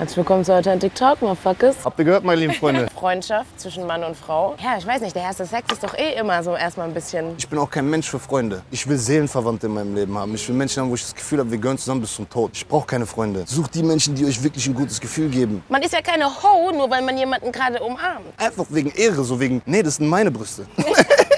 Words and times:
Herzlich 0.00 0.16
willkommen 0.16 0.46
zu 0.46 0.54
Authentic 0.54 0.94
Talk, 0.94 1.20
Motherfuckers. 1.20 1.76
Habt 1.84 1.98
ihr 1.98 2.06
gehört, 2.06 2.24
meine 2.24 2.40
lieben 2.40 2.54
Freunde? 2.54 2.88
Freundschaft 2.98 3.60
zwischen 3.60 3.86
Mann 3.86 4.02
und 4.02 4.16
Frau. 4.16 4.56
Ja, 4.64 4.78
ich 4.78 4.86
weiß 4.86 5.02
nicht, 5.02 5.14
der 5.14 5.24
erste 5.24 5.44
Sex 5.44 5.70
ist 5.74 5.84
doch 5.84 5.92
eh 5.92 6.18
immer 6.18 6.42
so 6.42 6.56
erstmal 6.56 6.88
ein 6.88 6.94
bisschen. 6.94 7.34
Ich 7.36 7.46
bin 7.46 7.58
auch 7.58 7.70
kein 7.70 7.86
Mensch 7.90 8.08
für 8.08 8.18
Freunde. 8.18 8.62
Ich 8.70 8.88
will 8.88 8.96
Seelenverwandte 8.96 9.66
in 9.66 9.74
meinem 9.74 9.94
Leben 9.94 10.16
haben. 10.16 10.34
Ich 10.34 10.48
will 10.48 10.56
Menschen 10.56 10.80
haben, 10.80 10.88
wo 10.88 10.94
ich 10.94 11.02
das 11.02 11.14
Gefühl 11.14 11.40
habe, 11.40 11.50
wir 11.50 11.58
gehören 11.58 11.76
zusammen 11.76 12.00
bis 12.00 12.14
zum 12.14 12.26
Tod. 12.30 12.52
Ich 12.54 12.66
brauche 12.66 12.86
keine 12.86 13.04
Freunde. 13.04 13.44
Sucht 13.46 13.74
die 13.74 13.82
Menschen, 13.82 14.14
die 14.14 14.24
euch 14.24 14.42
wirklich 14.42 14.66
ein 14.66 14.74
gutes 14.74 14.98
Gefühl 14.98 15.28
geben. 15.28 15.62
Man 15.68 15.82
ist 15.82 15.92
ja 15.92 16.00
keine 16.00 16.24
Ho, 16.24 16.72
nur 16.72 16.88
weil 16.88 17.02
man 17.02 17.18
jemanden 17.18 17.52
gerade 17.52 17.78
umarmt. 17.82 18.24
Einfach 18.38 18.64
wegen 18.70 18.90
Ehre, 18.92 19.22
so 19.22 19.38
wegen, 19.38 19.60
nee, 19.66 19.82
das 19.82 19.96
sind 19.96 20.08
meine 20.08 20.30
Brüste. 20.30 20.66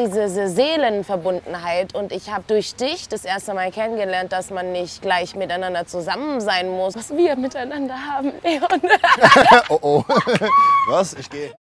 Diese, 0.00 0.22
diese 0.28 0.48
Seelenverbundenheit 0.48 1.94
und 1.94 2.10
ich 2.10 2.30
habe 2.30 2.44
durch 2.46 2.74
dich 2.74 3.06
das 3.10 3.26
erste 3.26 3.52
Mal 3.52 3.70
kennengelernt, 3.70 4.32
dass 4.32 4.50
man 4.50 4.72
nicht 4.72 5.02
gleich 5.02 5.36
miteinander 5.36 5.86
zusammen 5.86 6.40
sein 6.40 6.70
muss, 6.70 6.96
was 6.96 7.14
wir 7.14 7.36
miteinander 7.36 7.94
haben, 7.94 8.32
Leon. 8.42 8.80
oh 9.68 9.78
oh. 9.82 10.04
Was? 10.88 11.12
Ich 11.14 11.28
gehe. 11.28 11.52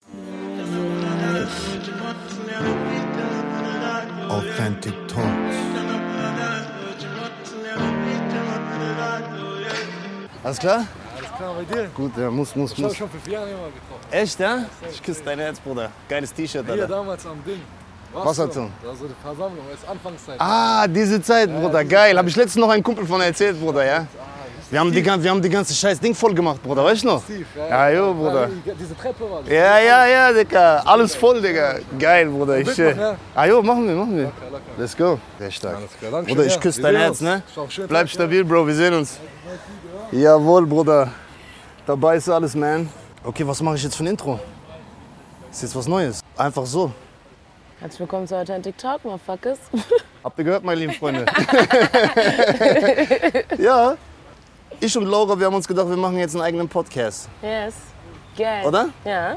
Authentic 4.29 4.95
Talks. 5.09 5.57
Alles 10.45 10.59
klar? 10.59 10.87
Alles 11.17 11.33
klar 11.37 11.55
bei 11.55 11.75
dir? 11.75 11.89
Gut, 11.89 12.17
ja, 12.17 12.31
muss, 12.31 12.55
muss, 12.55 12.71
Ich 12.71 12.77
habe 12.79 12.89
muss. 12.89 12.97
schon 12.97 13.11
vor 13.11 13.21
vier 13.21 13.33
Jahren 13.33 13.49
immer 13.49 13.67
getroffen. 13.67 14.13
Echt, 14.13 14.39
ja? 14.39 14.65
Ich 14.93 15.03
küsse 15.03 15.23
dein 15.25 15.41
Herz, 15.41 15.59
Bruder. 15.59 15.91
Geiles 16.09 16.33
T-Shirt, 16.33 16.65
Hier 16.67 16.75
Alter. 16.75 16.87
damals 16.87 17.27
am 17.27 17.43
Ding. 17.45 17.61
Wasserzone. 18.13 18.71
Da 18.83 18.95
so 18.95 19.07
die 19.07 19.15
Versammlung, 19.23 19.65
das 19.71 19.81
ist 19.81 19.89
Anfangszeit. 19.89 20.37
Ah, 20.41 20.87
diese 20.89 21.21
Zeit, 21.23 21.51
Bruder, 21.55 21.85
geil. 21.85 22.17
Habe 22.17 22.29
ich 22.29 22.37
letztens 22.37 22.57
noch 22.57 22.71
einen 22.71 22.83
Kumpel 22.83 23.07
von 23.07 23.21
erzählt, 23.21 23.61
Bruder, 23.61 23.85
ja? 23.85 24.07
Wir 24.71 24.81
haben, 24.81 24.93
die, 24.93 25.03
wir 25.03 25.31
haben 25.31 25.41
die 25.41 25.49
ganze 25.49 25.73
scheiß 25.73 25.99
Ding 25.99 26.15
voll 26.15 26.35
gemacht, 26.35 26.63
Bruder, 26.63 26.85
weißt 26.85 27.03
du 27.03 27.07
noch? 27.07 27.25
Tief, 27.25 27.47
Ja, 27.57 27.89
jo, 27.89 28.13
Bruder. 28.13 28.49
die- 28.49 28.73
Diese 28.79 28.95
Treppe 28.95 29.31
war 29.31 29.41
das. 29.41 29.49
Ja, 29.51 29.79
ja, 29.79 30.07
ja, 30.07 30.33
Digga. 30.33 30.83
Alles 30.85 31.15
voll, 31.15 31.41
Digga. 31.41 31.77
Geil, 31.99 32.29
Bruder. 32.29 32.59
Ich, 32.59 32.79
äh, 32.79 32.95
ja? 32.95 33.17
ah, 33.35 33.47
jo, 33.47 33.63
machen 33.63 33.89
wir, 33.89 33.95
machen 33.95 34.17
wir. 34.19 34.31
Let's 34.77 34.95
go. 34.95 35.19
Sehr 35.39 35.51
stark. 35.51 35.79
Bruder, 36.27 36.45
ich 36.45 36.55
ja. 36.55 36.61
küsse 36.61 36.83
dein 36.83 36.97
Herz, 36.97 37.23
ne? 37.23 37.43
Bleib 37.89 38.11
stabil, 38.11 38.45
Bro, 38.45 38.67
wir 38.67 38.75
sehen 38.75 38.93
uns. 38.93 39.19
Jawohl, 40.13 40.67
Bruder. 40.67 41.13
Dabei 41.87 42.17
ist 42.17 42.29
alles, 42.29 42.55
man. 42.55 42.91
Okay, 43.25 43.47
was 43.47 43.63
mache 43.63 43.77
ich 43.77 43.83
jetzt 43.85 43.97
für 43.97 44.05
ein 44.05 44.09
Intro? 44.09 44.39
Ist 45.51 45.63
jetzt 45.63 45.75
was 45.75 45.87
Neues. 45.89 46.21
Einfach 46.37 46.67
so. 46.67 46.93
Herzlich 47.81 48.01
willkommen 48.01 48.27
zu 48.27 48.37
Authentic 48.37 48.77
Talk, 48.77 49.05
Motherfuckers. 49.05 49.59
Habt 50.25 50.37
ihr 50.37 50.45
gehört, 50.45 50.65
meine 50.65 50.81
lieben 50.81 50.95
Freunde? 50.95 51.25
ja. 53.57 53.97
Ich 54.81 54.99
und 54.99 55.07
Laura, 55.07 55.39
wir 55.39 55.47
haben 55.47 55.55
uns 55.55 55.69
gedacht, 55.69 55.89
wir 55.89 55.97
machen 55.97 56.19
jetzt 56.19 56.35
einen 56.35 56.43
eigenen 56.43 56.69
Podcast. 56.69 57.29
Yes. 57.41 57.75
Geil. 58.37 58.67
Oder? 58.67 58.89
Ja. 59.05 59.37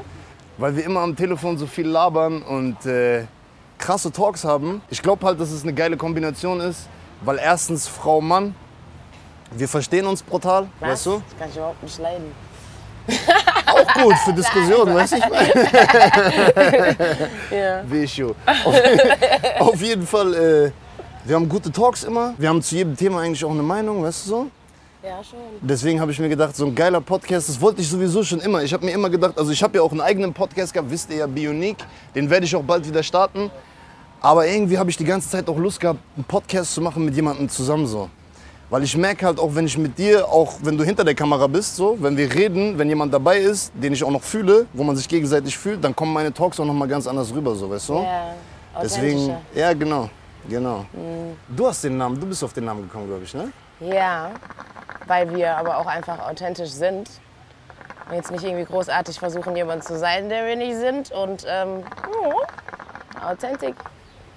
Weil 0.58 0.74
wir 0.74 0.84
immer 0.84 1.02
am 1.02 1.14
Telefon 1.14 1.56
so 1.56 1.68
viel 1.68 1.86
labern 1.86 2.42
und 2.42 2.84
äh, 2.84 3.26
krasse 3.78 4.10
Talks 4.10 4.42
haben. 4.42 4.82
Ich 4.90 5.00
glaube 5.00 5.24
halt, 5.24 5.38
dass 5.38 5.52
es 5.52 5.62
eine 5.62 5.72
geile 5.72 5.96
Kombination 5.96 6.60
ist, 6.60 6.88
weil 7.20 7.38
erstens 7.38 7.86
Frau, 7.86 8.20
Mann, 8.20 8.56
wir 9.52 9.68
verstehen 9.68 10.04
uns 10.04 10.20
brutal, 10.20 10.68
Was? 10.80 10.90
weißt 10.90 11.06
du? 11.06 11.22
Das 11.30 11.38
kann 11.38 11.48
ich 11.48 11.56
überhaupt 11.56 11.80
nicht 11.80 11.98
leiden. 12.00 12.34
Auch 13.72 13.94
gut 14.02 14.14
für 14.24 14.32
Diskussionen, 14.32 14.94
weißt 14.94 15.12
du? 15.12 15.16
Ich 15.16 15.28
meine, 15.28 16.96
Ja. 17.50 17.82
wie 17.86 17.98
ich 18.04 18.16
jo. 18.16 18.34
Auf, 18.64 18.74
auf 19.60 19.80
jeden 19.82 20.06
Fall, 20.06 20.34
äh, 20.34 20.70
wir 21.24 21.36
haben 21.36 21.48
gute 21.48 21.70
Talks 21.70 22.04
immer. 22.04 22.34
Wir 22.38 22.48
haben 22.48 22.62
zu 22.62 22.74
jedem 22.74 22.96
Thema 22.96 23.20
eigentlich 23.20 23.44
auch 23.44 23.50
eine 23.50 23.62
Meinung, 23.62 24.02
weißt 24.02 24.26
du 24.26 24.30
so? 24.30 24.46
Ja, 25.02 25.22
schon. 25.24 25.38
Deswegen 25.60 26.00
habe 26.00 26.12
ich 26.12 26.18
mir 26.20 26.28
gedacht, 26.28 26.54
so 26.54 26.64
ein 26.64 26.74
geiler 26.74 27.00
Podcast, 27.00 27.48
das 27.48 27.60
wollte 27.60 27.80
ich 27.80 27.88
sowieso 27.88 28.22
schon 28.22 28.40
immer. 28.40 28.62
Ich 28.62 28.72
habe 28.72 28.84
mir 28.84 28.92
immer 28.92 29.10
gedacht, 29.10 29.36
also 29.36 29.50
ich 29.50 29.60
habe 29.62 29.76
ja 29.78 29.82
auch 29.82 29.90
einen 29.90 30.00
eigenen 30.00 30.32
Podcast 30.32 30.72
gehabt, 30.72 30.90
wisst 30.90 31.10
ihr 31.10 31.16
ja, 31.16 31.26
Bionique. 31.26 31.84
Den 32.14 32.30
werde 32.30 32.46
ich 32.46 32.54
auch 32.54 32.62
bald 32.62 32.86
wieder 32.86 33.02
starten. 33.02 33.50
Aber 34.20 34.46
irgendwie 34.46 34.78
habe 34.78 34.90
ich 34.90 34.96
die 34.96 35.04
ganze 35.04 35.28
Zeit 35.28 35.48
auch 35.48 35.56
Lust 35.58 35.80
gehabt, 35.80 35.98
einen 36.16 36.24
Podcast 36.24 36.74
zu 36.74 36.80
machen 36.80 37.04
mit 37.04 37.16
jemandem 37.16 37.48
zusammen 37.48 37.88
so. 37.88 38.08
Weil 38.72 38.84
ich 38.84 38.96
merke 38.96 39.26
halt 39.26 39.38
auch, 39.38 39.54
wenn 39.54 39.66
ich 39.66 39.76
mit 39.76 39.98
dir, 39.98 40.26
auch 40.26 40.54
wenn 40.62 40.78
du 40.78 40.82
hinter 40.82 41.04
der 41.04 41.14
Kamera 41.14 41.46
bist, 41.46 41.76
so, 41.76 41.94
wenn 42.00 42.16
wir 42.16 42.32
reden, 42.32 42.78
wenn 42.78 42.88
jemand 42.88 43.12
dabei 43.12 43.36
ist, 43.36 43.70
den 43.74 43.92
ich 43.92 44.02
auch 44.02 44.10
noch 44.10 44.22
fühle, 44.22 44.64
wo 44.72 44.82
man 44.82 44.96
sich 44.96 45.06
gegenseitig 45.06 45.58
fühlt, 45.58 45.84
dann 45.84 45.94
kommen 45.94 46.14
meine 46.14 46.32
Talks 46.32 46.58
auch 46.58 46.64
noch 46.64 46.72
mal 46.72 46.88
ganz 46.88 47.06
anders 47.06 47.34
rüber, 47.34 47.54
so, 47.54 47.68
weißt 47.68 47.90
du? 47.90 47.96
Ja. 47.96 48.34
Deswegen, 48.82 49.36
ja 49.54 49.74
genau, 49.74 50.08
genau. 50.48 50.86
Du 51.54 51.66
hast 51.66 51.84
den 51.84 51.98
Namen, 51.98 52.18
du 52.18 52.26
bist 52.26 52.42
auf 52.42 52.54
den 52.54 52.64
Namen 52.64 52.84
gekommen, 52.84 53.08
glaube 53.08 53.24
ich, 53.24 53.34
ne? 53.34 53.52
Ja, 53.80 54.30
weil 55.06 55.34
wir 55.34 55.54
aber 55.54 55.76
auch 55.76 55.86
einfach 55.86 56.26
authentisch 56.26 56.70
sind. 56.70 57.10
Und 58.08 58.16
jetzt 58.16 58.30
nicht 58.30 58.42
irgendwie 58.42 58.64
großartig 58.64 59.18
versuchen, 59.18 59.54
jemand 59.54 59.84
zu 59.84 59.98
sein, 59.98 60.30
der 60.30 60.46
wir 60.46 60.56
nicht 60.56 60.76
sind. 60.76 61.12
Und 61.12 61.44
ähm, 61.46 61.82
oh, 62.24 62.40
authentic, 63.22 63.74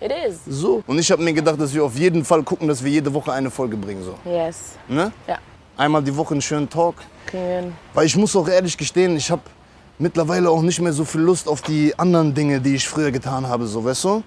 it 0.01 0.11
is. 0.27 0.39
So. 0.47 0.83
Und 0.87 0.99
ich 0.99 1.11
habe 1.11 1.23
mir 1.23 1.33
gedacht, 1.33 1.59
dass 1.59 1.73
wir 1.73 1.83
auf 1.83 1.95
jeden 1.95 2.23
Fall 2.23 2.43
gucken, 2.43 2.67
dass 2.67 2.83
wir 2.83 2.91
jede 2.91 3.13
Woche 3.13 3.31
eine 3.31 3.49
Folge 3.49 3.77
bringen. 3.77 4.03
So. 4.03 4.15
Yes. 4.29 4.73
Ne? 4.87 5.11
Ja, 5.27 5.37
Einmal 5.77 6.01
die 6.03 6.15
Woche 6.15 6.33
einen 6.33 6.41
schönen 6.41 6.69
Talk. 6.69 6.95
kriegen. 7.25 7.75
Weil 7.93 8.05
ich 8.05 8.15
muss 8.15 8.35
auch 8.35 8.47
ehrlich 8.47 8.77
gestehen, 8.77 9.17
ich 9.17 9.29
habe 9.29 9.41
mittlerweile 9.99 10.49
auch 10.49 10.61
nicht 10.61 10.79
mehr 10.79 10.93
so 10.93 11.03
viel 11.05 11.21
Lust 11.21 11.47
auf 11.47 11.61
die 11.61 11.97
anderen 11.97 12.33
Dinge, 12.33 12.61
die 12.61 12.75
ich 12.75 12.87
früher 12.87 13.11
getan 13.11 13.47
habe. 13.47 13.65
So, 13.67 13.83
weißt 13.83 14.03
du? 14.05 14.23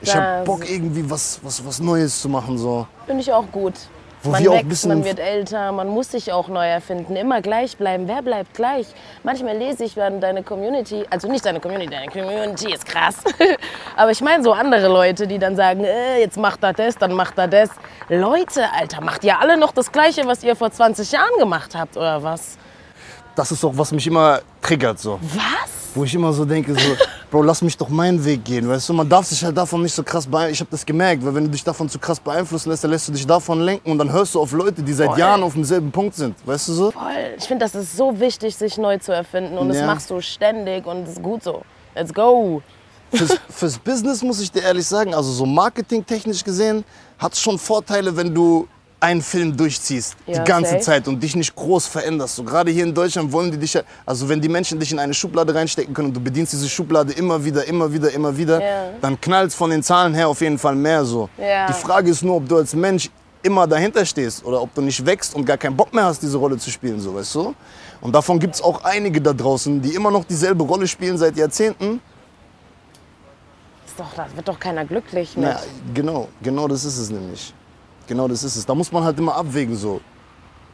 Ich 0.00 0.14
habe 0.14 0.44
Bock, 0.44 0.68
irgendwie 0.68 1.08
was, 1.08 1.38
was, 1.42 1.64
was 1.64 1.80
Neues 1.80 2.20
zu 2.20 2.28
machen. 2.28 2.58
So. 2.58 2.86
Finde 3.06 3.22
ich 3.22 3.32
auch 3.32 3.50
gut. 3.52 3.74
Wo 4.22 4.30
man 4.30 4.42
wir 4.42 4.52
wächst, 4.52 4.86
man 4.86 5.04
wird 5.04 5.18
älter, 5.18 5.72
man 5.72 5.88
muss 5.88 6.12
sich 6.12 6.32
auch 6.32 6.46
neu 6.48 6.66
erfinden. 6.66 7.16
Immer 7.16 7.42
gleich 7.42 7.76
bleiben. 7.76 8.06
Wer 8.06 8.22
bleibt 8.22 8.54
gleich? 8.54 8.86
Manchmal 9.24 9.56
lese 9.56 9.84
ich, 9.84 9.96
wenn 9.96 10.20
deine 10.20 10.44
Community, 10.44 11.04
also 11.10 11.28
nicht 11.28 11.44
deine 11.44 11.58
Community, 11.58 11.90
deine 11.90 12.10
Community 12.10 12.72
ist 12.72 12.86
krass. 12.86 13.16
Aber 13.96 14.12
ich 14.12 14.20
meine 14.20 14.44
so 14.44 14.52
andere 14.52 14.86
Leute, 14.86 15.26
die 15.26 15.38
dann 15.38 15.56
sagen, 15.56 15.82
äh, 15.84 16.20
jetzt 16.20 16.38
macht 16.38 16.62
er 16.62 16.72
das, 16.72 16.96
dann 16.96 17.12
macht 17.14 17.36
er 17.36 17.48
das. 17.48 17.70
Leute, 18.08 18.64
Alter, 18.72 19.00
macht 19.00 19.24
ihr 19.24 19.40
alle 19.40 19.56
noch 19.56 19.72
das 19.72 19.90
Gleiche, 19.90 20.24
was 20.26 20.44
ihr 20.44 20.54
vor 20.54 20.70
20 20.70 21.10
Jahren 21.10 21.38
gemacht 21.38 21.74
habt, 21.74 21.96
oder 21.96 22.22
was? 22.22 22.58
Das 23.34 23.50
ist 23.50 23.64
auch, 23.64 23.72
was 23.74 23.90
mich 23.90 24.06
immer 24.06 24.40
triggert. 24.60 25.00
So. 25.00 25.18
Was? 25.20 25.81
Wo 25.94 26.04
ich 26.04 26.14
immer 26.14 26.32
so 26.32 26.44
denke, 26.44 26.74
so, 26.74 26.80
Bro, 27.30 27.42
lass 27.42 27.62
mich 27.62 27.76
doch 27.76 27.88
meinen 27.88 28.22
Weg 28.24 28.44
gehen. 28.44 28.68
Weißt 28.68 28.88
du, 28.88 28.92
man 28.94 29.08
darf 29.08 29.26
sich 29.26 29.42
halt 29.44 29.56
davon 29.56 29.82
nicht 29.82 29.94
so 29.94 30.02
krass 30.02 30.26
beeinflussen. 30.26 30.52
Ich 30.52 30.60
habe 30.60 30.70
das 30.70 30.84
gemerkt, 30.86 31.24
weil 31.24 31.34
wenn 31.34 31.44
du 31.44 31.50
dich 31.50 31.64
davon 31.64 31.88
zu 31.88 31.98
krass 31.98 32.20
beeinflussen 32.20 32.68
lässt, 32.70 32.84
dann 32.84 32.90
lässt 32.90 33.08
du 33.08 33.12
dich 33.12 33.26
davon 33.26 33.60
lenken 33.60 33.90
und 33.90 33.98
dann 33.98 34.12
hörst 34.12 34.34
du 34.34 34.40
auf 34.40 34.52
Leute, 34.52 34.82
die 34.82 34.92
seit 34.92 35.08
Voll. 35.08 35.18
Jahren 35.18 35.42
auf 35.42 35.54
demselben 35.54 35.90
Punkt 35.90 36.14
sind. 36.14 36.34
Weißt 36.46 36.68
du 36.68 36.72
so? 36.72 36.90
Voll. 36.90 37.02
Ich 37.38 37.44
finde, 37.44 37.64
das 37.64 37.74
ist 37.74 37.96
so 37.96 38.18
wichtig, 38.20 38.54
sich 38.56 38.76
neu 38.78 38.98
zu 38.98 39.12
erfinden. 39.12 39.56
Und 39.58 39.68
das 39.68 39.78
Ja. 39.78 39.86
machst 39.86 40.10
du 40.10 40.20
ständig 40.20 40.86
und 40.86 41.02
das 41.06 41.14
ist 41.14 41.22
gut 41.22 41.42
so. 41.42 41.62
Let's 41.94 42.12
go. 42.12 42.62
Fürs, 43.12 43.38
fürs 43.50 43.78
Business 43.78 44.22
muss 44.22 44.40
ich 44.40 44.50
dir 44.50 44.62
ehrlich 44.62 44.86
sagen, 44.86 45.14
also 45.14 45.30
so 45.32 45.44
marketingtechnisch 45.44 46.42
gesehen, 46.44 46.84
hat 47.18 47.34
es 47.34 47.40
schon 47.40 47.58
Vorteile, 47.58 48.16
wenn 48.16 48.34
du 48.34 48.66
einen 49.02 49.20
Film 49.22 49.56
durchziehst, 49.56 50.16
Ja, 50.26 50.38
die 50.38 50.44
ganze 50.48 50.72
safe. 50.72 50.82
Zeit 50.82 51.08
und 51.08 51.22
dich 51.22 51.34
nicht 51.34 51.54
groß 51.54 51.86
veränderst. 51.86 52.36
So, 52.36 52.44
gerade 52.44 52.70
hier 52.70 52.84
in 52.84 52.94
Deutschland 52.94 53.32
wollen 53.32 53.50
die 53.50 53.58
dich 53.58 53.78
also 54.06 54.28
wenn 54.28 54.40
die 54.40 54.48
Menschen 54.48 54.78
dich 54.78 54.92
in 54.92 54.98
eine 54.98 55.12
Schublade 55.14 55.54
reinstecken 55.54 55.92
können 55.92 56.08
und 56.08 56.14
du 56.14 56.20
bedienst 56.20 56.52
diese 56.52 56.68
Schublade 56.68 57.12
immer 57.12 57.44
wieder, 57.44 57.64
immer 57.66 57.92
wieder, 57.92 58.10
immer 58.12 58.36
wieder, 58.36 58.62
Ja. 58.62 58.90
dann 59.00 59.20
knallt 59.20 59.48
es 59.50 59.54
von 59.54 59.70
den 59.70 59.82
Zahlen 59.82 60.14
her 60.14 60.28
auf 60.28 60.40
jeden 60.40 60.58
Fall 60.58 60.74
mehr 60.74 61.04
so. 61.04 61.28
Ja. 61.36 61.66
Die 61.66 61.72
Frage 61.72 62.10
ist 62.10 62.22
nur, 62.22 62.36
ob 62.36 62.48
du 62.48 62.56
als 62.58 62.74
Mensch 62.74 63.10
immer 63.42 63.66
dahinter 63.66 64.04
stehst 64.06 64.44
oder 64.44 64.62
ob 64.62 64.72
du 64.74 64.80
nicht 64.80 65.04
wächst 65.04 65.34
und 65.34 65.44
gar 65.44 65.56
keinen 65.58 65.76
Bock 65.76 65.92
mehr 65.92 66.04
hast, 66.04 66.22
diese 66.22 66.36
Rolle 66.38 66.56
zu 66.58 66.70
spielen, 66.70 67.00
so, 67.00 67.14
weißt 67.14 67.34
du? 67.34 67.54
Und 68.00 68.14
davon 68.14 68.38
gibt 68.38 68.54
es 68.54 68.62
auch 68.62 68.84
einige 68.84 69.20
da 69.20 69.32
draußen, 69.32 69.82
die 69.82 69.94
immer 69.94 70.10
noch 70.12 70.24
dieselbe 70.24 70.62
Rolle 70.62 70.86
spielen 70.86 71.18
seit 71.18 71.36
Jahrzehnten 71.36 72.00
Ist 73.86 73.98
doch, 73.98 74.14
da 74.14 74.26
wird 74.34 74.46
doch 74.46 74.58
keiner 74.60 74.84
glücklich 74.84 75.36
mit. 75.36 75.44
Na, 75.46 75.60
genau, 75.92 76.28
genau 76.42 76.68
das 76.68 76.84
ist 76.84 76.98
es 76.98 77.10
nämlich. 77.10 77.52
Genau 78.06 78.28
das 78.28 78.42
ist 78.44 78.56
es. 78.56 78.66
Da 78.66 78.74
muss 78.74 78.90
man 78.92 79.04
halt 79.04 79.18
immer 79.18 79.34
abwägen 79.34 79.76
so. 79.76 80.00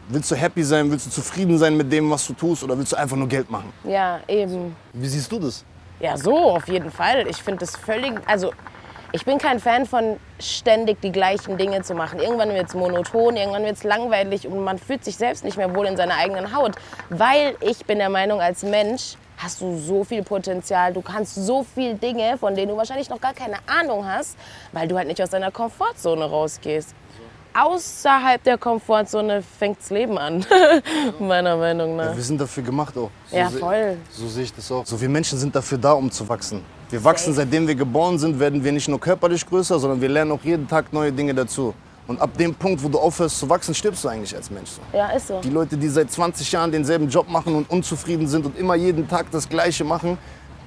Willst 0.08 0.30
du 0.30 0.36
happy 0.36 0.62
sein, 0.62 0.90
willst 0.90 1.06
du 1.06 1.10
zufrieden 1.10 1.58
sein 1.58 1.76
mit 1.76 1.92
dem, 1.92 2.10
was 2.10 2.26
du 2.26 2.32
tust 2.32 2.64
oder 2.64 2.78
willst 2.78 2.92
du 2.92 2.96
einfach 2.96 3.16
nur 3.16 3.28
Geld 3.28 3.50
machen? 3.50 3.72
Ja, 3.84 4.20
eben. 4.26 4.74
Wie 4.94 5.06
siehst 5.06 5.30
du 5.30 5.38
das? 5.38 5.64
Ja, 6.00 6.16
so 6.16 6.34
auf 6.36 6.66
jeden 6.68 6.90
Fall. 6.90 7.26
Ich 7.28 7.42
finde 7.42 7.60
das 7.60 7.76
völlig. 7.76 8.12
Also, 8.26 8.52
ich 9.12 9.24
bin 9.24 9.38
kein 9.38 9.60
Fan 9.60 9.84
von 9.84 10.16
ständig 10.38 11.00
die 11.02 11.12
gleichen 11.12 11.58
Dinge 11.58 11.82
zu 11.82 11.94
machen. 11.94 12.20
Irgendwann 12.20 12.50
wird 12.50 12.68
es 12.68 12.74
monoton, 12.74 13.36
irgendwann 13.36 13.64
wird 13.64 13.76
es 13.76 13.84
langweilig 13.84 14.46
und 14.46 14.62
man 14.62 14.78
fühlt 14.78 15.04
sich 15.04 15.16
selbst 15.16 15.44
nicht 15.44 15.56
mehr 15.56 15.74
wohl 15.74 15.86
in 15.86 15.96
seiner 15.96 16.16
eigenen 16.16 16.54
Haut. 16.54 16.76
Weil 17.10 17.56
ich 17.60 17.84
bin 17.84 17.98
der 17.98 18.10
Meinung, 18.10 18.40
als 18.40 18.62
Mensch 18.62 19.16
hast 19.38 19.60
du 19.60 19.78
so 19.78 20.04
viel 20.04 20.22
Potenzial, 20.22 20.92
du 20.92 21.00
kannst 21.00 21.34
so 21.34 21.64
viel 21.64 21.94
Dinge, 21.94 22.36
von 22.38 22.54
denen 22.54 22.70
du 22.70 22.76
wahrscheinlich 22.76 23.08
noch 23.08 23.20
gar 23.20 23.34
keine 23.34 23.56
Ahnung 23.66 24.06
hast, 24.06 24.36
weil 24.72 24.88
du 24.88 24.96
halt 24.96 25.08
nicht 25.08 25.22
aus 25.22 25.30
deiner 25.30 25.50
Komfortzone 25.50 26.24
rausgehst. 26.24 26.94
Außerhalb 27.54 28.42
der 28.42 28.58
Komfortzone 28.58 29.42
fängt 29.42 29.78
das 29.80 29.90
Leben 29.90 30.16
an, 30.18 30.44
meiner 31.18 31.56
Meinung 31.56 31.96
nach. 31.96 32.14
Wir 32.14 32.22
sind 32.22 32.40
dafür 32.40 32.62
gemacht 32.62 32.96
auch. 32.96 33.10
So 33.30 33.36
Ja, 33.36 33.50
voll. 33.50 33.96
So 34.10 34.28
sehe 34.28 34.44
ich 34.44 34.54
das 34.54 34.70
auch. 34.70 34.86
So 34.86 35.00
wir 35.00 35.08
Menschen 35.08 35.38
sind 35.38 35.54
dafür 35.54 35.78
da, 35.78 35.92
um 35.92 36.10
zu 36.10 36.28
wachsen. 36.28 36.62
Wir 36.90 37.02
wachsen, 37.02 37.34
Safe. 37.34 37.44
seitdem 37.46 37.66
wir 37.66 37.74
geboren 37.74 38.18
sind, 38.18 38.38
werden 38.38 38.62
wir 38.62 38.72
nicht 38.72 38.88
nur 38.88 39.00
körperlich 39.00 39.44
größer, 39.46 39.78
sondern 39.78 40.00
wir 40.00 40.08
lernen 40.08 40.32
auch 40.32 40.42
jeden 40.42 40.66
Tag 40.66 40.92
neue 40.92 41.12
Dinge 41.12 41.34
dazu. 41.34 41.74
Und 42.06 42.18
ab 42.22 42.36
dem 42.38 42.54
Punkt, 42.54 42.82
wo 42.82 42.88
du 42.88 42.98
aufhörst 42.98 43.38
zu 43.38 43.48
wachsen, 43.50 43.74
stirbst 43.74 44.02
du 44.02 44.08
eigentlich 44.08 44.34
als 44.34 44.50
Mensch. 44.50 44.70
So. 44.70 44.96
Ja, 44.96 45.08
ist 45.10 45.28
so. 45.28 45.40
Die 45.42 45.50
Leute, 45.50 45.76
die 45.76 45.88
seit 45.88 46.10
20 46.10 46.50
Jahren 46.50 46.72
denselben 46.72 47.08
Job 47.08 47.28
machen 47.28 47.54
und 47.54 47.68
unzufrieden 47.68 48.26
sind 48.26 48.46
und 48.46 48.58
immer 48.58 48.74
jeden 48.76 49.06
Tag 49.06 49.30
das 49.30 49.46
Gleiche 49.46 49.84
machen, 49.84 50.16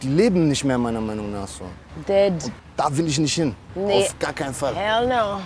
die 0.04 0.08
leben 0.10 0.48
nicht 0.48 0.64
mehr 0.64 0.78
meiner 0.78 1.02
Meinung 1.02 1.32
nach 1.32 1.48
so. 1.48 1.64
Dead. 2.08 2.34
Da 2.82 2.98
will 2.98 3.08
ich 3.08 3.20
nicht 3.20 3.36
hin. 3.36 3.56
Nee. 3.76 4.00
Auf 4.00 4.18
gar 4.18 4.34
keinen 4.34 4.56
Fall. 4.56 4.74
Hell 4.76 5.08
no. 5.08 5.40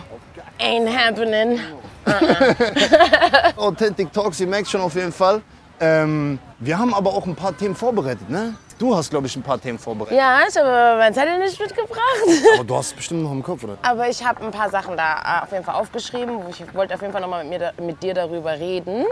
Ain't 0.58 0.88
happening. 0.88 1.60
Authentic 3.58 4.14
Talks, 4.14 4.40
ihr 4.40 4.48
merkt 4.48 4.70
schon 4.70 4.80
auf 4.80 4.96
jeden 4.96 5.12
Fall. 5.12 5.42
Ähm, 5.82 6.40
wir 6.60 6.80
haben 6.80 6.94
aber 6.94 7.10
auch 7.10 7.26
ein 7.26 7.36
paar 7.36 7.56
Themen 7.58 7.76
vorbereitet, 7.76 8.30
ne? 8.30 8.56
Du 8.80 8.96
hast, 8.96 9.10
glaube 9.10 9.28
ich, 9.28 9.36
ein 9.36 9.44
paar 9.44 9.60
Themen 9.60 9.78
vorbereitet. 9.78 10.18
Ja, 10.18 10.44
ich 10.48 10.56
habe 10.56 10.98
mein 10.98 11.14
Zettel 11.14 11.38
nicht 11.40 11.60
mitgebracht. 11.60 12.00
Aber 12.56 12.64
du 12.64 12.76
hast 12.78 12.88
es 12.88 12.94
bestimmt 12.94 13.24
noch 13.24 13.34
im 13.34 13.44
Kopf, 13.44 13.66
oder? 13.66 13.78
Aber 13.82 14.08
ich 14.08 14.24
habe 14.24 14.42
ein 14.42 14.52
paar 14.52 14.70
Sachen 14.70 14.96
da 14.96 15.40
äh, 15.42 15.44
auf 15.44 15.52
jeden 15.52 15.66
Fall 15.66 15.76
aufgeschrieben. 15.76 16.40
Ich 16.50 16.74
wollte 16.74 16.94
auf 16.94 17.02
jeden 17.02 17.12
Fall 17.12 17.22
nochmal 17.22 17.44
mit, 17.44 17.60
mir 17.60 17.74
mit 17.86 18.02
dir 18.02 18.14
darüber 18.14 18.54
reden. 18.54 19.04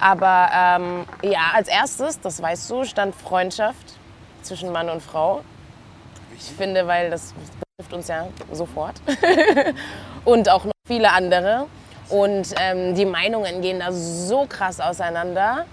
Aber 0.00 0.48
ähm, 0.52 1.04
ja, 1.22 1.52
als 1.54 1.68
erstes, 1.68 2.20
das 2.20 2.42
weißt 2.42 2.68
du, 2.70 2.82
stand 2.82 3.14
Freundschaft 3.14 3.94
zwischen 4.42 4.72
Mann 4.72 4.90
und 4.90 5.00
Frau. 5.00 5.42
Ich 6.38 6.52
finde, 6.56 6.86
weil 6.86 7.10
das 7.10 7.32
betrifft 7.78 7.92
uns 7.92 8.08
ja 8.08 8.28
sofort. 8.52 8.96
und 10.24 10.48
auch 10.48 10.64
noch 10.64 10.72
viele 10.86 11.10
andere. 11.10 11.66
Und 12.08 12.54
ähm, 12.60 12.94
die 12.94 13.04
Meinungen 13.04 13.60
gehen 13.62 13.80
da 13.80 13.90
so 13.92 14.46
krass 14.48 14.80
auseinander. 14.80 15.66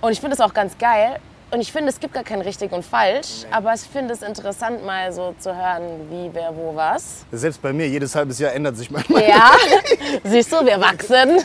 Und 0.00 0.12
ich 0.12 0.20
finde 0.20 0.34
es 0.34 0.40
auch 0.40 0.52
ganz 0.52 0.76
geil. 0.76 1.18
Und 1.50 1.60
ich 1.60 1.70
finde, 1.70 1.88
es 1.88 2.00
gibt 2.00 2.14
gar 2.14 2.24
kein 2.24 2.40
richtig 2.40 2.72
und 2.72 2.84
falsch. 2.84 3.44
Aber 3.50 3.72
ich 3.74 3.82
finde 3.82 4.12
es 4.12 4.22
interessant, 4.22 4.84
mal 4.84 5.12
so 5.12 5.34
zu 5.38 5.54
hören, 5.54 5.82
wie, 6.10 6.28
wer, 6.32 6.54
wo, 6.54 6.74
was. 6.74 7.24
Selbst 7.30 7.62
bei 7.62 7.72
mir, 7.72 7.88
jedes 7.88 8.14
halbes 8.14 8.38
Jahr 8.38 8.52
ändert 8.52 8.76
sich 8.76 8.90
manchmal. 8.90 9.22
Ja, 9.22 9.52
siehst 10.24 10.52
du, 10.52 10.66
wir 10.66 10.80
wachsen. 10.80 11.38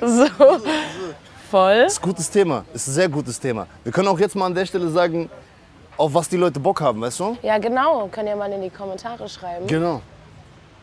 so, 0.00 0.60
voll. 1.50 1.82
Das 1.82 1.94
ist 1.94 1.98
ein 1.98 2.02
gutes 2.02 2.30
Thema. 2.30 2.64
Das 2.72 2.82
ist 2.82 2.88
ein 2.88 2.94
sehr 2.94 3.08
gutes 3.08 3.40
Thema. 3.40 3.66
Wir 3.82 3.92
können 3.92 4.08
auch 4.08 4.18
jetzt 4.18 4.36
mal 4.36 4.46
an 4.46 4.54
der 4.54 4.66
Stelle 4.66 4.88
sagen, 4.90 5.28
auf 6.00 6.14
was 6.14 6.28
die 6.30 6.38
Leute 6.38 6.58
Bock 6.58 6.80
haben, 6.80 7.02
weißt 7.02 7.20
du? 7.20 7.36
Ja, 7.42 7.58
genau. 7.58 8.08
Könnt 8.10 8.28
ihr 8.28 8.34
mal 8.34 8.50
in 8.50 8.62
die 8.62 8.70
Kommentare 8.70 9.28
schreiben. 9.28 9.66
Genau. 9.66 10.00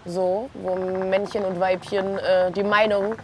So, 0.06 0.50
wo 0.54 0.76
Männchen 0.76 1.44
und 1.44 1.60
Weibchen 1.60 2.20
äh, 2.20 2.52
die 2.52 2.64
Meinung 2.64 3.16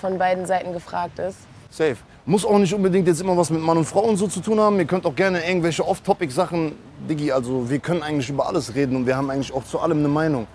von 0.00 0.18
beiden 0.18 0.44
Seiten 0.46 0.72
gefragt 0.72 1.20
ist. 1.20 1.38
Safe. 1.70 1.96
Muss 2.26 2.44
auch 2.44 2.58
nicht 2.58 2.74
unbedingt 2.74 3.06
jetzt 3.06 3.20
immer 3.20 3.36
was 3.36 3.50
mit 3.50 3.62
Mann 3.62 3.78
und 3.78 3.84
Frau 3.84 4.00
und 4.00 4.16
so 4.16 4.26
zu 4.26 4.40
tun 4.40 4.58
haben. 4.60 4.78
Ihr 4.78 4.84
könnt 4.84 5.06
auch 5.06 5.14
gerne 5.14 5.46
irgendwelche 5.46 5.86
Off-Topic-Sachen, 5.86 6.72
Diggi, 7.08 7.32
also 7.32 7.68
wir 7.70 7.78
können 7.78 8.02
eigentlich 8.02 8.28
über 8.28 8.46
alles 8.46 8.74
reden 8.74 8.96
und 8.96 9.06
wir 9.06 9.16
haben 9.16 9.30
eigentlich 9.30 9.52
auch 9.54 9.64
zu 9.64 9.78
allem 9.78 9.98
eine 9.98 10.08
Meinung. 10.08 10.46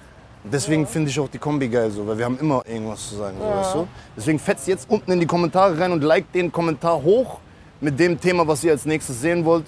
Deswegen 0.43 0.85
finde 0.85 1.09
ich 1.09 1.19
auch 1.19 1.27
die 1.29 1.39
Kombi 1.39 1.67
geil 1.67 1.91
so, 1.91 2.05
weil 2.07 2.17
wir 2.17 2.25
haben 2.25 2.39
immer 2.39 2.61
irgendwas 2.65 3.09
zu 3.09 3.15
sagen, 3.15 3.37
so, 3.39 3.45
weißt 3.45 3.75
du? 3.75 3.87
Deswegen 4.15 4.39
fetzt 4.39 4.67
jetzt 4.67 4.89
unten 4.89 5.11
in 5.11 5.19
die 5.19 5.25
Kommentare 5.25 5.77
rein 5.77 5.91
und 5.91 6.03
liked 6.03 6.35
den 6.35 6.51
Kommentar 6.51 7.01
hoch 7.01 7.39
mit 7.81 7.99
dem 7.99 8.19
Thema, 8.19 8.47
was 8.47 8.63
ihr 8.63 8.71
als 8.71 8.85
nächstes 8.85 9.19
sehen 9.19 9.43
wollt. 9.43 9.65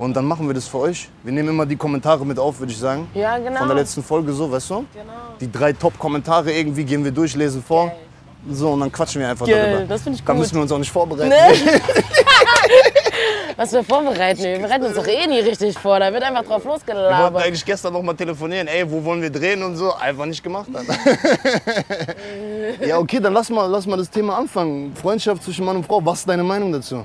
Und 0.00 0.16
dann 0.16 0.24
machen 0.24 0.46
wir 0.46 0.54
das 0.54 0.66
für 0.66 0.78
euch. 0.78 1.10
Wir 1.22 1.30
nehmen 1.30 1.50
immer 1.50 1.66
die 1.66 1.76
Kommentare 1.76 2.24
mit 2.24 2.38
auf, 2.38 2.58
würde 2.58 2.72
ich 2.72 2.78
sagen. 2.78 3.06
Ja, 3.12 3.36
genau. 3.36 3.58
Von 3.58 3.68
der 3.68 3.76
letzten 3.76 4.02
Folge 4.02 4.32
so, 4.32 4.50
weißt 4.50 4.70
du? 4.70 4.76
Genau. 4.94 5.12
Die 5.38 5.52
drei 5.52 5.74
Top-Kommentare 5.74 6.50
irgendwie 6.50 6.84
gehen 6.84 7.04
wir 7.04 7.10
durch, 7.10 7.36
lesen 7.36 7.62
vor. 7.62 7.88
Geil. 7.88 7.96
So, 8.50 8.70
und 8.70 8.80
dann 8.80 8.90
quatschen 8.90 9.20
wir 9.20 9.28
einfach 9.28 9.46
Geil, 9.46 9.72
darüber. 9.74 9.86
das 9.88 10.00
finde 10.00 10.18
ich 10.18 10.24
Da 10.24 10.32
gut. 10.32 10.40
müssen 10.40 10.54
wir 10.54 10.62
uns 10.62 10.72
auch 10.72 10.78
nicht 10.78 10.90
vorbereiten. 10.90 11.28
Ne? 11.28 11.36
Was 13.56 13.72
wir 13.74 13.84
vorbereiten, 13.84 14.42
wir 14.42 14.58
bereiten 14.60 14.86
uns 14.86 14.94
doch 14.94 15.06
eh 15.06 15.26
nie 15.26 15.40
richtig 15.40 15.78
vor. 15.78 16.00
Da 16.00 16.10
wird 16.10 16.22
einfach 16.22 16.44
drauf 16.44 16.64
Wir 16.64 16.70
wollten 16.70 16.86
losgelabert. 16.86 17.44
eigentlich 17.44 17.64
gestern 17.66 17.92
noch 17.92 18.00
mal 18.00 18.14
telefonieren. 18.14 18.68
Ey, 18.68 18.90
wo 18.90 19.04
wollen 19.04 19.20
wir 19.20 19.28
drehen 19.28 19.62
und 19.62 19.76
so. 19.76 19.92
Einfach 19.94 20.24
nicht 20.24 20.42
gemacht. 20.42 20.68
Alter. 20.72 20.94
ja, 22.86 22.96
okay, 22.98 23.20
dann 23.20 23.34
lass 23.34 23.50
mal, 23.50 23.66
lass 23.66 23.86
mal 23.86 23.98
das 23.98 24.08
Thema 24.08 24.38
anfangen. 24.38 24.96
Freundschaft 24.96 25.42
zwischen 25.42 25.66
Mann 25.66 25.76
und 25.76 25.84
Frau. 25.84 26.00
Was 26.02 26.20
ist 26.20 26.28
deine 26.30 26.42
Meinung 26.42 26.72
dazu? 26.72 27.04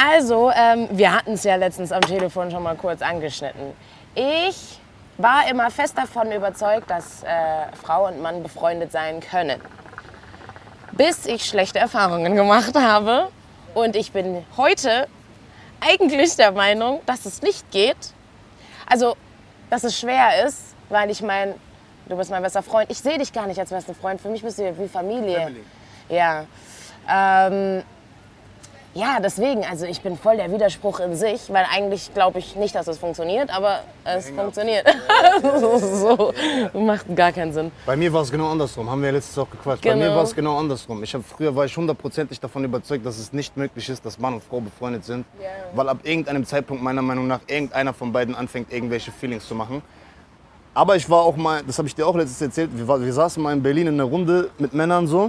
Also, 0.00 0.52
ähm, 0.54 0.88
wir 0.92 1.12
hatten 1.12 1.32
es 1.32 1.42
ja 1.42 1.56
letztens 1.56 1.90
am 1.90 2.02
Telefon 2.02 2.52
schon 2.52 2.62
mal 2.62 2.76
kurz 2.76 3.02
angeschnitten. 3.02 3.72
Ich 4.14 4.78
war 5.16 5.50
immer 5.50 5.72
fest 5.72 5.98
davon 5.98 6.30
überzeugt, 6.30 6.88
dass 6.88 7.24
äh, 7.24 7.26
Frau 7.82 8.06
und 8.06 8.22
Mann 8.22 8.44
befreundet 8.44 8.92
sein 8.92 9.18
können. 9.18 9.60
Bis 10.92 11.26
ich 11.26 11.44
schlechte 11.44 11.80
Erfahrungen 11.80 12.36
gemacht 12.36 12.76
habe. 12.76 13.28
Und 13.74 13.96
ich 13.96 14.12
bin 14.12 14.44
heute 14.56 15.08
eigentlich 15.80 16.36
der 16.36 16.52
Meinung, 16.52 17.00
dass 17.06 17.26
es 17.26 17.42
nicht 17.42 17.68
geht. 17.72 17.96
Also, 18.86 19.16
dass 19.68 19.82
es 19.82 19.98
schwer 19.98 20.46
ist, 20.46 20.76
weil 20.90 21.10
ich 21.10 21.22
meine, 21.22 21.56
du 22.08 22.16
bist 22.16 22.30
mein 22.30 22.42
bester 22.42 22.62
Freund. 22.62 22.88
Ich 22.90 22.98
sehe 22.98 23.18
dich 23.18 23.32
gar 23.32 23.48
nicht 23.48 23.58
als 23.58 23.70
besten 23.70 23.96
Freund. 23.96 24.20
Für 24.20 24.28
mich 24.28 24.42
bist 24.42 24.60
du 24.60 24.78
wie 24.78 24.86
Familie. 24.86 25.40
Family. 25.40 25.64
Ja. 26.08 26.46
Ähm, 27.10 27.82
ja, 28.94 29.18
deswegen, 29.22 29.64
also 29.64 29.84
ich 29.86 30.00
bin 30.00 30.16
voll 30.16 30.36
der 30.38 30.50
Widerspruch 30.50 31.00
in 31.00 31.14
sich, 31.14 31.52
weil 31.52 31.66
eigentlich 31.72 32.12
glaube 32.14 32.38
ich 32.38 32.56
nicht, 32.56 32.74
dass 32.74 32.88
es 32.88 32.98
funktioniert, 32.98 33.54
aber 33.54 33.80
es 34.04 34.30
funktioniert. 34.30 34.86
so, 35.60 36.32
macht 36.72 37.14
gar 37.14 37.30
keinen 37.32 37.52
Sinn. 37.52 37.70
Bei 37.86 37.96
mir 37.96 38.12
war 38.12 38.22
es 38.22 38.30
genau 38.30 38.50
andersrum. 38.50 38.90
Haben 38.90 39.02
wir 39.02 39.08
ja 39.10 39.14
letztes 39.14 39.38
auch 39.38 39.48
gequatscht. 39.48 39.84
Bei 39.84 39.90
Genau. 39.90 40.04
mir 40.06 40.16
war 40.16 40.22
es 40.24 40.34
genau 40.34 40.58
andersrum. 40.58 41.02
Ich 41.02 41.14
hab, 41.14 41.22
früher 41.24 41.54
war 41.54 41.66
ich 41.66 41.76
hundertprozentig 41.76 42.40
davon 42.40 42.64
überzeugt, 42.64 43.04
dass 43.04 43.18
es 43.18 43.32
nicht 43.32 43.56
möglich 43.56 43.88
ist, 43.88 44.04
dass 44.04 44.18
Mann 44.18 44.34
und 44.34 44.42
Frau 44.42 44.60
befreundet 44.60 45.04
sind. 45.04 45.26
Ja. 45.40 45.48
Weil 45.74 45.88
ab 45.88 45.98
irgendeinem 46.02 46.44
Zeitpunkt 46.44 46.82
meiner 46.82 47.02
Meinung 47.02 47.26
nach 47.26 47.40
irgendeiner 47.46 47.92
von 47.92 48.12
beiden 48.12 48.34
anfängt, 48.34 48.72
irgendwelche 48.72 49.12
Feelings 49.12 49.46
zu 49.46 49.54
machen. 49.54 49.82
Aber 50.74 50.96
ich 50.96 51.08
war 51.10 51.22
auch 51.22 51.36
mal, 51.36 51.62
das 51.66 51.78
habe 51.78 51.88
ich 51.88 51.94
dir 51.94 52.06
auch 52.06 52.16
letztens 52.16 52.40
erzählt, 52.40 52.70
wir, 52.72 52.88
war, 52.88 53.00
wir 53.00 53.12
saßen 53.12 53.42
mal 53.42 53.52
in 53.52 53.62
Berlin 53.62 53.88
in 53.88 53.94
einer 53.94 54.04
Runde 54.04 54.50
mit 54.58 54.72
Männern 54.72 55.06
so. 55.06 55.24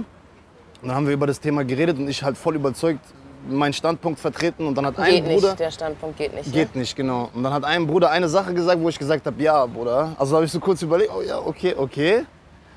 Und 0.82 0.88
dann 0.88 0.94
haben 0.94 1.06
wir 1.06 1.12
über 1.14 1.26
das 1.26 1.38
Thema 1.40 1.64
geredet 1.64 1.98
und 1.98 2.08
ich 2.08 2.22
halt 2.22 2.38
voll 2.38 2.54
überzeugt 2.56 3.04
meinen 3.48 3.72
Standpunkt 3.72 4.18
vertreten. 4.20 4.66
Und 4.66 4.74
dann 4.74 4.86
hat 4.86 4.98
ein 4.98 5.10
Geht 5.14 5.24
Bruder... 5.24 5.48
nicht, 5.48 5.60
der 5.60 5.70
Standpunkt 5.70 6.16
geht 6.16 6.34
nicht. 6.34 6.52
Geht 6.52 6.74
nicht, 6.74 6.94
genau. 6.96 7.30
Und 7.34 7.42
dann 7.42 7.52
hat 7.52 7.64
ein 7.64 7.86
Bruder 7.86 8.10
eine 8.10 8.28
Sache 8.28 8.52
gesagt, 8.54 8.80
wo 8.80 8.88
ich 8.88 8.98
gesagt 8.98 9.26
habe, 9.26 9.42
ja, 9.42 9.64
Bruder. 9.66 10.14
Also 10.18 10.36
habe 10.36 10.44
ich 10.44 10.52
so 10.52 10.60
kurz 10.60 10.82
überlegt, 10.82 11.10
oh 11.16 11.22
ja, 11.22 11.38
okay, 11.38 11.74
okay, 11.76 12.24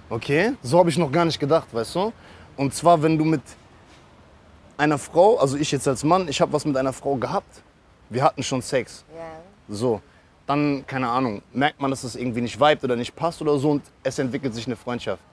okay. 0.09 0.53
So 0.61 0.79
habe 0.79 0.89
ich 0.89 0.97
noch 0.97 1.11
gar 1.11 1.25
nicht 1.25 1.39
gedacht, 1.39 1.67
weißt 1.71 1.95
du? 1.95 2.13
Und 2.57 2.73
zwar, 2.73 3.01
wenn 3.01 3.17
du 3.17 3.25
mit 3.25 3.41
einer 4.77 4.97
Frau, 4.97 5.37
also 5.37 5.57
ich 5.57 5.71
jetzt 5.71 5.87
als 5.87 6.03
Mann, 6.03 6.27
ich 6.27 6.39
habe 6.41 6.51
was 6.53 6.65
mit 6.65 6.77
einer 6.77 6.93
Frau 6.93 7.15
gehabt, 7.15 7.61
wir 8.09 8.23
hatten 8.23 8.43
schon 8.43 8.61
Sex, 8.61 9.03
Ja. 9.15 9.23
so. 9.69 10.01
Dann, 10.45 10.83
keine 10.85 11.07
Ahnung, 11.07 11.41
merkt 11.53 11.79
man, 11.79 11.89
dass 11.89 12.03
es 12.03 12.17
irgendwie 12.17 12.41
nicht 12.41 12.59
vibet 12.59 12.83
oder 12.83 12.97
nicht 12.97 13.15
passt 13.15 13.41
oder 13.41 13.57
so 13.57 13.71
und 13.71 13.81
es 14.03 14.19
entwickelt 14.19 14.53
sich 14.53 14.67
eine 14.67 14.75
Freundschaft. 14.75 15.23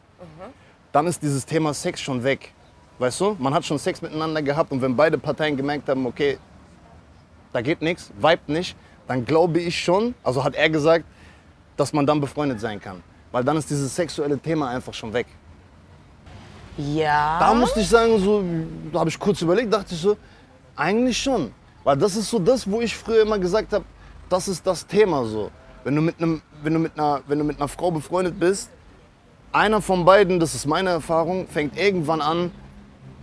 Dann 0.93 1.06
ist 1.09 1.21
dieses 1.21 1.44
Thema 1.44 1.75
Sex 1.75 2.00
schon 2.00 2.23
weg. 2.23 2.53
Weißt 3.00 3.19
du? 3.19 3.35
Man 3.38 3.55
hat 3.55 3.64
schon 3.64 3.79
Sex 3.79 4.02
miteinander 4.02 4.43
gehabt 4.43 4.70
und 4.73 4.82
wenn 4.82 4.94
beide 4.94 5.17
Parteien 5.17 5.56
gemerkt 5.56 5.88
haben, 5.88 6.05
okay, 6.05 6.38
da 7.50 7.62
geht 7.62 7.80
nichts, 7.80 8.12
vibet 8.14 8.47
nicht, 8.47 8.76
dann 9.09 9.25
glaube 9.25 9.59
ich 9.59 9.83
schon, 9.83 10.14
also 10.23 10.45
hat 10.45 10.54
er 10.54 10.69
gesagt, 10.69 11.07
dass 11.78 11.95
man 11.95 12.04
dann 12.04 12.21
befreundet 12.21 12.61
sein 12.61 12.78
kann. 12.78 13.02
Weil 13.33 13.42
dann 13.42 13.57
ist 13.57 13.71
dieses 13.71 13.97
sexuelle 13.97 14.38
Thema 14.38 14.69
einfach 14.69 14.92
schon 14.92 15.14
weg. 15.14 15.26
Ja. 16.76 17.38
Da 17.38 17.54
musste 17.54 17.80
ich 17.80 17.88
sagen, 17.88 18.19
so, 18.19 18.45
da 18.92 19.00
habe 19.00 19.09
ich 19.09 19.19
kurz 19.19 19.40
überlegt, 19.40 19.73
dachte 19.73 19.95
ich 19.95 20.00
so, 20.00 20.19
eigentlich 20.76 21.16
schon. 21.16 21.54
Weil 21.83 21.97
das 21.97 22.16
ist 22.16 22.28
so 22.28 22.38
das, 22.38 22.71
wo 22.71 22.83
ich 22.83 22.95
früher 22.95 23.23
immer 23.23 23.38
gesagt 23.38 23.73
habe, 23.73 23.87
das 24.28 24.47
ist 24.47 24.66
das 24.66 24.87
Thema 24.87 25.25
so. 25.25 25.50
Wenn 25.85 25.97
du 25.97 26.02
mit, 26.02 26.19
einem, 26.19 26.42
wenn 26.62 26.75
du 26.75 26.78
mit, 26.80 26.99
einer, 26.99 27.23
wenn 27.26 27.38
du 27.38 27.45
mit 27.47 27.57
einer 27.57 27.69
Frau 27.69 27.90
befreundet 27.90 28.38
bist, 28.38 28.69
einer 29.52 29.80
von 29.80 30.04
beiden, 30.04 30.38
das 30.38 30.54
ist 30.54 30.66
meine 30.66 30.90
Erfahrung, 30.90 31.49
fängt 31.49 31.78
irgendwann 31.78 32.21
an, 32.21 32.50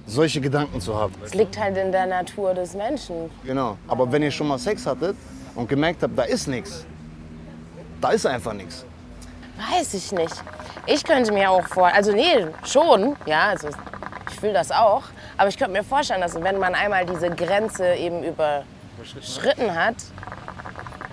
solche 0.08 0.42
Gedanken 0.42 0.82
zu 0.82 0.96
haben. 0.96 1.14
Es 1.24 1.34
liegt 1.34 1.60
halt 1.60 1.78
in 1.78 1.92
der 1.92 2.08
Natur 2.08 2.54
des 2.54 2.74
Menschen. 2.74 3.30
Genau. 3.44 3.78
Aber 3.88 4.12
wenn 4.12 4.24
ihr 4.24 4.32
schon 4.32 4.48
mal 4.48 4.58
Sex 4.58 4.86
hattet 4.86 5.16
und 5.54 5.68
gemerkt 5.70 6.02
habt, 6.02 6.18
da 6.18 6.24
ist 6.24 6.48
nichts, 6.48 6.86
da 8.02 8.10
ist 8.12 8.26
einfach 8.26 8.54
nichts. 8.54 8.86
Weiß 9.72 9.94
ich 9.94 10.12
nicht. 10.12 10.34
Ich 10.86 11.04
könnte 11.04 11.32
mir 11.34 11.52
auch 11.52 11.68
vor, 11.68 11.88
also 11.88 12.14
nee, 12.14 12.48
schon, 12.64 13.16
ja, 13.26 13.50
also 13.50 13.68
ich 14.30 14.40
fühle 14.40 14.54
das 14.54 14.72
auch. 14.72 15.04
Aber 15.38 15.50
ich 15.50 15.58
könnte 15.58 15.74
mir 15.74 15.84
vorstellen, 15.84 16.22
dass 16.22 16.36
wenn 16.42 16.58
man 16.58 16.74
einmal 16.74 17.06
diese 17.06 17.30
Grenze 17.30 17.96
eben 17.96 18.24
überschritten 18.24 19.76
hat, 19.76 19.96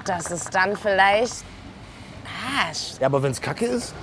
dass 0.05 0.31
es 0.31 0.45
dann 0.45 0.77
vielleicht, 0.77 1.43
ah, 2.25 2.71
Ja, 3.01 3.07
aber 3.07 3.23
wenn 3.23 3.33
es 3.33 3.41
Kacke 3.41 3.65
ist, 3.65 3.95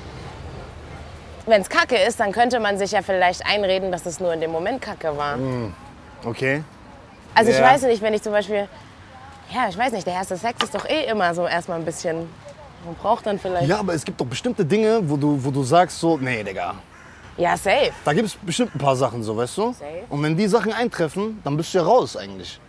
wenn 1.46 1.62
es 1.62 1.70
Kacke 1.70 1.96
ist, 1.98 2.20
dann 2.20 2.32
könnte 2.32 2.60
man 2.60 2.78
sich 2.78 2.92
ja 2.92 3.02
vielleicht 3.02 3.46
einreden, 3.46 3.92
dass 3.92 4.06
es 4.06 4.20
nur 4.20 4.34
in 4.34 4.42
dem 4.42 4.52
Moment 4.52 4.82
Kacke 4.82 5.16
war. 5.18 5.38
okay. 6.26 6.64
Also 7.34 7.52
ich 7.52 7.58
Ja. 7.58 7.64
weiß 7.64 7.84
nicht, 7.84 8.02
wenn 8.02 8.14
ich 8.14 8.22
zum 8.22 8.34
Beispiel, 8.34 8.68
ja, 9.54 9.68
ich 9.70 9.78
weiß 9.78 9.94
nicht, 9.94 10.06
der 10.06 10.14
erste 10.14 10.38
Sex 10.38 10.64
ist 10.64 10.76
doch 10.76 10.86
eh 10.88 11.06
immer 11.06 11.34
so 11.34 11.48
erstmal 11.48 11.80
ein 11.80 11.86
bisschen, 11.86 12.28
man 12.86 12.96
braucht 13.02 13.26
dann 13.26 13.40
vielleicht, 13.40 13.68
Ja, 13.70 13.80
aber 13.80 13.94
es 13.94 14.04
gibt 14.04 14.20
doch 14.20 14.26
bestimmte 14.26 14.66
Dinge, 14.66 15.00
wo 15.04 15.16
du, 15.18 15.44
wo 15.44 15.50
du 15.52 15.64
sagst 15.64 16.00
so, 16.00 16.18
nee, 16.18 16.44
Digga, 16.44 16.76
ja 17.38 17.56
safe. 17.56 17.92
Da 18.04 18.14
gibt 18.14 18.28
es 18.28 18.36
bestimmt 18.36 18.76
ein 18.76 18.80
paar 18.80 18.96
Sachen 18.96 19.24
so, 19.24 19.36
weißt 19.38 19.58
du? 19.58 19.72
Safe. 19.74 19.86
Und 20.10 20.22
wenn 20.24 20.36
die 20.36 20.48
Sachen 20.48 20.74
eintreffen, 20.74 21.40
dann 21.44 21.56
bist 21.58 21.74
du 21.74 21.78
ja 21.80 21.84
raus 21.86 22.18
eigentlich. 22.18 22.60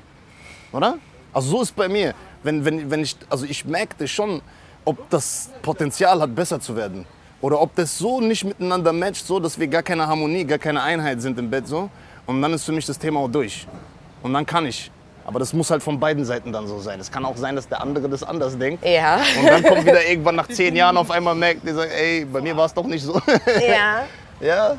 Oder? 0.72 0.98
Also 1.32 1.50
so 1.50 1.62
ist 1.62 1.74
bei 1.74 1.88
mir. 1.88 2.14
Wenn, 2.42 2.64
wenn, 2.64 2.90
wenn 2.90 3.00
ich, 3.02 3.16
also 3.28 3.44
ich 3.44 3.64
merkte 3.64 4.06
schon, 4.08 4.40
ob 4.84 5.08
das 5.10 5.50
Potenzial 5.62 6.20
hat, 6.20 6.34
besser 6.34 6.60
zu 6.60 6.76
werden. 6.76 7.06
Oder 7.42 7.60
ob 7.60 7.74
das 7.74 7.98
so 7.98 8.20
nicht 8.20 8.44
miteinander 8.44 8.92
matcht, 8.92 9.26
so 9.26 9.38
dass 9.40 9.58
wir 9.58 9.66
gar 9.66 9.82
keine 9.82 10.06
Harmonie, 10.06 10.44
gar 10.44 10.58
keine 10.58 10.80
Einheit 10.82 11.20
sind 11.20 11.38
im 11.38 11.50
Bett 11.50 11.66
so. 11.68 11.90
Und 12.24 12.40
dann 12.40 12.54
ist 12.54 12.64
für 12.64 12.72
mich 12.72 12.86
das 12.86 12.98
Thema 12.98 13.20
auch 13.20 13.28
durch. 13.28 13.66
Und 14.22 14.32
dann 14.32 14.46
kann 14.46 14.64
ich. 14.64 14.90
Aber 15.26 15.38
das 15.40 15.52
muss 15.52 15.70
halt 15.70 15.82
von 15.82 15.98
beiden 16.00 16.24
Seiten 16.24 16.52
dann 16.52 16.66
so 16.66 16.78
sein. 16.78 16.98
Es 17.00 17.10
kann 17.10 17.24
auch 17.24 17.36
sein, 17.36 17.54
dass 17.56 17.68
der 17.68 17.80
andere 17.80 18.08
das 18.08 18.22
anders 18.22 18.56
denkt. 18.56 18.84
Ja. 18.84 19.20
Und 19.40 19.46
dann 19.48 19.62
kommt 19.62 19.84
wieder 19.84 20.04
irgendwann 20.08 20.36
nach 20.36 20.48
zehn 20.48 20.74
Jahren 20.74 20.96
auf 20.96 21.10
einmal 21.10 21.34
merkt, 21.34 21.66
der 21.66 21.74
sagt, 21.74 21.92
ey, 21.92 22.24
bei 22.24 22.40
mir 22.40 22.56
war 22.56 22.66
es 22.66 22.74
doch 22.74 22.84
nicht 22.86 23.02
so. 23.04 23.20
ja. 23.68 24.04
ja, 24.40 24.76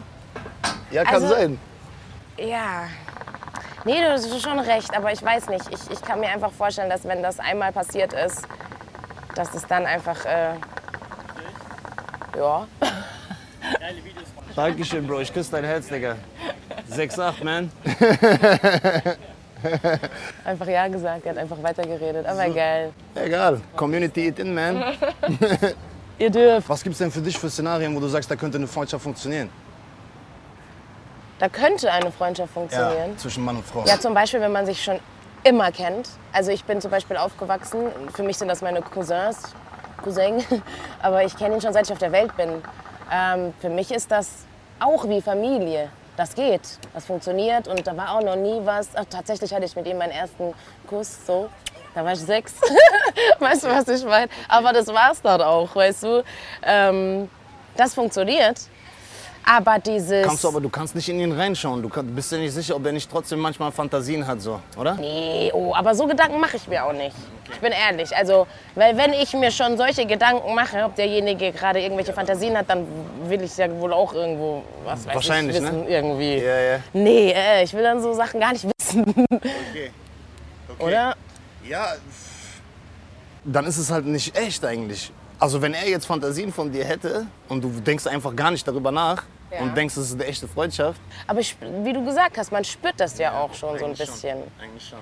ja, 0.91 1.03
kann 1.03 1.15
Also- 1.15 1.27
sein. 1.35 1.59
Ja. 2.37 2.83
Nee, 3.85 3.99
du 4.01 4.09
hast 4.09 4.41
schon 4.41 4.59
recht, 4.59 4.95
aber 4.95 5.11
ich 5.11 5.21
weiß 5.21 5.49
nicht. 5.49 5.65
Ich, 5.69 5.91
ich 5.91 6.01
kann 6.01 6.21
mir 6.21 6.29
einfach 6.29 6.51
vorstellen, 6.53 6.89
dass 6.89 7.03
wenn 7.03 7.21
das 7.21 7.39
einmal 7.39 7.73
passiert 7.73 8.13
ist, 8.13 8.41
dass 9.35 9.53
es 9.53 9.67
dann 9.67 9.85
einfach. 9.85 10.23
Äh, 10.25 10.53
ja. 12.35 12.67
Dankeschön, 14.55 15.07
Bro. 15.07 15.21
Ich 15.21 15.33
küsse 15.33 15.51
dein 15.51 15.63
Herz, 15.63 15.87
Digga. 15.87 16.15
6'8, 16.91 17.43
man. 17.43 17.71
Einfach 20.43 20.67
Ja 20.67 20.87
gesagt, 20.87 21.25
er 21.25 21.31
hat 21.31 21.37
einfach 21.37 21.63
weitergeredet. 21.63 22.25
Aber 22.25 22.49
geil. 22.49 22.91
Egal. 23.15 23.61
Community 23.75 24.27
it 24.27 24.39
in, 24.39 24.53
man. 24.53 24.83
Ihr 26.19 26.29
dürft. 26.29 26.67
Was 26.69 26.83
gibt's 26.83 26.99
denn 26.99 27.11
für 27.11 27.21
dich 27.21 27.37
für 27.37 27.49
Szenarien, 27.49 27.95
wo 27.95 27.99
du 27.99 28.07
sagst, 28.07 28.29
da 28.29 28.35
könnte 28.35 28.57
eine 28.57 28.67
Freundschaft 28.67 29.03
funktionieren? 29.03 29.49
Da 31.39 31.49
könnte 31.49 31.91
eine 31.91 32.11
Freundschaft 32.11 32.53
funktionieren. 32.53 33.17
zwischen 33.17 33.43
Mann 33.43 33.55
und 33.55 33.65
Frau. 33.65 33.83
Ja, 33.85 33.99
zum 33.99 34.13
Beispiel, 34.13 34.41
wenn 34.41 34.51
man 34.51 34.65
sich 34.65 34.83
schon 34.83 34.99
immer 35.43 35.71
kennt. 35.71 36.09
Also 36.31 36.51
ich 36.51 36.63
bin 36.63 36.79
zum 36.79 36.91
Beispiel 36.91 37.17
aufgewachsen, 37.17 37.87
für 38.13 38.23
mich 38.23 38.37
sind 38.37 38.47
das 38.47 38.61
meine 38.61 38.81
Cousins, 38.81 39.53
Cousin, 40.03 40.43
aber 41.01 41.23
ich 41.23 41.35
kenne 41.35 41.55
ihn 41.55 41.61
schon 41.61 41.73
seit 41.73 41.85
ich 41.85 41.91
auf 41.91 41.99
der 41.99 42.11
Welt 42.11 42.35
bin. 42.37 42.61
Ähm, 43.11 43.53
für 43.59 43.69
mich 43.69 43.91
ist 43.91 44.11
das 44.11 44.45
auch 44.79 45.07
wie 45.07 45.21
Familie. 45.21 45.89
Das 46.15 46.35
geht, 46.35 46.61
das 46.93 47.05
funktioniert 47.05 47.67
und 47.67 47.87
da 47.87 47.97
war 47.97 48.15
auch 48.15 48.21
noch 48.21 48.35
nie 48.35 48.59
was. 48.63 48.89
Ach, 48.93 49.05
tatsächlich 49.09 49.51
hatte 49.51 49.65
ich 49.65 49.75
mit 49.75 49.87
ihm 49.87 49.97
meinen 49.97 50.11
ersten 50.11 50.53
Kuss, 50.87 51.25
so. 51.25 51.49
Da 51.95 52.03
war 52.03 52.13
ich 52.13 52.19
sechs. 52.19 52.53
weißt 53.39 53.63
du, 53.63 53.67
was 53.69 53.87
ich 53.87 54.05
meine? 54.05 54.29
Aber 54.47 54.73
das 54.73 54.87
war's 54.87 55.21
dann 55.21 55.41
auch, 55.41 55.75
weißt 55.75 56.03
du. 56.03 56.23
Ähm, 56.63 57.29
das 57.75 57.95
funktioniert. 57.95 58.61
Aber 59.45 59.79
dieses. 59.79 60.25
Kannst 60.25 60.43
du 60.43 60.47
aber, 60.47 60.61
du 60.61 60.69
kannst 60.69 60.95
nicht 60.95 61.09
in 61.09 61.19
ihn 61.19 61.31
reinschauen. 61.31 61.81
Du 61.81 61.89
kann, 61.89 62.07
bist 62.15 62.31
dir 62.31 62.37
nicht 62.37 62.53
sicher, 62.53 62.75
ob 62.75 62.85
er 62.85 62.91
nicht 62.91 63.09
trotzdem 63.09 63.39
manchmal 63.39 63.71
Fantasien 63.71 64.25
hat, 64.25 64.41
so, 64.41 64.59
oder? 64.77 64.95
Nee, 64.95 65.51
oh, 65.53 65.73
aber 65.75 65.93
so 65.93 66.07
Gedanken 66.07 66.39
mache 66.39 66.57
ich 66.57 66.67
mir 66.67 66.83
auch 66.85 66.93
nicht. 66.93 67.15
Ich 67.51 67.59
bin 67.59 67.71
ehrlich. 67.73 68.15
Also, 68.15 68.47
weil 68.75 68.95
wenn 68.97 69.13
ich 69.13 69.33
mir 69.33 69.51
schon 69.51 69.77
solche 69.77 70.05
Gedanken 70.05 70.55
mache, 70.55 70.83
ob 70.85 70.95
derjenige 70.95 71.51
gerade 71.51 71.81
irgendwelche 71.81 72.13
Fantasien 72.13 72.57
hat, 72.57 72.69
dann 72.69 72.87
will 73.27 73.41
ich 73.41 73.55
ja 73.57 73.69
wohl 73.79 73.91
auch 73.93 74.13
irgendwo, 74.13 74.63
was 74.85 75.05
weiß 75.05 75.15
Wahrscheinlich, 75.15 75.57
ich, 75.57 75.61
wissen, 75.61 75.83
ne? 75.83 75.89
irgendwie. 75.89 76.37
Ja, 76.37 76.59
ja. 76.59 76.79
Nee, 76.93 77.31
äh, 77.31 77.63
ich 77.63 77.73
will 77.73 77.83
dann 77.83 78.01
so 78.01 78.13
Sachen 78.13 78.39
gar 78.39 78.53
nicht 78.53 78.65
wissen, 78.79 79.05
Okay. 79.29 79.91
oder? 80.79 81.15
Ja, 81.67 81.93
dann 83.43 83.65
ist 83.65 83.77
es 83.77 83.91
halt 83.91 84.05
nicht 84.05 84.37
echt 84.37 84.63
eigentlich. 84.63 85.11
Also 85.43 85.61
wenn 85.61 85.73
er 85.73 85.89
jetzt 85.89 86.05
Fantasien 86.05 86.53
von 86.53 86.71
dir 86.71 86.85
hätte 86.85 87.25
und 87.49 87.61
du 87.61 87.69
denkst 87.81 88.07
einfach 88.07 88.33
gar 88.33 88.49
nicht 88.49 88.65
darüber 88.65 88.93
nach 88.93 89.23
Ja. 89.51 89.59
und 89.59 89.75
denkst, 89.75 89.97
es 89.97 90.05
ist 90.05 90.13
eine 90.13 90.23
echte 90.25 90.47
Freundschaft. 90.47 91.01
Aber 91.27 91.41
ich, 91.41 91.57
wie 91.83 91.91
du 91.91 92.01
gesagt 92.05 92.37
hast, 92.37 92.53
man 92.53 92.63
spürt 92.63 92.97
das 92.97 93.17
ja 93.17 93.37
auch 93.41 93.53
schon 93.53 93.77
so 93.77 93.83
ein 93.85 93.91
bisschen. 93.93 94.37
Schon. 94.37 94.51
Eigentlich 94.63 94.87
schon. 94.87 94.99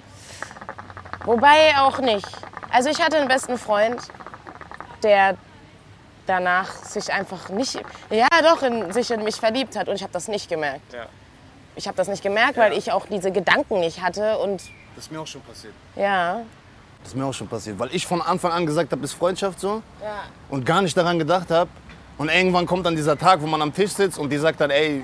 Wobei 1.26 1.78
auch 1.78 2.00
nicht. 2.00 2.28
Also 2.72 2.90
ich 2.90 3.00
hatte 3.00 3.18
einen 3.18 3.28
besten 3.28 3.56
Freund, 3.60 4.02
der 5.04 5.38
danach 6.26 6.72
sich 6.86 7.14
einfach 7.14 7.50
nicht, 7.50 7.76
ja 8.10 8.28
doch, 8.42 8.64
in, 8.64 8.92
sich 8.94 9.12
in 9.12 9.24
mich 9.24 9.36
verliebt 9.36 9.76
hat 9.76 9.88
und 9.90 9.96
ich 9.96 10.02
habe 10.02 10.14
das 10.14 10.28
nicht 10.28 10.50
gemerkt. 10.50 10.92
Ja. 10.92 11.06
Ich 11.76 11.88
habe 11.88 11.96
das 11.98 12.08
nicht 12.08 12.24
gemerkt, 12.24 12.58
weil 12.58 12.74
ich 12.74 12.92
auch 12.92 13.06
diese 13.06 13.32
Gedanken 13.32 13.80
nicht 13.80 14.02
hatte 14.02 14.40
und 14.40 14.62
Das 14.96 15.06
ist 15.06 15.12
mir 15.12 15.22
auch 15.22 15.28
schon 15.28 15.42
passiert. 15.42 15.74
ja. 15.96 16.42
Das 17.04 17.14
ist 17.14 17.16
mir 17.18 17.26
auch 17.26 17.34
schon 17.34 17.48
passiert, 17.48 17.78
weil 17.80 17.90
ich 17.94 18.06
von 18.06 18.22
Anfang 18.22 18.52
an 18.52 18.66
gesagt 18.66 18.92
habe, 18.92 19.04
ist 19.04 19.14
Freundschaft 19.14 19.60
so 19.60 19.82
Ja. 20.02 20.22
und 20.50 20.66
gar 20.66 20.82
nicht 20.82 20.96
daran 20.96 21.18
gedacht 21.20 21.50
habe. 21.50 21.70
Und 22.18 22.30
irgendwann 22.30 22.66
kommt 22.66 22.86
dann 22.86 22.96
dieser 22.96 23.18
Tag, 23.18 23.42
wo 23.42 23.48
man 23.48 23.62
am 23.62 23.74
Tisch 23.74 23.92
sitzt 23.92 24.20
und 24.20 24.30
die 24.30 24.38
sagt 24.38 24.62
dann, 24.62 24.70
ey, 24.70 25.04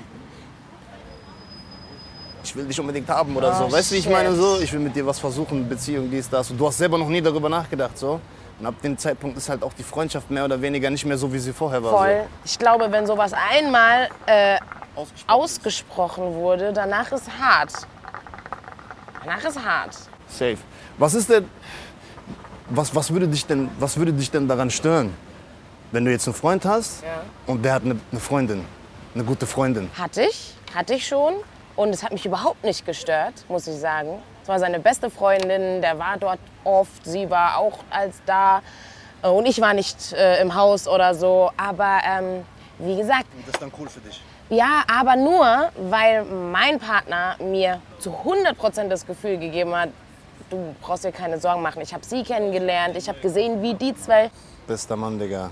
ich 2.44 2.54
will 2.54 2.64
dich 2.64 2.78
unbedingt 2.80 3.08
haben 3.08 3.36
oder 3.36 3.50
Oh, 3.60 3.68
so. 3.68 3.72
Weißt 3.76 3.90
du, 3.90 3.94
wie 3.96 3.98
ich 3.98 4.08
meine 4.08 4.32
so? 4.34 4.58
Ich 4.60 4.72
will 4.72 4.80
mit 4.80 4.94
dir 4.94 5.04
was 5.04 5.18
versuchen, 5.18 5.68
Beziehung, 5.68 6.10
dies, 6.10 6.30
das. 6.30 6.50
Und 6.50 6.58
du 6.58 6.66
hast 6.66 6.78
selber 6.78 6.96
noch 6.96 7.08
nie 7.08 7.20
darüber 7.20 7.48
nachgedacht 7.48 7.98
so. 7.98 8.20
Und 8.58 8.66
ab 8.66 8.74
dem 8.82 8.96
Zeitpunkt 8.96 9.36
ist 9.36 9.48
halt 9.48 9.62
auch 9.62 9.72
die 9.72 9.82
Freundschaft 9.82 10.30
mehr 10.30 10.44
oder 10.44 10.60
weniger 10.60 10.90
nicht 10.90 11.04
mehr 11.04 11.18
so, 11.18 11.32
wie 11.32 11.38
sie 11.38 11.52
vorher 11.52 11.82
war. 11.82 11.92
Voll. 11.92 12.22
Ich 12.44 12.58
glaube, 12.58 12.90
wenn 12.90 13.06
sowas 13.06 13.32
einmal 13.32 14.08
äh, 14.26 14.56
So. 14.94 15.02
Ausgesprochen. 15.02 15.28
ausgesprochen 15.28 16.34
wurde, 16.34 16.72
danach 16.72 17.10
ist 17.12 17.28
hart. 17.40 17.72
Danach 19.24 19.44
ist 19.44 19.64
hart. 19.64 19.94
Safe. 20.28 20.56
Was 20.96 21.14
ist 21.14 21.28
denn, 21.30 21.48
was, 22.70 22.94
was, 22.94 23.12
würde 23.12 23.28
dich 23.28 23.46
denn, 23.46 23.70
was 23.78 23.96
würde 23.96 24.12
dich 24.12 24.30
denn 24.30 24.48
daran 24.48 24.70
stören, 24.70 25.14
wenn 25.92 26.04
du 26.04 26.10
jetzt 26.10 26.26
einen 26.26 26.34
Freund 26.34 26.64
hast 26.64 27.02
Ja. 27.02 27.08
und 27.46 27.64
der 27.64 27.74
hat 27.74 27.82
eine, 27.84 27.98
eine 28.10 28.20
Freundin, 28.20 28.64
eine 29.14 29.24
gute 29.24 29.46
Freundin? 29.46 29.90
Hatte 29.98 30.22
ich, 30.22 30.54
hatte 30.74 30.94
ich 30.94 31.06
schon. 31.06 31.34
Und 31.76 31.90
es 31.90 32.02
hat 32.02 32.10
mich 32.12 32.26
überhaupt 32.26 32.64
nicht 32.64 32.84
gestört, 32.84 33.34
muss 33.48 33.68
ich 33.68 33.76
sagen. 33.76 34.18
Es 34.42 34.48
war 34.48 34.58
seine 34.58 34.80
beste 34.80 35.10
Freundin, 35.10 35.80
der 35.80 35.96
war 35.98 36.16
dort 36.18 36.40
oft, 36.64 37.04
sie 37.04 37.30
war 37.30 37.56
auch 37.58 37.78
als 37.90 38.16
da. 38.26 38.62
Äh, 39.22 39.28
Und 39.28 39.46
ich 39.46 39.60
war 39.60 39.74
nicht 39.74 40.12
äh, 40.12 40.40
im 40.42 40.54
Haus 40.56 40.88
oder 40.88 41.14
so. 41.14 41.50
Aber 41.56 42.00
ähm, 42.04 42.44
wie 42.80 42.96
gesagt, 42.96 43.26
Das 43.46 43.54
ist 43.54 43.62
dann 43.62 43.70
cool 43.78 43.88
für 43.88 44.00
dich. 44.00 44.20
ja, 44.50 44.82
aber 44.92 45.14
nur, 45.14 45.70
weil 45.88 46.24
mein 46.24 46.80
Partner 46.80 47.36
mir 47.38 47.80
zu 48.00 48.10
100% 48.10 48.88
das 48.88 49.06
Gefühl 49.06 49.38
gegeben 49.38 49.72
hat, 49.74 49.90
du 50.50 50.74
brauchst 50.80 51.04
dir 51.04 51.12
keine 51.12 51.38
Sorgen 51.38 51.62
machen. 51.62 51.80
Ich 51.82 51.92
habe 51.92 52.04
sie 52.04 52.22
kennengelernt, 52.22 52.96
ich 52.96 53.08
habe 53.08 53.18
gesehen, 53.20 53.62
wie 53.62 53.74
die 53.74 53.94
zwei 53.94 54.30
Bester 54.66 54.96
Mann, 54.96 55.18
Digga. 55.18 55.50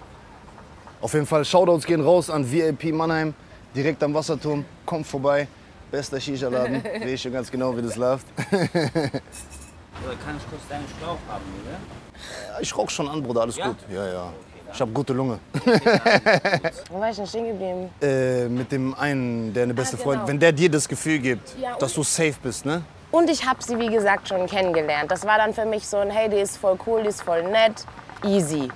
Auf 1.00 1.12
jeden 1.14 1.26
Fall, 1.26 1.44
Shoutouts 1.44 1.84
gehen 1.86 2.00
raus 2.02 2.28
an 2.30 2.50
VIP 2.50 2.92
Mannheim, 2.92 3.34
direkt 3.74 4.02
am 4.02 4.14
Wasserturm. 4.14 4.64
Kommt 4.84 5.06
vorbei. 5.06 5.46
Bester 5.90 6.18
Shisha-Laden. 6.20 6.82
Sehe 7.02 7.14
ich 7.14 7.22
schon 7.22 7.32
ganz 7.32 7.50
genau, 7.50 7.76
wie 7.76 7.82
das 7.82 7.96
läuft. 7.96 8.26
Oder 8.50 10.14
kann 10.24 10.36
ich 10.36 10.48
kurz 10.50 10.66
deinen 10.68 10.84
Schlauch 10.98 11.16
haben, 11.28 11.44
oder? 11.62 12.60
Ich 12.60 12.76
rauch 12.76 12.90
schon 12.90 13.08
an, 13.08 13.22
Bruder, 13.22 13.42
alles 13.42 13.56
Ja? 13.56 13.68
gut. 13.68 13.76
Ja, 13.90 14.06
ja. 14.06 14.32
Ich 14.72 14.80
habe 14.80 14.90
gute 14.90 15.12
Lunge. 15.14 15.38
Wo 16.90 17.00
war 17.00 17.08
ich 17.10 17.16
denn 17.16 17.26
stehen 17.26 17.46
geblieben? 17.46 17.88
Äh, 18.02 18.46
mit 18.48 18.70
dem 18.72 18.92
einen, 18.94 19.54
der 19.54 19.62
eine 19.62 19.72
beste 19.74 19.96
genau. 19.96 20.10
Freundin, 20.10 20.28
wenn 20.28 20.38
der 20.40 20.52
dir 20.52 20.70
das 20.70 20.86
Gefühl 20.86 21.18
gibt, 21.18 21.56
Ja, 21.58 21.76
dass 21.78 21.94
du 21.94 22.02
safe 22.02 22.34
bist, 22.42 22.66
ne? 22.66 22.82
Und 23.16 23.30
ich 23.30 23.46
habe 23.46 23.62
sie, 23.62 23.78
wie 23.78 23.88
gesagt, 23.88 24.28
schon 24.28 24.44
kennengelernt. 24.46 25.10
Das 25.10 25.24
war 25.24 25.38
dann 25.38 25.54
für 25.54 25.64
mich 25.64 25.88
so 25.88 25.96
ein, 25.96 26.10
hey, 26.10 26.28
die 26.28 26.36
ist 26.36 26.58
voll 26.58 26.76
cool, 26.86 27.02
die 27.02 27.08
ist 27.08 27.22
voll 27.22 27.44
nett, 27.44 27.86
easy. 28.22 28.68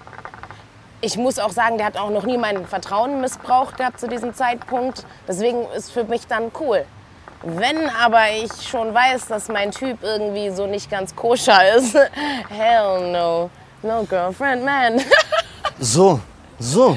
Ich 1.02 1.18
muss 1.18 1.38
auch 1.38 1.50
sagen, 1.50 1.76
der 1.76 1.84
hat 1.84 1.98
auch 1.98 2.08
noch 2.08 2.24
nie 2.24 2.38
mein 2.38 2.64
Vertrauen 2.64 3.20
missbraucht 3.20 3.76
gehabt 3.76 4.00
zu 4.00 4.08
diesem 4.08 4.32
Zeitpunkt. 4.32 5.04
Deswegen 5.28 5.66
ist 5.76 5.92
für 5.92 6.04
mich 6.04 6.26
dann 6.26 6.52
cool. 6.58 6.86
Wenn 7.42 7.90
aber 7.90 8.30
ich 8.42 8.66
schon 8.66 8.94
weiß, 8.94 9.26
dass 9.26 9.48
mein 9.48 9.72
Typ 9.72 10.02
irgendwie 10.02 10.48
so 10.48 10.66
nicht 10.66 10.90
ganz 10.90 11.14
koscher 11.14 11.76
ist, 11.76 11.94
hell 12.48 13.12
no. 13.12 13.50
No 13.82 14.04
girlfriend, 14.04 14.64
man. 14.64 15.02
So, 15.78 16.18
so. 16.58 16.96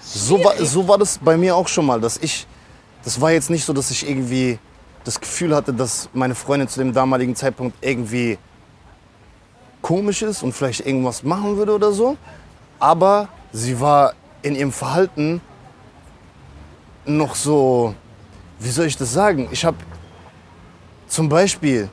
So 0.00 0.44
war, 0.44 0.56
so 0.58 0.86
war 0.86 0.98
das 0.98 1.18
bei 1.18 1.36
mir 1.36 1.56
auch 1.56 1.66
schon 1.66 1.86
mal, 1.86 2.00
dass 2.00 2.18
ich, 2.18 2.46
das 3.04 3.20
war 3.20 3.32
jetzt 3.32 3.50
nicht 3.50 3.64
so, 3.64 3.72
dass 3.72 3.90
ich 3.90 4.08
irgendwie 4.08 4.60
das 5.04 5.20
Gefühl 5.20 5.54
hatte, 5.54 5.72
dass 5.72 6.08
meine 6.12 6.34
Freundin 6.34 6.68
zu 6.68 6.80
dem 6.80 6.92
damaligen 6.92 7.36
Zeitpunkt 7.36 7.76
irgendwie 7.82 8.38
komisch 9.82 10.22
ist 10.22 10.42
und 10.42 10.52
vielleicht 10.52 10.86
irgendwas 10.86 11.22
machen 11.22 11.56
würde 11.56 11.74
oder 11.74 11.92
so. 11.92 12.16
Aber 12.78 13.28
sie 13.52 13.78
war 13.78 14.14
in 14.42 14.56
ihrem 14.56 14.72
Verhalten 14.72 15.40
noch 17.04 17.34
so, 17.34 17.94
wie 18.58 18.70
soll 18.70 18.86
ich 18.86 18.96
das 18.96 19.12
sagen? 19.12 19.48
Ich 19.50 19.64
habe 19.64 19.76
zum 21.06 21.28
Beispiel, 21.28 21.90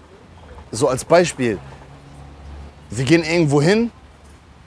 so 0.72 0.88
als 0.88 1.03
Beispiel, 1.03 1.60
wir 2.89 3.06
gehen 3.06 3.24
irgendwo 3.24 3.62
hin 3.62 3.91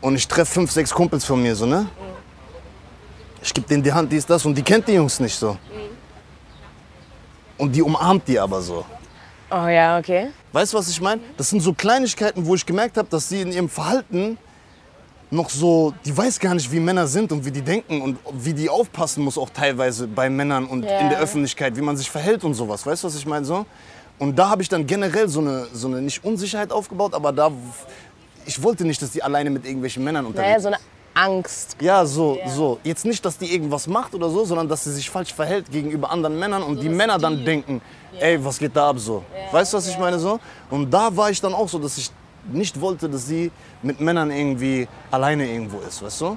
und 0.02 0.16
ich 0.16 0.28
treffe 0.28 0.52
fünf, 0.52 0.70
sechs 0.70 0.90
Kumpels 0.90 1.24
von 1.24 1.42
mir, 1.42 1.56
so, 1.56 1.64
ne? 1.64 1.86
Ich 3.42 3.52
gebe 3.52 3.66
denen 3.66 3.82
die 3.82 3.92
Hand, 3.92 4.12
dies, 4.12 4.24
das 4.26 4.44
und 4.44 4.54
die 4.54 4.62
kennt 4.62 4.86
die 4.86 4.92
Jungs 4.92 5.18
nicht 5.20 5.34
so. 5.34 5.56
Und 7.58 7.74
die 7.74 7.82
umarmt 7.82 8.26
die 8.26 8.38
aber 8.38 8.60
so. 8.60 8.84
Oh 9.50 9.66
ja, 9.68 9.98
okay. 9.98 10.28
Weißt 10.52 10.72
du, 10.72 10.78
was 10.78 10.88
ich 10.88 11.00
meine? 11.00 11.20
Das 11.36 11.50
sind 11.50 11.60
so 11.60 11.72
Kleinigkeiten, 11.72 12.44
wo 12.46 12.54
ich 12.54 12.66
gemerkt 12.66 12.96
habe, 12.96 13.08
dass 13.08 13.28
sie 13.28 13.42
in 13.42 13.52
ihrem 13.52 13.68
Verhalten 13.68 14.38
noch 15.30 15.50
so, 15.50 15.92
die 16.04 16.16
weiß 16.16 16.38
gar 16.40 16.54
nicht, 16.54 16.70
wie 16.70 16.80
Männer 16.80 17.06
sind 17.06 17.30
und 17.32 17.44
wie 17.44 17.50
die 17.50 17.62
denken 17.62 18.00
und 18.02 18.18
wie 18.32 18.52
die 18.52 18.68
aufpassen 18.68 19.22
muss 19.24 19.36
auch 19.38 19.50
teilweise 19.50 20.06
bei 20.06 20.28
Männern 20.30 20.66
und 20.66 20.84
Ja. 20.84 20.98
in 21.00 21.08
der 21.10 21.18
Öffentlichkeit, 21.18 21.76
wie 21.76 21.80
man 21.80 21.96
sich 21.96 22.10
verhält 22.10 22.44
und 22.44 22.54
sowas. 22.54 22.86
Weißt 22.86 23.02
du, 23.02 23.08
was 23.08 23.16
ich 23.16 23.26
meine 23.26 23.44
so? 23.44 23.66
Und 24.18 24.38
da 24.38 24.48
habe 24.48 24.62
ich 24.62 24.68
dann 24.68 24.86
generell 24.86 25.28
so 25.28 25.40
eine, 25.40 25.66
so 25.72 25.88
eine 25.88 26.00
nicht 26.02 26.24
Unsicherheit 26.24 26.70
aufgebaut, 26.72 27.14
aber 27.14 27.32
da 27.32 27.50
ich 28.46 28.62
wollte 28.62 28.84
nicht, 28.84 29.00
dass 29.02 29.10
die 29.10 29.22
alleine 29.22 29.50
mit 29.50 29.64
irgendwelchen 29.64 30.04
Männern 30.04 30.26
unterwegs 30.26 30.48
Naja, 30.48 30.60
so 30.60 30.68
eine 30.68 30.78
Angst. 31.14 31.76
Ja, 31.80 32.04
so, 32.04 32.38
so. 32.46 32.78
Jetzt 32.82 33.04
nicht, 33.04 33.24
dass 33.24 33.38
die 33.38 33.52
irgendwas 33.52 33.86
macht 33.86 34.14
oder 34.14 34.28
so, 34.28 34.44
sondern 34.44 34.68
dass 34.68 34.84
sie 34.84 34.92
sich 34.92 35.08
falsch 35.08 35.32
verhält 35.32 35.70
gegenüber 35.70 36.10
anderen 36.10 36.38
Männern 36.38 36.62
und 36.62 36.80
die 36.80 36.88
Männer 36.88 37.18
dann 37.18 37.44
denken, 37.44 37.80
ey, 38.18 38.44
was 38.44 38.58
geht 38.58 38.74
da 38.76 38.90
ab 38.90 38.98
so? 38.98 39.24
weißt 39.52 39.72
du, 39.72 39.76
was 39.76 39.88
ich 39.88 39.98
meine 39.98 40.18
so? 40.18 40.40
Und 40.70 40.90
da 40.90 41.16
war 41.16 41.30
ich 41.30 41.40
dann 41.40 41.54
auch 41.54 41.68
so, 41.68 41.78
dass 41.78 41.96
ich 41.98 42.10
nicht 42.52 42.80
wollte, 42.80 43.08
dass 43.08 43.26
sie 43.26 43.50
mit 43.82 44.00
Männern 44.00 44.30
irgendwie 44.30 44.88
alleine 45.10 45.46
irgendwo 45.46 45.78
ist, 45.80 46.02
weißt 46.02 46.20
du? 46.20 46.36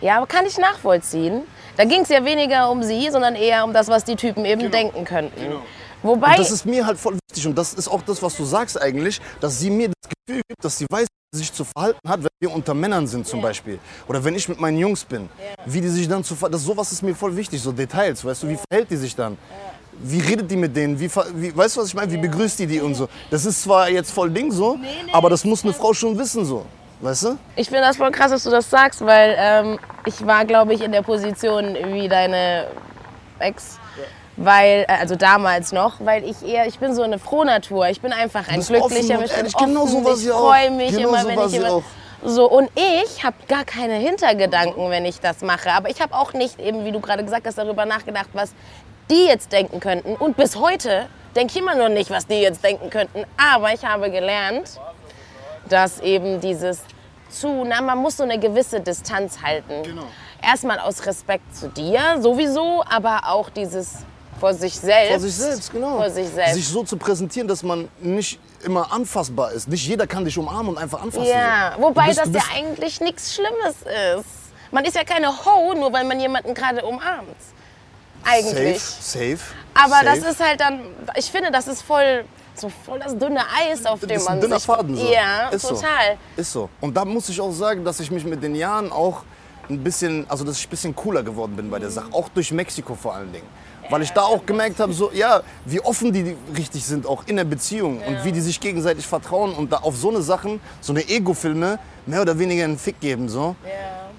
Ja, 0.00 0.18
aber 0.18 0.26
kann 0.26 0.44
ich 0.44 0.58
nachvollziehen. 0.58 1.42
Da 1.76 1.84
ging 1.84 2.02
es 2.02 2.08
ja 2.08 2.24
weniger 2.24 2.70
um 2.70 2.82
sie, 2.82 3.08
sondern 3.10 3.34
eher 3.34 3.64
um 3.64 3.72
das, 3.72 3.88
was 3.88 4.04
die 4.04 4.16
Typen 4.16 4.44
eben 4.44 4.70
denken 4.70 5.04
könnten. 5.04 5.56
Wobei, 6.02 6.32
Und 6.32 6.38
das 6.38 6.50
ist 6.50 6.66
mir 6.66 6.86
halt 6.86 6.98
voll 6.98 7.18
wichtig 7.28 7.46
und 7.46 7.56
das 7.56 7.74
ist 7.74 7.88
auch 7.88 8.02
das, 8.02 8.22
was 8.22 8.36
du 8.36 8.44
sagst 8.44 8.80
eigentlich, 8.80 9.20
dass 9.40 9.58
sie 9.58 9.70
mir 9.70 9.88
das 9.88 10.10
Gefühl 10.10 10.42
gibt, 10.46 10.64
dass 10.64 10.78
sie 10.78 10.86
weiß, 10.90 11.06
sich 11.36 11.52
zu 11.52 11.64
verhalten 11.64 12.08
hat, 12.08 12.20
wenn 12.22 12.30
wir 12.40 12.52
unter 12.52 12.74
Männern 12.74 13.06
sind 13.06 13.26
zum 13.26 13.40
Beispiel. 13.40 13.78
Oder 14.08 14.22
wenn 14.24 14.34
ich 14.34 14.48
mit 14.48 14.60
meinen 14.60 14.78
Jungs 14.78 15.04
bin. 15.04 15.28
Wie 15.64 15.80
die 15.80 15.88
sich 15.88 16.08
dann 16.08 16.24
zu 16.24 16.34
verhalten, 16.34 16.58
sowas 16.58 16.92
ist 16.92 17.02
mir 17.02 17.14
voll 17.14 17.36
wichtig, 17.36 17.60
so 17.62 17.72
Details, 17.72 18.24
weißt 18.24 18.42
du, 18.42 18.48
wie 18.48 18.58
verhält 18.68 18.90
die 18.90 18.96
sich 18.96 19.14
dann? 19.14 19.36
Wie 19.98 20.20
redet 20.20 20.50
die 20.50 20.56
mit 20.56 20.76
denen? 20.76 20.98
Wie, 20.98 21.10
wie, 21.34 21.56
weißt 21.56 21.76
du, 21.76 21.80
was 21.80 21.88
ich 21.88 21.94
meine? 21.94 22.12
Wie 22.12 22.18
begrüßt 22.18 22.58
die 22.58 22.66
die 22.66 22.80
und 22.80 22.94
so? 22.94 23.08
Das 23.30 23.44
ist 23.46 23.62
zwar 23.62 23.88
jetzt 23.88 24.10
voll 24.10 24.30
Ding 24.30 24.52
so, 24.52 24.78
aber 25.12 25.30
das 25.30 25.44
muss 25.44 25.64
eine 25.64 25.72
Frau 25.72 25.94
schon 25.94 26.18
wissen 26.18 26.44
so. 26.44 26.66
Weißt 27.00 27.24
du? 27.24 27.38
ich 27.56 27.68
finde 27.68 27.82
das 27.82 27.98
voll 27.98 28.10
krass, 28.10 28.30
dass 28.30 28.44
du 28.44 28.50
das 28.50 28.70
sagst, 28.70 29.04
weil 29.04 29.36
ähm, 29.38 29.78
ich 30.06 30.26
war, 30.26 30.46
glaube 30.46 30.72
ich, 30.72 30.80
in 30.80 30.92
der 30.92 31.02
Position 31.02 31.74
wie 31.92 32.08
deine 32.08 32.68
Ex. 33.38 33.78
Weil, 34.36 34.84
äh, 34.88 34.92
also 35.00 35.16
damals 35.16 35.72
noch, 35.72 35.94
weil 36.00 36.24
ich 36.24 36.46
eher, 36.46 36.66
ich 36.66 36.78
bin 36.78 36.94
so 36.94 37.02
eine 37.02 37.18
Frohnatur. 37.18 37.88
Ich 37.88 38.00
bin 38.00 38.12
einfach 38.12 38.48
ein 38.48 38.60
glücklicher 38.60 39.18
Mensch. 39.18 39.30
Ich 39.46 39.56
bin 39.56 39.66
genau 39.68 39.86
so 39.86 39.98
ich 40.12 40.28
freue 40.28 40.70
mich 40.70 40.90
Genau 40.92 41.08
immer, 41.08 41.22
so 41.22 41.28
wenn 41.28 41.40
ich 41.46 41.52
jemand. 41.52 41.84
So, 42.24 42.50
und 42.50 42.70
ich 42.74 43.24
habe 43.24 43.36
gar 43.46 43.64
keine 43.64 43.94
Hintergedanken, 43.94 44.90
wenn 44.90 45.04
ich 45.04 45.20
das 45.20 45.42
mache. 45.42 45.70
Aber 45.70 45.90
ich 45.90 46.00
habe 46.00 46.14
auch 46.14 46.32
nicht, 46.32 46.58
eben 46.58 46.84
wie 46.84 46.92
du 46.92 47.00
gerade 47.00 47.22
gesagt 47.24 47.46
hast, 47.46 47.58
darüber 47.58 47.84
nachgedacht, 47.86 48.28
was 48.32 48.52
die 49.10 49.26
jetzt 49.26 49.52
denken 49.52 49.80
könnten. 49.80 50.16
Und 50.16 50.36
bis 50.36 50.56
heute 50.56 51.06
denke 51.36 51.52
ich 51.54 51.60
immer 51.60 51.74
noch 51.74 51.88
nicht, 51.88 52.10
was 52.10 52.26
die 52.26 52.40
jetzt 52.40 52.64
denken 52.64 52.90
könnten. 52.90 53.24
Aber 53.36 53.72
ich 53.72 53.84
habe 53.84 54.10
gelernt, 54.10 54.80
dass 55.68 56.00
eben 56.00 56.40
dieses 56.40 56.82
zu, 57.28 57.64
na, 57.64 57.80
man 57.80 57.98
muss 57.98 58.16
so 58.16 58.22
eine 58.22 58.38
gewisse 58.38 58.80
Distanz 58.80 59.42
halten. 59.42 59.82
Genau. 59.82 60.04
Erstmal 60.42 60.78
aus 60.78 61.06
Respekt 61.06 61.54
zu 61.54 61.68
dir 61.68 62.20
sowieso, 62.20 62.82
aber 62.88 63.22
auch 63.26 63.50
dieses 63.50 64.04
vor 64.38 64.54
sich 64.54 64.74
selbst. 64.74 65.10
Vor 65.10 65.20
sich 65.20 65.34
selbst, 65.34 65.72
genau. 65.72 65.96
Vor 65.96 66.10
sich 66.10 66.28
selbst. 66.28 66.54
Sich 66.54 66.68
so 66.68 66.82
zu 66.84 66.96
präsentieren, 66.96 67.48
dass 67.48 67.62
man 67.62 67.88
nicht 68.00 68.38
immer 68.64 68.92
anfassbar 68.92 69.52
ist. 69.52 69.68
Nicht 69.68 69.86
jeder 69.86 70.06
kann 70.06 70.24
dich 70.24 70.36
umarmen 70.38 70.68
und 70.74 70.78
einfach 70.78 71.02
anfassen. 71.02 71.28
ja, 71.28 71.72
so. 71.76 71.82
wobei 71.82 72.06
bist- 72.08 72.18
das 72.20 72.28
ja 72.32 72.42
eigentlich 72.54 73.00
nichts 73.00 73.34
Schlimmes 73.34 73.76
ist. 74.18 74.26
Man 74.72 74.84
ist 74.84 74.96
ja 74.96 75.04
keine 75.04 75.28
Ho, 75.28 75.74
nur 75.74 75.92
weil 75.92 76.04
man 76.04 76.18
jemanden 76.18 76.52
gerade 76.54 76.84
umarmt. 76.84 77.28
Eigentlich. 78.24 78.80
Safe, 78.80 79.36
safe. 79.36 79.38
Aber 79.74 79.90
safe. 79.94 80.04
das 80.04 80.18
ist 80.32 80.40
halt 80.40 80.60
dann, 80.60 80.80
ich 81.14 81.30
finde, 81.30 81.50
das 81.52 81.68
ist 81.68 81.82
voll, 81.82 82.24
so 82.54 82.68
voll 82.84 82.98
das 82.98 83.16
dünne 83.16 83.40
Eis, 83.40 83.86
auf 83.86 84.00
Das 84.00 84.08
dem 84.08 84.16
ist 84.16 84.28
man 84.28 84.40
dünner 84.40 84.56
sich... 84.58 84.66
Faden 84.66 84.96
so. 84.96 85.12
Ja, 85.12 85.48
ist 85.50 85.62
total. 85.62 86.16
So. 86.36 86.40
Ist 86.40 86.52
so. 86.52 86.68
Und 86.80 86.96
da 86.96 87.04
muss 87.04 87.28
ich 87.28 87.40
auch 87.40 87.52
sagen, 87.52 87.84
dass 87.84 88.00
ich 88.00 88.10
mich 88.10 88.24
mit 88.24 88.42
den 88.42 88.54
Jahren 88.56 88.90
auch 88.90 89.22
ein 89.68 89.82
bisschen, 89.82 90.28
also 90.28 90.44
dass 90.44 90.58
ich 90.58 90.66
ein 90.66 90.70
bisschen 90.70 90.96
cooler 90.96 91.22
geworden 91.22 91.54
bin 91.54 91.70
bei 91.70 91.78
der 91.78 91.90
Sache. 91.90 92.08
Auch 92.12 92.28
durch 92.30 92.50
Mexiko 92.50 92.94
vor 92.94 93.14
allen 93.14 93.32
Dingen. 93.32 93.46
Weil 93.90 94.02
ich 94.02 94.10
da 94.10 94.22
auch 94.22 94.44
gemerkt 94.44 94.80
habe, 94.80 94.92
so, 94.92 95.10
ja, 95.12 95.42
wie 95.64 95.80
offen 95.80 96.12
die 96.12 96.36
richtig 96.56 96.84
sind, 96.84 97.06
auch 97.06 97.24
in 97.26 97.36
der 97.36 97.44
Beziehung. 97.44 98.00
Und 98.02 98.24
wie 98.24 98.32
die 98.32 98.40
sich 98.40 98.60
gegenseitig 98.60 99.06
vertrauen 99.06 99.54
und 99.54 99.72
da 99.72 99.78
auf 99.78 99.96
so 99.96 100.10
eine 100.10 100.22
Sachen, 100.22 100.60
so 100.80 100.92
eine 100.92 101.08
Ego-Filme, 101.08 101.78
mehr 102.06 102.22
oder 102.22 102.38
weniger 102.38 102.64
einen 102.64 102.78
Fick 102.78 103.00
geben. 103.00 103.28
So. 103.28 103.56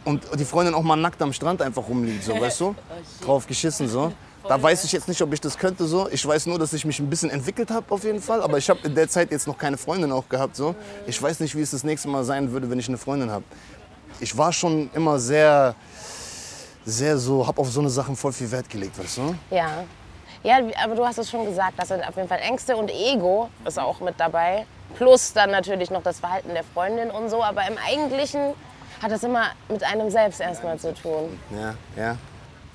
Und 0.06 0.24
die 0.40 0.46
Freundin 0.46 0.74
auch 0.74 0.84
mal 0.84 0.96
nackt 0.96 1.22
am 1.22 1.34
Strand 1.34 1.62
einfach 1.62 1.88
rumliegt, 1.88 2.24
so, 2.24 2.34
weißt 2.40 2.62
du? 2.62 2.76
Drauf 3.24 3.46
geschissen, 3.48 3.88
so. 3.88 4.14
Da 4.48 4.62
weiß 4.62 4.86
ich 4.86 4.94
jetzt 4.94 5.10
nicht, 5.10 5.22
ob 5.22 5.34
ich 5.34 5.42
das 5.42 5.58
könnte, 5.58 5.86
so. 5.86 6.08
Ich 6.10 6.26
weiß 6.26 6.46
nur, 6.46 6.58
dass 6.58 6.72
ich 6.72 6.86
mich 6.86 7.00
ein 7.00 7.10
bisschen 7.10 7.30
entwickelt 7.30 7.70
habe, 7.70 7.86
auf 7.94 8.06
jeden 8.06 8.22
Fall. 8.22 8.42
Aber 8.42 8.58
ich 8.58 8.70
habe 8.70 8.80
in 8.86 8.96
der 8.96 9.10
Zeit 9.10 9.32
jetzt 9.32 9.46
noch 9.46 9.58
keine 9.58 9.78
Freundin 9.78 10.12
auch 10.14 10.30
gehabt, 10.30 10.56
so. 10.56 10.76
Ich 11.06 11.22
weiß 11.22 11.42
nicht, 11.42 11.56
wie 11.56 11.62
es 11.62 11.72
das 11.72 11.84
nächste 11.84 12.08
Mal 12.08 12.24
sein 12.24 12.52
würde, 12.54 12.70
wenn 12.70 12.80
ich 12.80 12.88
eine 12.88 12.98
Freundin 12.98 13.30
habe. 13.30 13.44
Ich 14.22 14.38
war 14.38 14.54
schon 14.54 14.90
immer 14.94 15.20
sehr, 15.20 15.76
sehr 16.88 17.18
so, 17.18 17.46
habe 17.46 17.60
auf 17.62 17.70
so 17.70 17.82
eine 17.82 17.90
Sachen 17.90 18.16
voll 18.16 18.32
viel 18.32 18.50
Wert 18.50 18.70
gelegt, 18.70 18.98
weißt 18.98 19.18
du? 19.18 19.36
Ja. 19.52 19.84
Ja, 20.44 20.60
aber 20.82 20.96
du 20.96 21.06
hast 21.06 21.18
es 21.18 21.30
schon 21.30 21.46
gesagt, 21.46 21.74
das 21.78 21.90
sind 21.90 22.08
auf 22.08 22.16
jeden 22.16 22.30
Fall 22.30 22.40
Ängste 22.40 22.78
und 22.78 22.90
Ego 22.90 23.50
ist 23.66 23.78
auch 23.78 24.00
mit 24.00 24.18
dabei. 24.18 24.66
Plus 24.96 25.34
dann 25.34 25.52
natürlich 25.52 25.90
noch 25.92 26.04
das 26.04 26.20
Verhalten 26.20 26.54
der 26.54 26.64
Freundin 26.64 27.12
und 27.12 27.30
so. 27.30 27.44
Aber 27.44 27.68
im 27.68 27.78
Eigentlichen 27.78 28.54
hat 29.02 29.12
das 29.12 29.24
immer 29.24 29.48
mit 29.68 29.84
einem 29.84 30.10
selbst 30.10 30.40
erstmal 30.40 30.80
zu 30.80 30.94
tun. 30.94 31.38
Ja, 31.52 31.76
ja. 32.02 32.18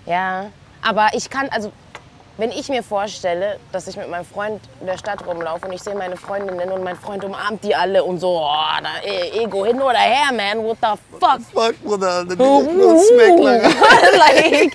Ja. 0.04 0.50
Aber 0.82 1.08
ich 1.14 1.30
kann, 1.30 1.48
also 1.48 1.72
wenn 2.38 2.50
ich 2.50 2.68
mir 2.68 2.82
vorstelle, 2.82 3.58
dass 3.72 3.86
ich 3.88 3.96
mit 3.96 4.08
meinem 4.08 4.24
Freund 4.24 4.60
in 4.80 4.86
der 4.86 4.96
Stadt 4.96 5.26
rumlaufe 5.26 5.66
und 5.66 5.72
ich 5.72 5.82
sehe 5.82 5.94
meine 5.94 6.16
Freundinnen 6.16 6.70
und 6.70 6.82
mein 6.82 6.96
Freund 6.96 7.24
umarmt 7.24 7.62
die 7.62 7.74
alle 7.74 8.02
und 8.02 8.18
so, 8.18 8.40
oh, 8.40 8.82
da, 8.82 9.06
eh, 9.06 9.42
Ego 9.42 9.64
hin 9.66 9.80
oder 9.80 9.98
her, 9.98 10.32
man, 10.32 10.64
what 10.64 10.78
the 10.80 11.18
fuck? 11.18 11.40
Fuck, 11.52 11.82
Bruder, 11.82 12.24
der 12.24 12.36
Smack 12.36 13.38
lang. 13.38 13.62
like, 14.18 14.74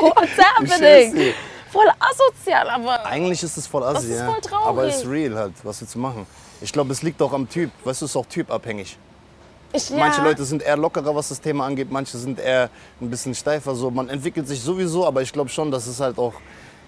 what's 0.00 0.38
happening? 0.38 1.34
Voll 1.72 1.90
asozial, 1.98 2.70
aber 2.70 3.04
Eigentlich 3.04 3.42
ist 3.42 3.56
es 3.56 3.66
voll 3.66 3.82
assi, 3.82 4.14
ja. 4.14 4.26
voll. 4.26 4.58
Aber 4.64 4.84
es 4.84 4.98
ist 4.98 5.06
real 5.06 5.34
halt, 5.36 5.52
was 5.62 5.80
willst 5.80 5.94
du 5.94 5.98
machen? 5.98 6.26
Ich 6.60 6.72
glaube, 6.72 6.92
es 6.92 7.02
liegt 7.02 7.20
auch 7.20 7.32
am 7.32 7.48
Typ. 7.48 7.70
Weißt 7.84 8.00
du, 8.00 8.06
es 8.06 8.12
ist 8.12 8.16
auch 8.16 8.26
typabhängig. 8.26 8.96
ich, 9.72 9.90
ja, 9.90 9.96
Manche 9.96 10.22
Leute 10.22 10.44
sind 10.44 10.62
eher 10.62 10.76
lockerer, 10.76 11.14
was 11.14 11.28
das 11.28 11.40
Thema 11.40 11.66
angeht, 11.66 11.88
manche 11.90 12.16
sind 12.16 12.38
eher 12.38 12.70
ein 13.00 13.10
bisschen 13.10 13.34
steifer. 13.34 13.74
So. 13.74 13.90
Man 13.90 14.08
entwickelt 14.08 14.48
sich 14.48 14.62
sowieso, 14.62 15.06
aber 15.06 15.20
ich 15.20 15.32
glaube 15.32 15.50
schon, 15.50 15.70
dass 15.70 15.86
es 15.86 16.00
halt 16.00 16.18
auch 16.18 16.32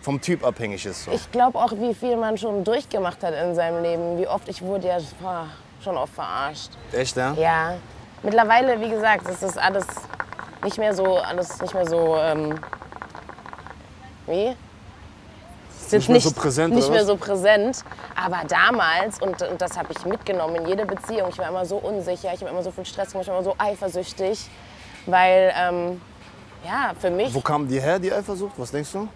vom 0.01 0.21
Typ 0.21 0.45
abhängig 0.45 0.85
ist. 0.87 1.05
So. 1.05 1.11
Ich 1.13 1.31
glaube 1.33 1.59
auch, 1.59 1.73
wie 1.73 1.95
viel 1.95 2.17
man 2.17 2.39
schon 2.39 2.65
durchgemacht 2.65 3.23
hat 3.23 3.35
in 3.35 3.55
seinem 3.55 3.83
Leben. 3.83 4.19
Wie 4.19 4.27
oft 4.27 4.49
ich 4.49 4.63
wurde 4.63 4.89
ja 4.89 4.99
boah, 5.21 5.47
schon 5.83 5.97
oft 5.97 6.15
verarscht. 6.15 6.71
Echt, 6.93 7.17
ja? 7.17 7.33
Ja, 7.35 7.75
mittlerweile, 8.23 8.81
wie 8.81 8.91
gesagt, 8.91 9.29
ist 9.29 9.43
das 9.43 9.57
alles 9.57 9.87
nicht 10.65 10.79
mehr 10.79 10.95
so, 10.95 11.19
alles 11.19 11.61
nicht 11.61 11.75
mehr 11.75 11.87
so, 11.87 12.17
ähm, 12.17 12.59
wie? 14.27 14.55
Ist 15.81 15.93
jetzt 15.93 15.93
Nicht 15.93 16.09
mehr 16.11 16.21
so 16.21 16.33
präsent, 16.33 16.75
Nicht 16.75 16.91
mehr 16.91 17.01
was? 17.01 17.07
so 17.07 17.17
präsent. 17.17 17.85
Aber 18.15 18.41
damals, 18.47 19.21
und, 19.23 19.41
und 19.43 19.61
das 19.61 19.79
habe 19.79 19.93
ich 19.97 20.05
mitgenommen 20.05 20.57
in 20.57 20.67
jede 20.67 20.85
Beziehung, 20.85 21.31
ich 21.31 21.39
war 21.39 21.49
immer 21.49 21.65
so 21.65 21.77
unsicher, 21.77 22.33
ich 22.35 22.41
habe 22.41 22.51
immer 22.51 22.63
so 22.63 22.71
viel 22.71 22.85
Stress 22.85 23.13
gemacht, 23.13 23.27
ich 23.27 23.33
war 23.33 23.39
immer 23.39 23.45
so 23.45 23.55
eifersüchtig. 23.57 24.51
Weil, 25.07 25.53
ähm, 25.57 26.01
ja, 26.65 26.93
für 26.99 27.11
mich 27.11 27.33
Wo 27.33 27.41
kam 27.41 27.67
die 27.67 27.81
her, 27.81 27.99
die 27.99 28.13
Eifersucht? 28.13 28.53
Was 28.59 28.71
denkst 28.71 28.93
du? 28.93 29.09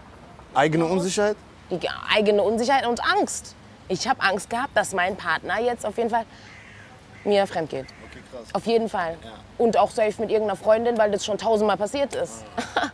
Eigene 0.54 0.84
Unsicherheit? 0.86 1.36
die 1.80 1.88
eigene 2.14 2.42
Unsicherheit 2.42 2.86
und 2.86 3.02
Angst. 3.04 3.54
Ich 3.88 4.06
habe 4.08 4.20
Angst 4.22 4.50
gehabt, 4.50 4.76
dass 4.76 4.92
mein 4.92 5.16
Partner 5.16 5.60
jetzt 5.60 5.84
auf 5.84 5.96
jeden 5.96 6.10
Fall 6.10 6.24
mir 7.24 7.46
fremd 7.46 7.70
geht. 7.70 7.86
Okay, 8.10 8.22
krass. 8.30 8.54
Auf 8.54 8.66
jeden 8.66 8.88
Fall. 8.88 9.16
Und 9.58 9.76
auch 9.76 9.90
safe 9.90 10.20
mit 10.20 10.30
irgendeiner 10.30 10.56
Freundin, 10.56 10.98
weil 10.98 11.10
das 11.10 11.24
schon 11.24 11.38
tausendmal 11.38 11.76
passiert 11.76 12.14
ist. 12.14 12.44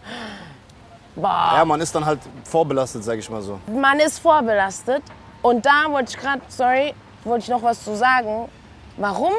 Ja, 1.20 1.64
man 1.64 1.80
ist 1.80 1.92
dann 1.92 2.06
halt 2.06 2.20
vorbelastet, 2.44 3.02
sag 3.02 3.18
ich 3.18 3.28
mal 3.28 3.42
so. 3.42 3.58
Man 3.66 3.98
ist 3.98 4.20
vorbelastet. 4.20 5.02
Und 5.42 5.66
da 5.66 5.86
wollte 5.88 6.10
ich 6.10 6.16
gerade, 6.16 6.40
sorry, 6.46 6.94
wollte 7.24 7.42
ich 7.42 7.48
noch 7.48 7.60
was 7.60 7.82
zu 7.82 7.96
sagen. 7.96 8.48
Warum? 8.96 9.32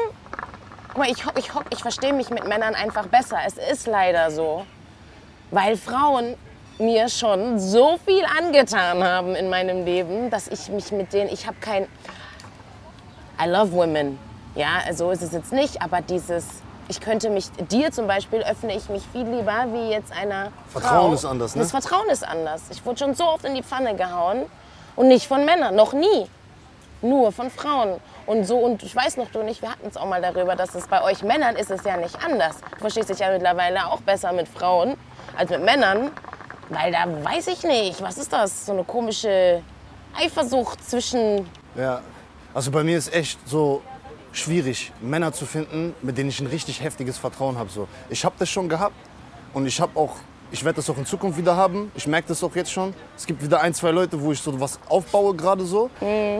Guck 0.88 0.98
mal, 0.98 1.10
ich, 1.10 1.24
ich, 1.38 1.50
ich 1.70 1.78
verstehe 1.78 2.12
mich 2.12 2.28
mit 2.28 2.46
Männern 2.46 2.74
einfach 2.74 3.06
besser. 3.06 3.38
Es 3.46 3.54
ist 3.56 3.86
leider 3.86 4.30
so. 4.30 4.66
Weil 5.50 5.78
Frauen 5.78 6.36
mir 6.80 7.08
schon 7.08 7.58
so 7.58 7.98
viel 8.04 8.24
angetan 8.38 9.04
haben 9.04 9.34
in 9.34 9.48
meinem 9.48 9.84
Leben, 9.84 10.30
dass 10.30 10.48
ich 10.48 10.68
mich 10.68 10.90
mit 10.92 11.12
denen, 11.12 11.30
ich 11.30 11.46
habe 11.46 11.56
kein, 11.60 11.84
I 13.42 13.46
love 13.46 13.72
women. 13.72 14.18
Ja, 14.54 14.80
so 14.92 15.10
ist 15.10 15.22
es 15.22 15.32
jetzt 15.32 15.52
nicht, 15.52 15.80
aber 15.80 16.00
dieses, 16.00 16.44
ich 16.88 17.00
könnte 17.00 17.30
mich, 17.30 17.50
dir 17.70 17.92
zum 17.92 18.06
Beispiel 18.06 18.40
öffne 18.42 18.74
ich 18.74 18.88
mich 18.88 19.02
viel 19.12 19.26
lieber 19.26 19.66
wie 19.72 19.90
jetzt 19.90 20.12
einer 20.12 20.50
Vertrauen 20.68 21.08
Frau. 21.08 21.12
ist 21.14 21.24
anders, 21.24 21.54
ne? 21.54 21.62
Das 21.62 21.70
Vertrauen 21.70 22.08
ist 22.10 22.26
anders. 22.26 22.62
Ich 22.70 22.84
wurde 22.84 22.98
schon 22.98 23.14
so 23.14 23.24
oft 23.24 23.44
in 23.44 23.54
die 23.54 23.62
Pfanne 23.62 23.94
gehauen 23.94 24.46
und 24.96 25.08
nicht 25.08 25.28
von 25.28 25.44
Männern, 25.44 25.76
noch 25.76 25.92
nie. 25.92 26.26
Nur 27.02 27.32
von 27.32 27.50
Frauen. 27.50 28.00
Und 28.26 28.44
so, 28.44 28.58
und 28.58 28.82
ich 28.82 28.94
weiß 28.94 29.16
noch, 29.16 29.30
du 29.30 29.40
und 29.40 29.48
ich, 29.48 29.62
wir 29.62 29.70
hatten 29.70 29.86
es 29.88 29.96
auch 29.96 30.06
mal 30.06 30.20
darüber, 30.20 30.54
dass 30.54 30.74
es 30.74 30.86
bei 30.86 31.02
euch 31.02 31.22
Männern 31.22 31.56
ist 31.56 31.70
es 31.70 31.84
ja 31.84 31.96
nicht 31.96 32.22
anders. 32.24 32.56
Du 32.72 32.80
verstehst 32.80 33.08
dich 33.08 33.20
ja 33.20 33.30
mittlerweile 33.30 33.86
auch 33.86 34.00
besser 34.02 34.32
mit 34.32 34.48
Frauen 34.48 34.96
als 35.36 35.50
mit 35.50 35.62
Männern. 35.64 36.10
Weil 36.70 36.92
da 36.92 37.04
weiß 37.24 37.48
ich 37.48 37.62
nicht, 37.64 38.00
was 38.00 38.16
ist 38.16 38.32
das? 38.32 38.66
So 38.66 38.72
eine 38.72 38.84
komische 38.84 39.62
Eifersucht 40.16 40.88
zwischen 40.88 41.46
Ja. 41.76 42.00
Also 42.54 42.70
bei 42.70 42.82
mir 42.82 42.96
ist 42.96 43.12
echt 43.12 43.38
so 43.46 43.82
schwierig, 44.32 44.92
Männer 45.00 45.32
zu 45.32 45.46
finden, 45.46 45.94
mit 46.02 46.16
denen 46.16 46.30
ich 46.30 46.40
ein 46.40 46.46
richtig 46.46 46.82
heftiges 46.82 47.18
Vertrauen 47.18 47.58
habe. 47.58 47.70
So. 47.70 47.86
Ich 48.08 48.24
habe 48.24 48.34
das 48.38 48.48
schon 48.48 48.68
gehabt 48.68 48.94
und 49.52 49.66
ich 49.66 49.80
habe 49.80 49.98
auch 49.98 50.16
Ich 50.52 50.64
werde 50.64 50.76
das 50.76 50.90
auch 50.90 50.98
in 50.98 51.06
Zukunft 51.06 51.38
wieder 51.38 51.54
haben. 51.56 51.92
Ich 51.94 52.08
merke 52.08 52.28
das 52.28 52.42
auch 52.42 52.54
jetzt 52.56 52.72
schon. 52.72 52.92
Es 53.16 53.24
gibt 53.24 53.40
wieder 53.40 53.60
ein, 53.60 53.72
zwei 53.72 53.92
Leute, 53.92 54.20
wo 54.20 54.32
ich 54.32 54.40
so 54.40 54.58
was 54.58 54.80
aufbaue 54.88 55.34
gerade 55.36 55.64
so. 55.64 55.90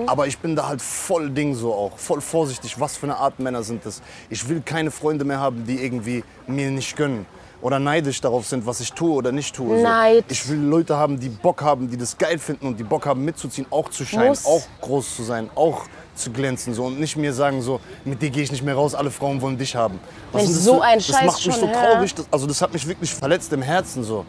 Aber 0.06 0.26
ich 0.26 0.36
bin 0.38 0.56
da 0.56 0.66
halt 0.66 0.82
voll 0.82 1.30
Ding 1.30 1.54
so 1.54 1.72
auch. 1.72 1.96
Voll 1.96 2.20
vorsichtig. 2.20 2.80
Was 2.80 2.96
für 2.96 3.06
eine 3.06 3.16
Art 3.16 3.38
Männer 3.38 3.62
sind 3.62 3.86
das? 3.86 4.02
Ich 4.28 4.48
will 4.48 4.62
keine 4.62 4.90
Freunde 4.90 5.24
mehr 5.24 5.38
haben, 5.38 5.64
die 5.64 5.80
irgendwie 5.84 6.24
mir 6.48 6.70
nicht 6.72 6.96
gönnen. 6.96 7.24
Oder 7.62 7.78
neidisch 7.78 8.20
darauf 8.20 8.46
sind, 8.46 8.64
was 8.64 8.80
ich 8.80 8.92
tue 8.92 9.12
oder 9.12 9.32
nicht 9.32 9.54
tue. 9.54 9.76
So. 9.76 9.82
Neid. 9.82 10.24
Ich 10.28 10.48
will 10.48 10.58
Leute 10.58 10.96
haben, 10.96 11.20
die 11.20 11.28
Bock 11.28 11.62
haben, 11.62 11.90
die 11.90 11.96
das 11.98 12.16
geil 12.16 12.38
finden 12.38 12.66
und 12.66 12.78
die 12.80 12.84
Bock 12.84 13.04
haben 13.06 13.24
mitzuziehen, 13.24 13.66
auch 13.70 13.90
zu 13.90 14.04
scheinen, 14.06 14.28
Muss. 14.28 14.46
auch 14.46 14.62
groß 14.80 15.16
zu 15.16 15.22
sein, 15.24 15.50
auch 15.54 15.82
zu 16.14 16.30
glänzen 16.30 16.72
so 16.74 16.84
und 16.86 16.98
nicht 17.00 17.16
mir 17.16 17.32
sagen 17.32 17.60
so, 17.62 17.80
mit 18.04 18.20
dir 18.22 18.30
gehe 18.30 18.42
ich 18.42 18.50
nicht 18.52 18.62
mehr 18.64 18.74
raus, 18.74 18.94
alle 18.94 19.10
Frauen 19.10 19.40
wollen 19.42 19.58
dich 19.58 19.74
haben. 19.76 20.00
Was 20.32 20.42
Wenn 20.42 20.52
das 20.54 20.64
so 20.64 20.74
für- 20.80 20.94
Das 20.94 21.06
Scheiß 21.06 21.26
macht 21.26 21.46
mich 21.46 21.56
so 21.56 21.66
traurig, 21.66 22.14
das, 22.14 22.26
also 22.30 22.46
das 22.46 22.60
hat 22.62 22.72
mich 22.72 22.86
wirklich 22.86 23.12
verletzt 23.14 23.52
im 23.52 23.62
Herzen 23.62 24.04
so. 24.04 24.24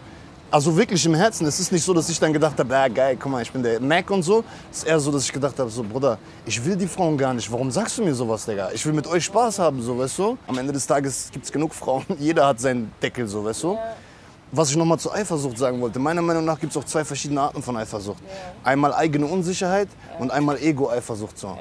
Also 0.53 0.75
wirklich 0.75 1.05
im 1.05 1.15
Herzen. 1.15 1.47
Es 1.47 1.61
ist 1.61 1.71
nicht 1.71 1.81
so, 1.81 1.93
dass 1.93 2.09
ich 2.09 2.19
dann 2.19 2.33
gedacht 2.33 2.59
habe, 2.59 2.73
ja 2.73 2.89
geil, 2.89 3.17
guck 3.17 3.31
mal, 3.31 3.41
ich 3.41 3.49
bin 3.49 3.63
der 3.63 3.79
Mac 3.79 4.11
und 4.11 4.21
so. 4.21 4.43
Es 4.69 4.79
ist 4.79 4.83
eher 4.83 4.99
so, 4.99 5.09
dass 5.09 5.23
ich 5.23 5.31
gedacht 5.31 5.57
habe, 5.57 5.69
so 5.69 5.81
Bruder, 5.81 6.19
ich 6.45 6.63
will 6.65 6.75
die 6.75 6.87
Frauen 6.87 7.17
gar 7.17 7.33
nicht. 7.33 7.49
Warum 7.49 7.71
sagst 7.71 7.97
du 7.97 8.03
mir 8.03 8.13
sowas, 8.13 8.45
Digga? 8.45 8.69
Ich 8.73 8.85
will 8.85 8.91
mit 8.91 9.07
euch 9.07 9.23
Spaß 9.23 9.59
haben, 9.59 9.81
so, 9.81 9.97
weißt 9.97 10.19
du? 10.19 10.37
Am 10.47 10.57
Ende 10.57 10.73
des 10.73 10.85
Tages 10.85 11.29
gibt 11.31 11.45
es 11.45 11.53
genug 11.53 11.73
Frauen. 11.73 12.03
Jeder 12.19 12.47
hat 12.47 12.59
seinen 12.59 12.91
Deckel, 13.01 13.29
so, 13.29 13.45
weißt 13.45 13.63
du? 13.63 13.77
Was 14.51 14.69
ich 14.69 14.75
nochmal 14.75 14.99
zur 14.99 15.15
Eifersucht 15.15 15.57
sagen 15.57 15.79
wollte. 15.79 15.99
Meiner 15.99 16.21
Meinung 16.21 16.43
nach 16.43 16.59
gibt 16.59 16.71
es 16.73 16.77
auch 16.77 16.83
zwei 16.83 17.05
verschiedene 17.05 17.39
Arten 17.39 17.63
von 17.63 17.77
Eifersucht. 17.77 18.21
Einmal 18.61 18.93
eigene 18.93 19.27
Unsicherheit 19.27 19.87
und 20.19 20.31
einmal 20.31 20.57
Ego-Eifersucht. 20.57 21.37
So. 21.37 21.57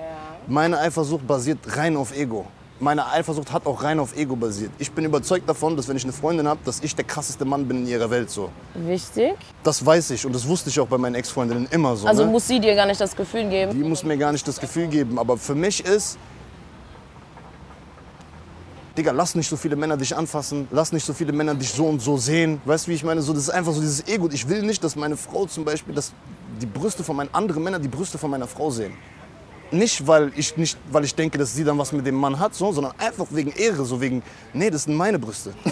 Meine 0.48 0.76
Eifersucht 0.80 1.24
basiert 1.28 1.60
rein 1.76 1.96
auf 1.96 2.12
Ego. 2.12 2.44
Meine 2.82 3.06
Eifersucht 3.06 3.52
hat 3.52 3.66
auch 3.66 3.82
rein 3.82 4.00
auf 4.00 4.16
Ego 4.16 4.34
basiert. 4.36 4.70
Ich 4.78 4.90
bin 4.90 5.04
überzeugt 5.04 5.46
davon, 5.46 5.76
dass 5.76 5.86
wenn 5.86 5.98
ich 5.98 6.04
eine 6.04 6.14
Freundin 6.14 6.48
habe, 6.48 6.60
dass 6.64 6.80
ich 6.80 6.96
der 6.96 7.04
krasseste 7.04 7.44
Mann 7.44 7.68
bin 7.68 7.82
in 7.82 7.86
ihrer 7.86 8.10
Welt. 8.10 8.30
So. 8.30 8.48
Wichtig. 8.74 9.34
Das 9.62 9.84
weiß 9.84 10.12
ich 10.12 10.24
und 10.24 10.34
das 10.34 10.48
wusste 10.48 10.70
ich 10.70 10.80
auch 10.80 10.86
bei 10.86 10.96
meinen 10.96 11.14
Ex-Freundinnen 11.14 11.68
immer 11.70 11.94
so. 11.94 12.06
Also 12.06 12.24
ne? 12.24 12.30
muss 12.30 12.48
sie 12.48 12.58
dir 12.58 12.74
gar 12.74 12.86
nicht 12.86 12.98
das 12.98 13.14
Gefühl 13.14 13.50
geben. 13.50 13.72
Die 13.72 13.86
muss 13.86 14.02
mir 14.02 14.16
gar 14.16 14.32
nicht 14.32 14.48
das 14.48 14.58
Gefühl 14.58 14.86
geben. 14.86 15.18
Aber 15.18 15.36
für 15.36 15.54
mich 15.54 15.84
ist, 15.84 16.16
Digga, 18.96 19.12
lass 19.12 19.34
nicht 19.34 19.50
so 19.50 19.58
viele 19.58 19.76
Männer 19.76 19.98
dich 19.98 20.16
anfassen, 20.16 20.66
lass 20.70 20.90
nicht 20.90 21.04
so 21.04 21.12
viele 21.12 21.34
Männer 21.34 21.54
dich 21.54 21.70
so 21.70 21.84
und 21.84 22.00
so 22.00 22.16
sehen. 22.16 22.62
Weißt 22.64 22.86
du, 22.86 22.92
wie 22.92 22.94
ich 22.94 23.04
meine? 23.04 23.20
So, 23.20 23.34
das 23.34 23.42
ist 23.42 23.50
einfach 23.50 23.74
so 23.74 23.80
dieses 23.82 24.08
Ego. 24.08 24.26
Ich 24.32 24.48
will 24.48 24.62
nicht, 24.62 24.82
dass 24.82 24.96
meine 24.96 25.18
Frau 25.18 25.44
zum 25.44 25.66
Beispiel, 25.66 25.94
dass 25.94 26.12
die 26.62 26.66
Brüste 26.66 27.04
von 27.04 27.16
meinen 27.16 27.32
anderen 27.34 27.62
Männern 27.62 27.82
die 27.82 27.88
Brüste 27.88 28.16
von 28.16 28.30
meiner 28.30 28.46
Frau 28.46 28.70
sehen. 28.70 28.94
Nicht 29.72 30.06
weil, 30.06 30.32
ich 30.36 30.56
nicht, 30.56 30.76
weil 30.90 31.04
ich 31.04 31.14
denke, 31.14 31.38
dass 31.38 31.54
sie 31.54 31.62
dann 31.64 31.78
was 31.78 31.92
mit 31.92 32.04
dem 32.04 32.16
Mann 32.16 32.38
hat, 32.38 32.54
so, 32.54 32.72
sondern 32.72 32.92
einfach 32.98 33.26
wegen 33.30 33.52
Ehre, 33.52 33.84
so 33.84 34.00
wegen, 34.00 34.22
nee, 34.52 34.68
das 34.70 34.84
sind 34.84 34.96
meine 34.96 35.18
Brüste. 35.18 35.54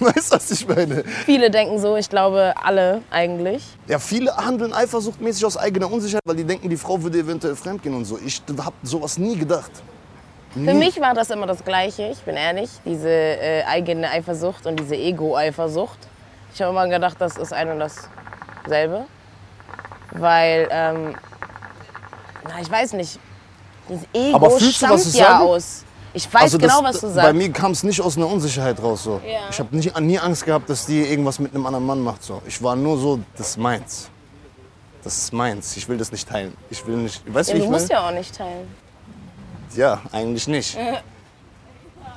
weißt 0.00 0.32
du, 0.32 0.36
was 0.36 0.50
ich 0.50 0.66
meine? 0.68 1.04
Viele 1.24 1.50
denken 1.50 1.78
so, 1.78 1.96
ich 1.96 2.08
glaube 2.08 2.54
alle 2.62 3.02
eigentlich. 3.10 3.62
Ja, 3.88 3.98
viele 3.98 4.36
handeln 4.36 4.72
eifersuchtmäßig 4.72 5.44
aus 5.46 5.56
eigener 5.56 5.90
Unsicherheit, 5.90 6.22
weil 6.24 6.36
die 6.36 6.44
denken, 6.44 6.68
die 6.68 6.76
Frau 6.76 7.02
würde 7.02 7.18
eventuell 7.18 7.56
fremdgehen 7.56 7.94
und 7.94 8.04
so. 8.04 8.18
Ich 8.24 8.42
habe 8.58 8.74
sowas 8.82 9.18
nie 9.18 9.36
gedacht. 9.36 9.70
Für 10.52 10.74
mich 10.74 11.00
war 11.00 11.14
das 11.14 11.30
immer 11.30 11.46
das 11.46 11.64
Gleiche, 11.64 12.10
ich 12.12 12.18
bin 12.18 12.36
ehrlich. 12.36 12.68
Diese 12.84 13.08
äh, 13.08 13.64
eigene 13.64 14.10
Eifersucht 14.10 14.66
und 14.66 14.78
diese 14.78 14.96
Ego-Eifersucht. 14.96 15.98
Ich 16.54 16.60
habe 16.60 16.72
immer 16.72 16.86
gedacht, 16.88 17.16
das 17.18 17.38
ist 17.38 17.54
ein 17.54 17.70
und 17.70 17.78
dasselbe. 17.78 19.06
Weil, 20.14 20.68
ähm, 20.70 21.14
na, 22.44 22.60
ich 22.60 22.70
weiß 22.70 22.92
nicht, 22.94 23.18
dieses 23.88 24.04
Ego 24.12 24.36
Aber 24.36 24.50
fühlst 24.50 24.82
du, 24.82 24.88
was 24.88 25.06
ich 25.06 25.14
ja 25.14 25.26
sage? 25.38 25.44
aus. 25.44 25.84
Ich 26.14 26.32
weiß 26.32 26.42
Also 26.42 26.58
das- 26.58 26.70
genau, 26.70 26.84
was 26.86 27.00
du 27.00 27.06
Bei 27.08 27.12
sagst. 27.14 27.34
mir 27.34 27.50
kam 27.52 27.72
es 27.72 27.82
nicht 27.82 28.00
aus 28.00 28.16
einer 28.18 28.26
Unsicherheit 28.28 28.80
raus. 28.82 29.04
So. 29.04 29.20
Ja. 29.26 29.40
Ich 29.50 29.58
habe 29.58 29.74
nie, 30.04 30.18
Angst 30.18 30.44
gehabt, 30.44 30.68
dass 30.68 30.84
die 30.84 31.00
irgendwas 31.00 31.38
mit 31.38 31.54
einem 31.54 31.64
anderen 31.64 31.86
Mann 31.86 32.00
macht. 32.00 32.22
So. 32.22 32.42
Ich 32.46 32.62
war 32.62 32.76
nur 32.76 32.98
so, 32.98 33.20
das 33.36 33.48
ist 33.50 33.56
meins. 33.58 34.08
Das 35.02 35.16
ist 35.16 35.32
meins. 35.32 35.74
Ich 35.76 35.88
will 35.88 35.96
das 35.96 36.12
nicht 36.12 36.28
teilen. 36.28 36.54
Ich 36.70 36.86
will 36.86 36.96
nicht. 36.98 37.22
Weißt 37.32 37.48
du, 37.48 37.52
Ja, 37.52 37.56
wie 37.56 37.60
du 37.60 37.64
ich 37.64 37.70
musst 37.70 37.88
meine? 37.88 38.00
ja 38.02 38.08
auch 38.08 38.12
nicht 38.12 38.36
teilen. 38.36 38.68
Ja, 39.74 40.02
eigentlich 40.12 40.46
nicht. 40.46 40.76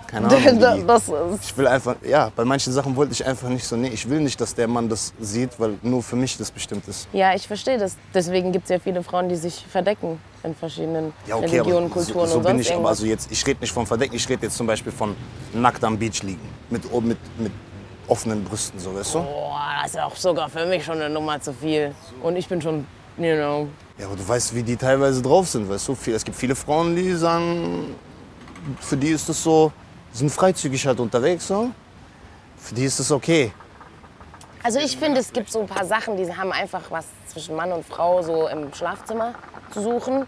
Keine 0.08 0.28
Ahnung. 0.28 0.86
Das, 0.86 1.08
ist, 1.08 1.14
Ich 1.44 1.58
will 1.58 1.68
einfach, 1.68 1.96
ja, 2.08 2.32
bei 2.36 2.46
manchen 2.46 2.72
Sachen 2.74 2.96
wollte 2.96 3.12
ich 3.14 3.26
einfach 3.26 3.50
nicht 3.50 3.66
so, 3.66 3.76
nee, 3.76 3.90
ich 3.90 4.10
will 4.10 4.20
nicht, 4.20 4.40
dass 4.40 4.56
der 4.56 4.68
Mann 4.68 4.88
das 4.90 5.14
sieht, 5.20 5.60
weil 5.60 5.78
nur 5.82 6.02
für 6.04 6.16
mich 6.16 6.38
das 6.38 6.52
bestimmt 6.52 6.88
ist. 6.88 7.08
ja, 7.14 7.34
ich 7.34 7.48
verstehe 7.48 7.78
das. 7.78 7.96
Deswegen 8.14 8.52
gibt 8.52 8.66
es 8.66 8.70
ja 8.70 8.80
viele 8.80 9.04
Frauen, 9.04 9.30
die 9.30 9.36
sich 9.36 9.66
verdecken 9.70 10.20
in 10.44 10.56
verschiedenen 10.56 11.14
Ja, 11.28 11.36
okay, 11.38 11.46
Religionen, 11.60 11.90
Kulturen 11.90 12.28
so, 12.28 12.34
so 12.34 12.38
und 12.38 12.44
bin 12.46 12.58
sonst 12.58 12.70
ich. 12.70 12.76
Aber 12.76 12.90
also 12.90 13.06
jetzt, 13.06 13.32
ich 13.32 13.46
rede 13.46 13.60
nicht 13.62 13.74
vom 13.74 13.86
Verdecken, 13.88 14.16
ich 14.16 14.28
rede 14.30 14.44
jetzt 14.44 14.58
zum 14.58 14.68
Beispiel 14.68 14.92
von 14.92 15.16
nackt 15.54 15.84
am 15.84 15.98
Beach 15.98 16.22
liegen. 16.24 16.48
Mit, 16.70 16.84
mit, 17.04 17.18
mit 17.38 17.52
offenen 18.08 18.44
Brüsten, 18.44 18.80
so, 18.80 18.94
weißt 18.96 19.16
du? 19.16 19.20
Boah, 19.20 19.60
das 19.82 19.92
ist 19.92 20.00
auch 20.00 20.16
sogar 20.16 20.50
für 20.50 20.66
mich 20.66 20.84
schon 20.86 20.96
eine 21.02 21.10
Nummer 21.10 21.42
zu 21.42 21.54
viel. 21.54 21.94
Und 22.22 22.36
ich 22.36 22.48
bin 22.48 22.62
schon, 22.62 22.86
you 23.18 23.36
know, 23.36 23.68
Ja, 23.98 24.06
aber 24.06 24.16
du 24.16 24.28
weißt, 24.28 24.54
wie 24.56 24.62
die 24.64 24.76
teilweise 24.76 25.22
drauf 25.22 25.48
sind, 25.48 25.68
weißt 25.70 25.88
du? 25.88 25.98
Es 26.12 26.24
gibt 26.24 26.38
viele 26.38 26.56
Frauen, 26.56 26.96
die 26.96 27.14
sagen, 27.14 27.96
für 28.80 28.98
die 28.98 29.10
ist 29.10 29.28
das 29.28 29.42
so, 29.42 29.72
sind 30.16 30.32
freizügig 30.32 30.88
halt 30.88 31.00
unterwegs, 31.00 31.48
so. 31.48 31.72
Für 32.58 32.74
die 32.74 32.86
ist 32.86 33.00
das 33.00 33.12
okay. 33.12 33.52
Also 34.64 34.80
ich 34.80 34.98
finde, 34.98 35.20
es 35.20 35.32
gibt 35.32 35.52
so 35.52 35.60
ein 35.60 35.68
paar 35.68 35.86
Sachen, 35.86 36.18
die 36.18 36.36
haben 36.36 36.52
einfach 36.52 36.84
was 36.90 37.06
zwischen 37.28 37.56
Mann 37.56 37.72
und 37.72 37.86
Frau 37.86 38.22
so 38.24 38.48
im 38.48 38.74
Schlafzimmer 38.74 39.36
zu 39.72 39.82
suchen. 39.82 40.26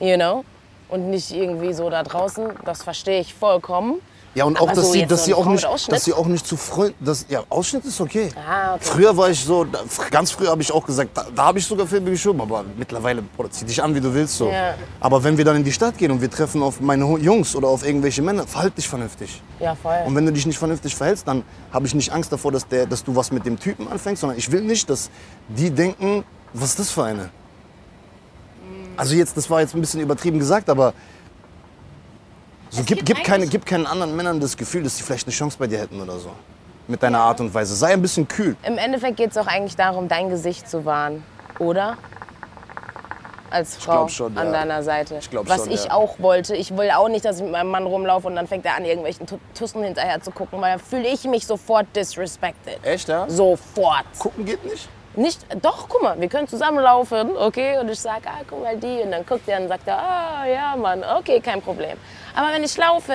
You 0.00 0.16
know? 0.16 0.44
Und 0.88 1.10
nicht 1.10 1.32
irgendwie 1.32 1.72
so 1.72 1.90
da 1.90 2.02
draußen. 2.02 2.52
Das 2.64 2.82
verstehe 2.82 3.20
ich 3.20 3.34
vollkommen. 3.34 4.00
Ja, 4.36 4.44
und 4.44 4.58
Aber 4.58 4.70
auch, 4.70 4.74
dass, 4.74 4.88
so 4.88 4.92
sie, 4.92 5.06
dass, 5.06 5.20
so 5.20 5.24
sie 5.24 5.34
auch 5.34 5.46
nicht, 5.46 5.66
dass 5.88 6.04
sie 6.04 6.12
auch 6.12 6.26
nicht 6.26 6.46
zu 6.46 6.58
Freund... 6.58 6.94
Das, 7.00 7.24
ja, 7.30 7.42
Ausschnitt 7.48 7.86
ist 7.86 7.98
okay. 8.02 8.28
Ah, 8.36 8.74
okay. 8.74 8.84
Früher 8.84 9.16
war 9.16 9.30
ich 9.30 9.42
so, 9.42 9.66
ganz 10.10 10.30
früher 10.30 10.50
habe 10.50 10.60
ich 10.60 10.70
auch 10.70 10.84
gesagt, 10.84 11.10
da, 11.14 11.24
da 11.34 11.44
habe 11.44 11.58
ich 11.58 11.64
sogar 11.64 11.86
Filme 11.86 12.10
geschoben, 12.10 12.42
aber 12.42 12.62
mittlerweile, 12.76 13.22
Bruder, 13.22 13.50
zieh 13.50 13.64
dich 13.64 13.82
an, 13.82 13.94
wie 13.94 14.00
du 14.00 14.12
willst. 14.12 14.36
So. 14.36 14.50
Ja. 14.50 14.74
Aber 15.00 15.24
wenn 15.24 15.38
wir 15.38 15.44
dann 15.46 15.56
in 15.56 15.64
die 15.64 15.72
Stadt 15.72 15.96
gehen 15.96 16.10
und 16.10 16.20
wir 16.20 16.30
treffen 16.30 16.62
auf 16.62 16.82
meine 16.82 17.06
Jungs 17.16 17.56
oder 17.56 17.68
auf 17.68 17.82
irgendwelche 17.82 18.20
Männer, 18.20 18.46
verhalt 18.46 18.76
dich 18.76 18.86
vernünftig. 18.86 19.40
Ja, 19.58 19.74
voll. 19.74 19.96
Und 20.04 20.14
wenn 20.14 20.26
du 20.26 20.32
dich 20.32 20.44
nicht 20.44 20.58
vernünftig 20.58 20.94
verhältst, 20.94 21.26
dann 21.26 21.42
habe 21.72 21.86
ich 21.86 21.94
nicht 21.94 22.12
Angst 22.12 22.30
davor, 22.30 22.52
dass, 22.52 22.68
der, 22.68 22.84
dass 22.84 23.02
du 23.02 23.16
was 23.16 23.32
mit 23.32 23.46
dem 23.46 23.58
Typen 23.58 23.88
anfängst, 23.88 24.20
sondern 24.20 24.38
ich 24.38 24.52
will 24.52 24.60
nicht, 24.60 24.90
dass 24.90 25.08
die 25.48 25.70
denken, 25.70 26.24
was 26.52 26.70
ist 26.70 26.78
das 26.80 26.90
für 26.90 27.04
eine? 27.04 27.30
Also 28.98 29.14
jetzt, 29.14 29.34
das 29.34 29.48
war 29.48 29.62
jetzt 29.62 29.74
ein 29.74 29.80
bisschen 29.80 30.00
übertrieben 30.00 30.38
gesagt, 30.38 30.68
aber 30.68 30.92
so, 32.70 32.82
gib, 32.84 33.04
gib, 33.04 33.22
keine, 33.24 33.46
gib 33.46 33.64
keinen 33.66 33.86
anderen 33.86 34.16
Männern 34.16 34.40
das 34.40 34.56
Gefühl, 34.56 34.82
dass 34.82 34.96
sie 34.96 35.02
vielleicht 35.02 35.26
eine 35.26 35.34
Chance 35.34 35.56
bei 35.58 35.66
dir 35.66 35.78
hätten 35.78 36.00
oder 36.00 36.18
so. 36.18 36.30
Mit 36.88 37.02
deiner 37.02 37.20
Art 37.20 37.40
und 37.40 37.52
Weise. 37.52 37.74
Sei 37.74 37.92
ein 37.92 38.02
bisschen 38.02 38.28
kühl. 38.28 38.56
Im 38.62 38.78
Endeffekt 38.78 39.16
geht 39.16 39.30
es 39.32 39.36
auch 39.36 39.46
eigentlich 39.46 39.76
darum, 39.76 40.06
dein 40.08 40.28
Gesicht 40.30 40.68
zu 40.70 40.84
wahren, 40.84 41.24
oder? 41.58 41.96
Als 43.50 43.76
Frau 43.76 43.92
glaub 43.92 44.10
schon, 44.10 44.36
an 44.36 44.46
ja. 44.48 44.52
deiner 44.52 44.82
Seite. 44.82 45.16
Ich 45.20 45.30
glaub 45.30 45.48
Was 45.48 45.62
schon, 45.64 45.70
ich 45.70 45.84
ja. 45.84 45.92
auch 45.92 46.18
wollte. 46.18 46.54
Ich 46.56 46.76
will 46.76 46.90
auch 46.90 47.08
nicht, 47.08 47.24
dass 47.24 47.36
ich 47.36 47.42
mit 47.42 47.52
meinem 47.52 47.70
Mann 47.70 47.86
rumlaufe 47.86 48.26
und 48.26 48.34
dann 48.36 48.46
fängt 48.46 48.64
er 48.66 48.76
an, 48.76 48.84
irgendwelchen 48.84 49.26
Tu- 49.26 49.38
Tussen 49.56 49.82
hinterher 49.84 50.20
zu 50.20 50.30
gucken, 50.32 50.60
weil 50.60 50.72
dann 50.72 50.80
fühle 50.84 51.06
ich 51.08 51.24
mich 51.24 51.46
sofort 51.46 51.86
disrespected. 51.94 52.84
Echt, 52.84 53.08
ja? 53.08 53.28
Sofort. 53.28 54.04
Gucken 54.18 54.44
geht 54.44 54.64
nicht? 54.64 54.88
Nicht, 55.14 55.46
doch, 55.62 55.88
guck 55.88 56.02
mal, 56.02 56.20
wir 56.20 56.28
können 56.28 56.46
zusammenlaufen, 56.46 57.36
okay? 57.36 57.78
Und 57.78 57.88
ich 57.88 57.98
sage, 58.00 58.22
ah, 58.26 58.42
guck 58.48 58.62
mal 58.62 58.76
die. 58.76 59.00
Und 59.02 59.12
dann 59.12 59.24
guckt 59.24 59.48
er 59.48 59.60
und 59.60 59.68
sagt 59.68 59.88
er, 59.88 59.98
ah, 59.98 60.46
ja, 60.46 60.76
Mann, 60.76 61.02
okay, 61.18 61.40
kein 61.40 61.62
Problem. 61.62 61.96
Aber 62.36 62.52
wenn 62.52 62.62
ich 62.62 62.76
laufe 62.76 63.14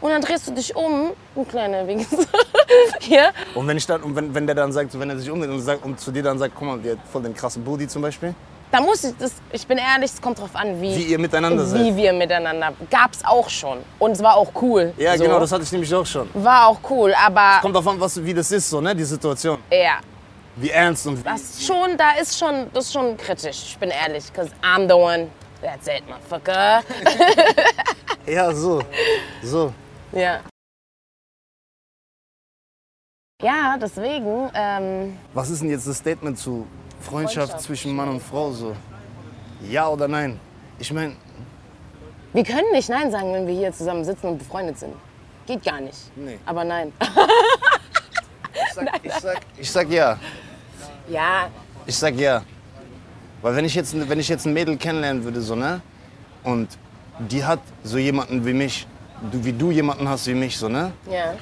und 0.00 0.10
dann 0.10 0.22
drehst 0.22 0.48
du 0.48 0.52
dich 0.52 0.74
um, 0.74 1.12
ein 1.36 1.48
kleiner 1.48 1.86
Wichser, 1.86 2.16
hier, 3.00 3.30
Und 3.54 3.68
wenn, 3.68 3.76
ich 3.76 3.86
dann, 3.86 4.02
und 4.02 4.16
wenn, 4.16 4.34
wenn 4.34 4.46
der 4.46 4.56
dann 4.56 4.72
sagt, 4.72 4.98
wenn 4.98 5.10
er 5.10 5.18
sich 5.18 5.30
umdreht 5.30 5.50
und, 5.50 5.60
sagt, 5.60 5.84
und 5.84 6.00
zu 6.00 6.10
dir 6.10 6.22
dann 6.22 6.38
sagt, 6.38 6.54
guck 6.58 6.66
mal, 6.66 6.78
der 6.78 6.92
hat 6.92 7.00
voll 7.12 7.22
den 7.22 7.34
krassen 7.34 7.62
Booty 7.62 7.86
zum 7.86 8.02
Beispiel, 8.02 8.34
da 8.72 8.80
muss 8.80 9.04
ich, 9.04 9.14
das, 9.18 9.32
ich 9.52 9.64
bin 9.66 9.78
ehrlich, 9.78 10.10
es 10.12 10.20
kommt 10.20 10.40
drauf 10.40 10.50
an, 10.54 10.80
wie, 10.80 10.96
wie 10.96 11.02
ihr 11.04 11.18
miteinander 11.18 11.64
seid. 11.64 11.80
wie 11.80 11.94
wir 11.96 12.12
miteinander. 12.12 12.72
Gab's 12.90 13.20
auch 13.24 13.48
schon. 13.48 13.78
Und 14.00 14.12
es 14.12 14.22
war 14.22 14.34
auch 14.34 14.50
cool. 14.60 14.92
Ja, 14.96 15.16
so. 15.16 15.22
genau, 15.22 15.38
das 15.38 15.52
hatte 15.52 15.62
ich 15.62 15.70
nämlich 15.70 15.94
auch 15.94 16.04
schon. 16.06 16.28
War 16.34 16.66
auch 16.66 16.80
cool, 16.90 17.14
aber 17.14 17.58
Kommt 17.60 17.76
davon, 17.76 18.00
was, 18.00 18.24
wie 18.24 18.34
das 18.34 18.50
ist, 18.50 18.68
so, 18.68 18.80
ne, 18.80 18.96
die 18.96 19.04
Situation. 19.04 19.58
ja, 19.70 19.98
Wie 20.56 20.70
ernst 20.70 21.06
und 21.06 21.18
wie. 21.18 21.22
das 21.22 21.64
schon, 21.64 21.96
da 21.96 22.12
ist 22.20 22.36
schon, 22.36 22.66
das 22.72 22.86
ist 22.86 22.92
schon 22.94 23.16
kritisch. 23.16 23.62
Ich 23.68 23.78
bin 23.78 23.90
ehrlich, 23.90 24.24
cause 24.32 24.50
I'm 24.62 24.88
the 24.88 24.94
one. 24.94 25.28
That's 25.62 25.86
it, 25.86 26.02
motherfucker. 26.08 26.82
Ja, 28.26 28.52
so. 28.54 28.82
So. 29.42 29.72
ja. 30.12 30.40
Ja, 33.42 33.76
deswegen, 33.78 34.50
ähm, 34.54 35.18
Was 35.34 35.50
ist 35.50 35.60
denn 35.60 35.68
jetzt 35.68 35.86
das 35.86 35.98
Statement 35.98 36.38
zu 36.38 36.66
Freundschaft, 37.00 37.34
Freundschaft. 37.50 37.60
zwischen 37.60 37.94
Mann 37.94 38.08
und 38.08 38.22
Frau 38.22 38.50
so? 38.52 38.74
Ja 39.68 39.88
oder 39.88 40.08
nein? 40.08 40.40
Ich 40.78 40.90
meine, 40.92 41.14
wir 42.32 42.42
können 42.42 42.70
nicht 42.72 42.88
Nein 42.88 43.10
sagen, 43.10 43.32
wenn 43.32 43.46
wir 43.46 43.54
hier 43.54 43.72
zusammen 43.72 44.04
sitzen 44.04 44.26
und 44.28 44.38
befreundet 44.38 44.78
sind. 44.78 44.94
Geht 45.46 45.62
gar 45.62 45.80
nicht. 45.80 45.98
Nee. 46.16 46.38
Aber 46.46 46.64
nein. 46.64 46.92
ich 47.00 48.72
sag, 48.74 48.88
ich, 49.04 49.12
sag, 49.12 49.40
ich 49.58 49.70
sag 49.70 49.90
ja. 49.90 50.18
ja, 51.08 51.48
Ich 51.86 51.96
sag 51.96 52.16
ja. 52.16 52.42
Weil 53.42 53.54
wenn 53.56 53.64
ich 53.64 53.74
jetzt, 53.74 53.96
wenn 54.08 54.18
ich 54.18 54.28
jetzt 54.28 54.46
ein 54.46 54.52
Mädel 54.52 54.76
kennenlernen 54.76 55.22
würde, 55.22 55.40
so, 55.42 55.54
ne? 55.54 55.80
Und 56.42 56.68
die 57.18 57.44
hat 57.44 57.60
so 57.82 57.98
jemanden 57.98 58.44
wie 58.46 58.52
mich, 58.52 58.86
du, 59.32 59.44
wie 59.44 59.52
du 59.52 59.70
jemanden 59.70 60.08
hast 60.08 60.26
wie 60.26 60.34
mich, 60.34 60.56
so, 60.58 60.68
ne? 60.68 60.92
ja. 61.10 61.34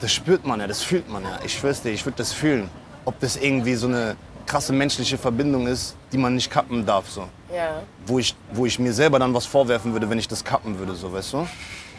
Das 0.00 0.12
spürt 0.12 0.46
man 0.46 0.60
ja, 0.60 0.66
das 0.66 0.82
fühlt 0.82 1.10
man 1.10 1.22
ja. 1.22 1.38
Ich 1.44 1.52
schwör's 1.58 1.82
dir, 1.82 1.90
ich 1.90 2.06
würde 2.06 2.16
das 2.16 2.32
fühlen. 2.32 2.70
Ob 3.04 3.20
das 3.20 3.36
irgendwie 3.36 3.74
so 3.74 3.86
eine 3.86 4.16
krasse 4.46 4.72
menschliche 4.72 5.18
Verbindung 5.18 5.66
ist, 5.66 5.94
die 6.10 6.16
man 6.16 6.34
nicht 6.34 6.50
kappen 6.50 6.86
darf. 6.86 7.10
So. 7.10 7.28
Ja. 7.54 7.82
Wo, 8.06 8.18
ich, 8.18 8.34
wo 8.52 8.64
ich 8.64 8.78
mir 8.78 8.94
selber 8.94 9.18
dann 9.18 9.34
was 9.34 9.44
vorwerfen 9.44 9.92
würde, 9.92 10.08
wenn 10.08 10.18
ich 10.18 10.26
das 10.26 10.42
kappen 10.42 10.78
würde, 10.78 10.94
so, 10.94 11.12
weißt 11.12 11.34
du? 11.34 11.46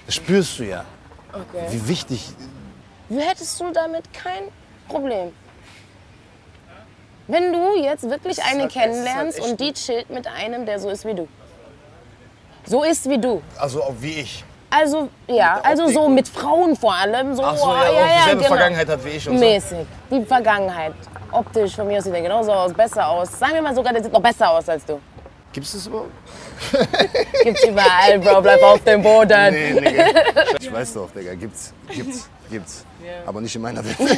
Das 0.08 0.16
spürst 0.16 0.58
du 0.58 0.64
ja. 0.64 0.84
Okay. 1.32 1.68
Wie 1.70 1.88
wichtig. 1.88 2.28
Wie 3.08 3.20
hättest 3.20 3.60
du 3.60 3.72
damit 3.72 4.12
kein 4.14 4.46
Problem? 4.88 5.32
Wenn 7.28 7.54
du 7.54 7.82
jetzt 7.84 8.10
wirklich 8.10 8.42
eine 8.44 8.64
halt- 8.64 8.76
halt 8.76 8.86
kennenlernst 8.86 9.40
und 9.40 9.60
die 9.60 9.74
chillt 9.74 10.10
mit 10.10 10.26
einem, 10.28 10.66
der 10.66 10.80
so 10.80 10.90
ist 10.90 11.06
wie 11.06 11.14
du. 11.14 11.28
So 12.66 12.84
ist 12.84 13.10
wie 13.10 13.18
du. 13.18 13.42
Also 13.58 13.82
wie 14.00 14.20
ich. 14.22 14.44
Also, 14.70 15.10
ja, 15.28 15.60
also 15.64 15.88
so 15.90 16.08
mit 16.08 16.28
Frauen 16.30 16.78
vor 16.78 16.96
allem. 16.96 17.36
So, 17.36 17.44
Ach 17.44 17.58
so, 17.58 17.66
oh, 17.66 17.74
ja, 17.74 17.90
auch 17.90 18.20
dieselbe 18.24 18.44
Vergangenheit 18.46 18.88
hat 18.88 19.04
wie 19.04 19.10
ich 19.10 19.28
und 19.28 19.38
so. 19.38 19.44
Mäßig. 19.44 19.86
Die 20.10 20.26
Vergangenheit. 20.26 20.94
Optisch, 21.32 21.76
von 21.76 21.88
mir 21.88 21.98
aus 21.98 22.06
sieht 22.06 22.14
er 22.14 22.22
genauso 22.22 22.54
aus, 22.54 22.74
besser 22.74 23.08
aus. 23.08 23.38
Sagen 23.38 23.56
wir 23.56 23.62
mal 23.62 23.76
sogar, 23.76 23.92
der 23.92 24.02
sieht 24.04 24.14
noch 24.14 24.22
besser 24.22 24.50
aus 24.50 24.68
als 24.70 24.86
du. 24.86 25.00
Gibt's 25.52 25.74
das 25.74 25.88
überhaupt? 25.88 26.12
Gibt's 27.44 27.66
überall, 27.66 28.20
Bro, 28.20 28.42
bleib 28.42 28.64
auf 28.64 28.82
dem 28.84 29.02
Boden. 29.02 29.54
Nee, 29.54 29.74
Digga. 29.74 30.06
Ich 30.62 30.72
weiß 30.72 30.94
doch, 30.94 31.12
Digga. 31.12 31.34
Gibt's, 31.34 31.74
gibt's, 31.90 32.30
gibt's. 32.50 32.86
Aber 33.26 33.42
nicht 33.42 33.54
in 33.56 33.62
meiner 33.62 33.84
Welt. 33.84 33.98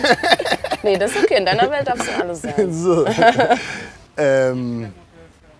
Nee, 0.84 0.98
das 0.98 1.12
ist 1.12 1.24
okay, 1.24 1.38
in 1.38 1.46
deiner 1.46 1.72
Welt 1.72 1.88
darfst 1.88 2.10
du 2.10 2.22
alles 2.22 2.42
sein. 2.42 2.74
So. 2.74 3.06
ähm, 4.18 4.94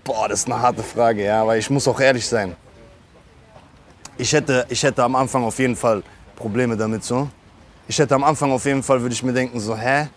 boah, 0.04 0.28
das 0.28 0.40
ist 0.40 0.48
eine 0.52 0.62
harte 0.62 0.84
Frage, 0.84 1.24
ja, 1.24 1.42
aber 1.42 1.56
ich 1.56 1.70
muss 1.70 1.88
auch 1.88 1.98
ehrlich 1.98 2.28
sein. 2.28 2.58
Ich 4.18 4.32
hätte, 4.32 4.66
ich 4.70 4.84
hätte 4.84 5.04
am 5.04 5.16
Anfang 5.16 5.44
auf 5.44 5.58
jeden 5.58 5.76
Fall 5.76 6.04
Probleme 6.36 6.78
damit 6.78 7.04
so. 7.04 7.30
Ich 7.88 7.98
hätte 7.98 8.14
am 8.14 8.24
Anfang 8.24 8.52
auf 8.52 8.64
jeden 8.66 8.84
Fall, 8.84 9.02
würde 9.02 9.14
ich 9.14 9.24
mir 9.24 9.34
denken 9.34 9.60
so, 9.60 9.76
hä, 9.76 10.08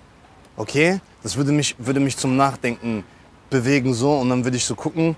okay, 0.57 1.01
das 1.23 1.37
würde 1.37 1.51
mich, 1.51 1.75
würde 1.79 1.99
mich 2.01 2.17
zum 2.17 2.37
Nachdenken 2.37 3.05
bewegen 3.49 3.95
so 3.95 4.19
und 4.19 4.29
dann 4.29 4.45
würde 4.45 4.57
ich 4.57 4.65
so 4.65 4.75
gucken, 4.75 5.17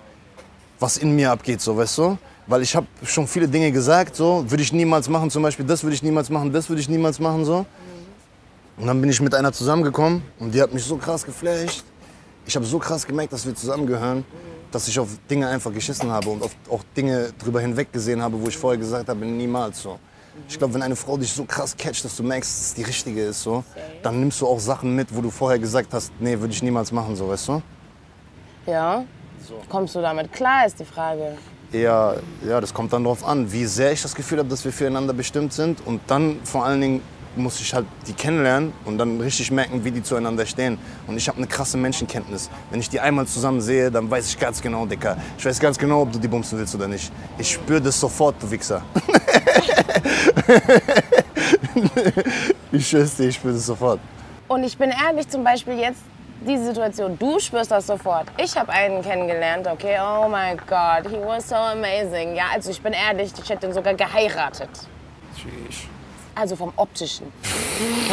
was 0.78 0.96
in 0.96 1.14
mir 1.14 1.30
abgeht, 1.30 1.60
so, 1.60 1.76
weißt 1.76 1.98
du? 1.98 2.18
Weil 2.46 2.62
ich 2.62 2.74
habe 2.74 2.86
schon 3.04 3.26
viele 3.26 3.48
Dinge 3.48 3.72
gesagt, 3.72 4.16
so, 4.16 4.44
würde 4.48 4.62
ich 4.62 4.72
niemals 4.72 5.08
machen, 5.08 5.28
zum 5.28 5.42
Beispiel 5.42 5.66
das 5.66 5.82
würde 5.82 5.94
ich 5.94 6.02
niemals 6.02 6.30
machen, 6.30 6.52
das 6.52 6.68
würde 6.68 6.80
ich 6.80 6.88
niemals 6.88 7.18
machen, 7.18 7.44
so. 7.44 7.66
Und 8.76 8.86
dann 8.86 9.00
bin 9.00 9.10
ich 9.10 9.20
mit 9.20 9.34
einer 9.34 9.52
zusammengekommen 9.52 10.22
und 10.38 10.54
die 10.54 10.62
hat 10.62 10.72
mich 10.72 10.84
so 10.84 10.96
krass 10.96 11.24
geflasht. 11.24 11.84
Ich 12.48 12.56
habe 12.56 12.64
so 12.64 12.78
krass 12.78 13.06
gemerkt, 13.06 13.34
dass 13.34 13.44
wir 13.44 13.54
zusammengehören, 13.54 14.24
dass 14.72 14.88
ich 14.88 14.98
auf 14.98 15.10
Dinge 15.30 15.46
einfach 15.48 15.70
geschissen 15.70 16.10
habe 16.10 16.30
und 16.30 16.42
auf 16.42 16.56
auch 16.70 16.82
Dinge 16.96 17.30
drüber 17.38 17.60
hinweg 17.60 17.92
gesehen 17.92 18.22
habe, 18.22 18.40
wo 18.40 18.48
ich 18.48 18.56
vorher 18.56 18.78
gesagt 18.78 19.06
habe, 19.06 19.26
niemals 19.26 19.82
so. 19.82 19.98
Ich 20.48 20.56
glaube, 20.56 20.72
wenn 20.72 20.80
eine 20.80 20.96
Frau 20.96 21.18
dich 21.18 21.30
so 21.30 21.44
krass 21.44 21.76
catcht, 21.76 22.06
dass 22.06 22.16
du 22.16 22.22
merkst, 22.22 22.50
dass 22.50 22.66
es 22.68 22.74
die 22.74 22.84
richtige 22.84 23.22
ist, 23.22 23.42
so, 23.42 23.64
dann 24.02 24.20
nimmst 24.20 24.40
du 24.40 24.46
auch 24.46 24.60
Sachen 24.60 24.96
mit, 24.96 25.14
wo 25.14 25.20
du 25.20 25.28
vorher 25.28 25.58
gesagt 25.58 25.92
hast, 25.92 26.10
nee, 26.20 26.40
würde 26.40 26.54
ich 26.54 26.62
niemals 26.62 26.90
machen, 26.90 27.16
so, 27.16 27.28
weißt 27.28 27.48
du? 27.48 27.62
Ja? 28.66 29.04
Kommst 29.68 29.94
du 29.94 30.00
damit 30.00 30.32
klar, 30.32 30.64
ist 30.64 30.80
die 30.80 30.86
Frage. 30.86 31.36
Ja, 31.72 32.14
ja, 32.46 32.62
das 32.62 32.72
kommt 32.72 32.94
dann 32.94 33.04
darauf 33.04 33.26
an, 33.26 33.52
wie 33.52 33.66
sehr 33.66 33.92
ich 33.92 34.00
das 34.00 34.14
Gefühl 34.14 34.38
habe, 34.38 34.48
dass 34.48 34.64
wir 34.64 34.72
füreinander 34.72 35.12
bestimmt 35.12 35.52
sind. 35.52 35.86
Und 35.86 36.00
dann 36.06 36.38
vor 36.44 36.64
allen 36.64 36.80
Dingen 36.80 37.02
muss 37.38 37.60
ich 37.60 37.72
halt 37.72 37.86
die 38.06 38.12
kennenlernen 38.12 38.72
und 38.84 38.98
dann 38.98 39.20
richtig 39.20 39.50
merken, 39.50 39.84
wie 39.84 39.90
die 39.90 40.02
zueinander 40.02 40.44
stehen. 40.46 40.78
Und 41.06 41.16
ich 41.16 41.28
habe 41.28 41.38
eine 41.38 41.46
krasse 41.46 41.76
Menschenkenntnis. 41.76 42.50
Wenn 42.70 42.80
ich 42.80 42.88
die 42.90 43.00
einmal 43.00 43.26
zusammen 43.26 43.60
sehe, 43.60 43.90
dann 43.90 44.10
weiß 44.10 44.28
ich 44.28 44.38
ganz 44.38 44.60
genau, 44.60 44.86
Dicker. 44.86 45.16
Ich 45.38 45.44
weiß 45.44 45.58
ganz 45.60 45.78
genau, 45.78 46.02
ob 46.02 46.12
du 46.12 46.18
die 46.18 46.28
bumsen 46.28 46.58
willst 46.58 46.74
oder 46.74 46.88
nicht. 46.88 47.10
Ich 47.38 47.52
spüre 47.52 47.80
das 47.80 47.98
sofort, 47.98 48.42
du 48.42 48.50
Wichser. 48.50 48.82
ich 52.72 52.88
schwör's 52.88 53.16
dir, 53.16 53.28
ich 53.28 53.36
spüre 53.36 53.54
das 53.54 53.66
sofort. 53.66 54.00
Und 54.48 54.64
ich 54.64 54.76
bin 54.76 54.90
ehrlich, 54.90 55.28
zum 55.28 55.44
Beispiel 55.44 55.78
jetzt 55.78 56.00
diese 56.46 56.66
Situation, 56.66 57.18
du 57.18 57.38
spürst 57.38 57.70
das 57.70 57.86
sofort. 57.86 58.26
Ich 58.36 58.56
habe 58.56 58.72
einen 58.72 59.02
kennengelernt, 59.02 59.66
okay, 59.66 59.98
oh 60.00 60.28
my 60.28 60.56
God, 60.66 61.10
he 61.10 61.18
was 61.24 61.48
so 61.48 61.56
amazing. 61.56 62.34
Ja, 62.34 62.44
also 62.54 62.70
ich 62.70 62.80
bin 62.80 62.92
ehrlich, 62.92 63.32
ich 63.42 63.50
hätte 63.50 63.66
ihn 63.66 63.72
sogar 63.72 63.94
geheiratet. 63.94 64.70
Also 66.38 66.54
vom 66.54 66.72
Optischen. 66.76 67.32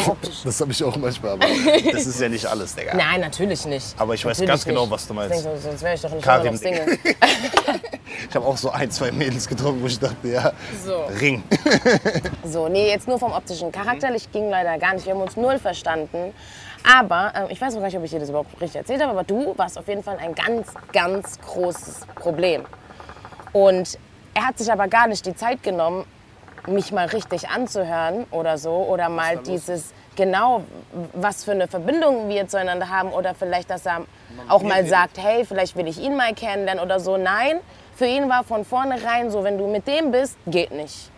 Vom 0.04 0.12
Optischen. 0.14 0.42
Das 0.46 0.60
habe 0.60 0.72
ich 0.72 0.84
auch 0.84 0.96
manchmal, 0.98 1.34
aber 1.34 1.46
das 1.92 2.08
ist 2.08 2.20
ja 2.20 2.28
nicht 2.28 2.46
alles, 2.46 2.74
Digga. 2.74 2.94
Nein, 2.98 3.22
natürlich 3.22 3.66
nicht. 3.66 3.94
Aber 4.00 4.16
ich 4.16 4.26
weiß 4.26 4.40
natürlich 4.40 4.50
ganz 4.50 4.66
genau, 4.66 4.82
nicht. 4.82 4.92
was 4.92 5.08
du 5.08 5.14
meinst. 5.14 5.36
Ich 5.38 5.44
denke, 5.44 5.60
sonst 5.60 5.82
wäre 5.84 5.94
ich 5.94 6.02
doch 6.02 6.12
nicht 6.12 6.26
immer 6.26 6.44
noch 6.44 6.56
Single. 6.58 6.98
Ich 8.30 8.36
habe 8.36 8.48
auch 8.48 8.58
so 8.58 8.70
ein, 8.72 8.90
zwei 8.92 9.12
Mädels 9.12 9.48
getroffen, 9.48 9.82
wo 9.82 9.88
ich 9.88 10.00
dachte, 10.00 10.28
ja, 10.28 10.52
So. 10.86 11.04
Ring. 11.20 11.44
So, 12.44 12.68
nee, 12.70 12.88
jetzt 12.90 13.08
nur 13.08 13.20
vom 13.20 13.32
Optischen. 13.32 13.72
Charakterlich 13.72 14.32
ging 14.32 14.50
leider 14.50 14.78
gar 14.78 14.94
nicht. 14.94 15.06
Wir 15.06 15.14
haben 15.14 15.22
uns 15.22 15.36
null 15.36 15.60
verstanden. 15.60 16.34
Aber, 16.98 17.34
ähm, 17.36 17.48
ich 17.50 17.60
weiß 17.62 17.74
noch 17.74 17.82
gar 17.82 17.88
nicht, 17.88 17.98
ob 17.98 18.04
ich 18.04 18.12
dir 18.12 18.20
das 18.20 18.30
überhaupt 18.30 18.54
richtig 18.62 18.78
erzählt 18.78 19.02
habe, 19.02 19.12
aber 19.12 19.24
du 19.24 19.54
warst 19.58 19.78
auf 19.78 19.88
jeden 19.88 20.02
Fall 20.04 20.18
ein 20.18 20.34
ganz, 20.34 20.68
ganz 20.94 21.40
großes 21.42 22.02
Problem. 22.16 22.64
Und 23.54 23.98
er 24.34 24.48
hat 24.48 24.58
sich 24.58 24.72
aber 24.72 24.88
gar 24.88 25.08
nicht 25.08 25.26
die 25.26 25.36
Zeit 25.36 25.62
genommen, 25.62 26.06
mich 26.68 26.92
mal 26.92 27.08
richtig 27.08 27.50
anzuhören 27.50 28.26
oder 28.32 28.58
so. 28.58 28.74
Oder 28.74 29.10
mal 29.10 29.38
dieses, 29.38 29.94
genau, 30.16 30.64
was 31.14 31.44
für 31.44 31.52
eine 31.52 31.68
Verbindung 31.68 32.30
wir 32.30 32.48
zueinander 32.48 32.90
haben. 32.90 33.12
Oder 33.12 33.36
vielleicht, 33.36 33.70
dass 33.70 33.86
er 33.86 34.02
auch 34.48 34.62
mal 34.62 34.86
sagt, 34.86 35.18
hey, 35.18 35.46
vielleicht 35.46 35.76
will 35.76 35.88
ich 35.88 36.00
ihn 36.00 36.16
mal 36.16 36.34
kennenlernen 36.34 36.84
oder 36.84 37.00
so. 37.00 37.18
Nein, 37.18 37.60
für 37.96 38.06
ihn 38.06 38.30
war 38.30 38.44
von 38.44 38.66
vornherein 38.66 39.32
so, 39.32 39.44
wenn 39.44 39.58
du 39.58 39.68
mit 39.68 39.88
dem 39.88 40.12
bist, 40.12 40.38
geht 40.48 40.72
nicht. 40.72 41.10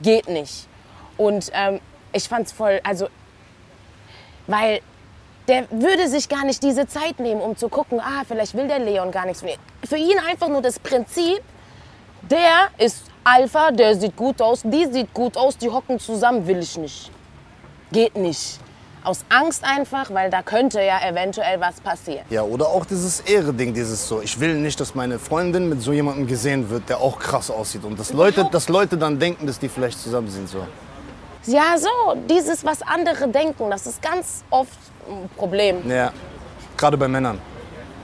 Geht 0.00 0.28
nicht. 0.28 0.68
Und 1.16 1.50
ähm, 1.54 1.80
ich 2.12 2.28
fand's 2.28 2.52
voll, 2.52 2.80
also, 2.84 3.08
weil 4.46 4.80
der 5.48 5.64
würde 5.70 6.08
sich 6.08 6.28
gar 6.28 6.44
nicht 6.44 6.62
diese 6.62 6.86
Zeit 6.86 7.18
nehmen, 7.18 7.40
um 7.40 7.56
zu 7.56 7.68
gucken, 7.68 8.00
ah, 8.00 8.22
vielleicht 8.28 8.54
will 8.54 8.68
der 8.68 8.78
Leon 8.78 9.10
gar 9.10 9.24
nichts 9.24 9.40
von 9.40 9.48
ihr. 9.48 9.56
Für 9.84 9.96
ihn 9.96 10.18
einfach 10.28 10.48
nur 10.48 10.62
das 10.62 10.78
Prinzip, 10.78 11.40
der 12.30 12.68
ist 12.76 13.07
Alpha, 13.30 13.70
der 13.70 13.94
sieht 13.94 14.16
gut 14.16 14.40
aus, 14.40 14.62
die 14.64 14.86
sieht 14.86 15.12
gut 15.12 15.36
aus, 15.36 15.58
die 15.58 15.68
hocken 15.68 15.98
zusammen, 15.98 16.46
will 16.46 16.60
ich 16.60 16.78
nicht. 16.78 17.10
Geht 17.92 18.16
nicht. 18.16 18.58
Aus 19.04 19.24
Angst 19.28 19.64
einfach, 19.64 20.10
weil 20.12 20.30
da 20.30 20.42
könnte 20.42 20.82
ja 20.82 20.98
eventuell 21.06 21.60
was 21.60 21.78
passieren. 21.80 22.24
Ja, 22.30 22.42
oder 22.42 22.68
auch 22.68 22.86
dieses 22.86 23.20
Ehre-Ding, 23.20 23.74
dieses 23.74 24.08
so, 24.08 24.22
ich 24.22 24.40
will 24.40 24.54
nicht, 24.54 24.80
dass 24.80 24.94
meine 24.94 25.18
Freundin 25.18 25.68
mit 25.68 25.82
so 25.82 25.92
jemandem 25.92 26.26
gesehen 26.26 26.70
wird, 26.70 26.88
der 26.88 27.00
auch 27.00 27.18
krass 27.18 27.50
aussieht. 27.50 27.84
Und 27.84 27.98
dass 27.98 28.12
Leute, 28.12 28.48
dass 28.50 28.68
Leute 28.68 28.96
dann 28.96 29.18
denken, 29.18 29.46
dass 29.46 29.58
die 29.58 29.68
vielleicht 29.68 30.00
zusammen 30.00 30.30
sind. 30.30 30.48
So. 30.48 30.66
Ja, 31.46 31.76
so, 31.76 32.16
dieses, 32.28 32.64
was 32.64 32.80
andere 32.82 33.28
denken, 33.28 33.70
das 33.70 33.86
ist 33.86 34.00
ganz 34.00 34.42
oft 34.48 34.78
ein 35.06 35.28
Problem. 35.36 35.88
Ja, 35.90 36.12
gerade 36.76 36.96
bei 36.96 37.08
Männern. 37.08 37.38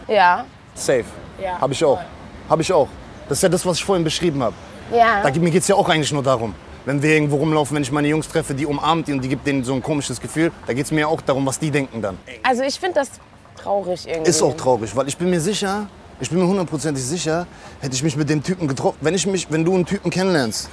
Ja, 0.07 0.45
Safe. 0.75 1.05
Ja. 1.43 1.61
Habe 1.61 1.73
ich 1.73 1.83
auch. 1.83 2.01
Habe 2.49 2.63
ich 2.63 2.73
auch. 2.73 2.89
Das 3.29 3.39
ist 3.39 3.43
ja 3.43 3.49
das, 3.49 3.65
was 3.65 3.79
ich 3.79 3.85
vorhin 3.85 4.05
beschrieben 4.05 4.43
habe. 4.43 4.55
Ja. 4.93 5.23
Da, 5.23 5.39
mir 5.39 5.51
geht 5.51 5.63
es 5.63 5.69
ja 5.69 5.75
auch 5.75 5.89
eigentlich 5.89 6.13
nur 6.13 6.23
darum. 6.23 6.55
Wenn 6.85 7.03
wir 7.03 7.15
irgendwo 7.15 7.37
rumlaufen, 7.37 7.75
wenn 7.75 7.83
ich 7.83 7.93
meine 7.93 8.09
Jungs 8.09 8.29
treffe, 8.29 8.55
die 8.55 8.67
umarmt 8.67 9.09
die 9.09 9.13
und 9.13 9.23
die 9.23 9.29
gibt 9.29 9.47
denen 9.47 9.65
so 9.65 9.73
ein 9.73 9.83
komisches 9.83 10.21
Gefühl, 10.21 10.53
da 10.67 10.75
geht 10.75 10.85
es 10.85 10.93
mir 10.93 11.09
auch 11.09 11.21
darum, 11.23 11.47
was 11.47 11.59
die 11.59 11.71
denken 11.71 12.03
dann. 12.03 12.19
Also 12.43 12.63
ich 12.63 12.79
finde 12.79 12.97
das 12.97 13.11
traurig 13.57 14.07
irgendwie. 14.07 14.29
Ist 14.29 14.43
auch 14.43 14.55
traurig, 14.55 14.95
weil 14.95 15.09
ich 15.09 15.17
bin 15.17 15.31
mir 15.31 15.41
sicher, 15.41 15.87
ich 16.21 16.29
bin 16.29 16.39
mir 16.39 16.47
hundertprozentig 16.47 17.03
sicher, 17.03 17.47
hätte 17.81 17.95
ich 17.95 18.03
mich 18.03 18.17
mit 18.17 18.29
dem 18.29 18.43
Typen 18.43 18.69
getroffen, 18.69 18.99
wenn, 19.01 19.15
ich 19.15 19.27
mich, 19.27 19.51
wenn 19.51 19.65
du 19.65 19.75
einen 19.75 19.87
Typen 19.87 20.11
kennenlernst 20.11 20.69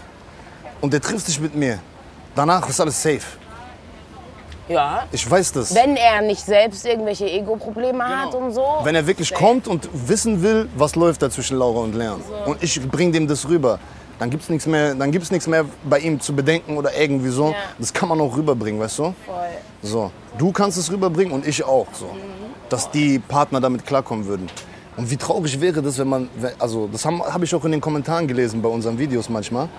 und 0.81 0.91
der 0.91 0.99
trifft 0.99 1.27
sich 1.27 1.39
mit 1.39 1.55
mir, 1.55 1.79
danach 2.35 2.67
ist 2.67 2.81
alles 2.81 3.01
safe. 3.01 3.21
Ja. 4.67 5.03
Ich 5.11 5.29
weiß 5.29 5.53
das. 5.53 5.75
Wenn 5.75 5.95
er 5.95 6.21
nicht 6.21 6.45
selbst 6.45 6.85
irgendwelche 6.85 7.29
Ego-Probleme 7.29 8.03
hat 8.05 8.33
und 8.33 8.53
so. 8.53 8.63
Wenn 8.83 8.95
er 8.95 9.05
wirklich 9.05 9.33
kommt 9.33 9.67
und 9.67 9.89
wissen 9.93 10.41
will, 10.41 10.69
was 10.75 10.95
läuft 10.95 11.21
da 11.21 11.29
zwischen 11.29 11.57
Laura 11.57 11.79
und 11.79 11.95
Leon 11.95 12.21
und 12.45 12.61
ich 12.63 12.81
bring 12.89 13.11
dem 13.11 13.27
das 13.27 13.47
rüber, 13.47 13.79
dann 14.21 14.29
gibt's 14.29 14.49
nichts 14.49 14.67
mehr, 14.67 14.93
dann 14.93 15.11
gibt's 15.11 15.31
nichts 15.31 15.47
mehr 15.47 15.65
bei 15.83 15.97
ihm 15.97 16.19
zu 16.19 16.35
bedenken 16.35 16.77
oder 16.77 16.95
irgendwie 16.95 17.29
so. 17.29 17.47
Ja. 17.47 17.55
Das 17.79 17.91
kann 17.91 18.07
man 18.07 18.21
auch 18.21 18.37
rüberbringen, 18.37 18.79
weißt 18.79 18.99
du? 18.99 19.03
Voll. 19.25 19.35
So, 19.81 20.11
du 20.37 20.51
kannst 20.51 20.77
es 20.77 20.91
rüberbringen 20.91 21.33
und 21.33 21.47
ich 21.47 21.63
auch 21.63 21.87
so, 21.91 22.07
dass 22.69 22.91
die 22.91 23.17
Partner 23.17 23.59
damit 23.59 23.83
klarkommen 23.83 24.27
würden. 24.27 24.47
Und 24.95 25.09
wie 25.09 25.17
traurig 25.17 25.59
wäre 25.59 25.81
das, 25.81 25.97
wenn 25.97 26.07
man, 26.07 26.29
also 26.59 26.87
das 26.91 27.03
habe 27.03 27.17
hab 27.33 27.41
ich 27.41 27.55
auch 27.55 27.65
in 27.65 27.71
den 27.71 27.81
Kommentaren 27.81 28.27
gelesen 28.27 28.61
bei 28.61 28.69
unseren 28.69 28.99
Videos 28.99 29.27
manchmal. 29.27 29.69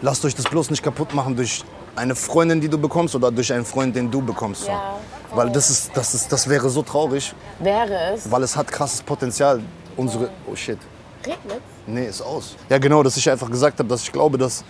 Lasst 0.00 0.24
euch 0.24 0.36
das 0.36 0.44
bloß 0.44 0.70
nicht 0.70 0.84
kaputt 0.84 1.14
machen 1.14 1.34
durch 1.34 1.64
eine 1.96 2.14
Freundin, 2.14 2.60
die 2.60 2.68
du 2.68 2.78
bekommst 2.78 3.16
oder 3.16 3.32
durch 3.32 3.52
einen 3.52 3.64
Freund, 3.64 3.96
den 3.96 4.08
du 4.08 4.22
bekommst. 4.22 4.66
So. 4.66 4.68
Ja, 4.68 4.98
Weil 5.34 5.50
das 5.50 5.68
ist, 5.68 5.90
das 5.94 6.14
ist, 6.14 6.30
das 6.30 6.48
wäre 6.48 6.70
so 6.70 6.82
traurig, 6.82 7.34
Wäre 7.58 8.14
es. 8.14 8.30
weil 8.30 8.44
es 8.44 8.56
hat 8.56 8.70
krasses 8.70 9.02
Potenzial. 9.02 9.60
Unsere, 9.96 10.30
oh 10.46 10.54
shit, 10.54 10.78
Regnet? 11.26 11.60
nee, 11.86 12.06
ist 12.06 12.22
aus. 12.22 12.56
Ja 12.68 12.78
genau, 12.78 13.02
dass 13.02 13.16
ich 13.16 13.30
einfach 13.30 13.50
gesagt 13.50 13.78
habe, 13.78 13.88
dass 13.88 14.02
ich 14.02 14.12
glaube, 14.12 14.38
dass 14.38 14.64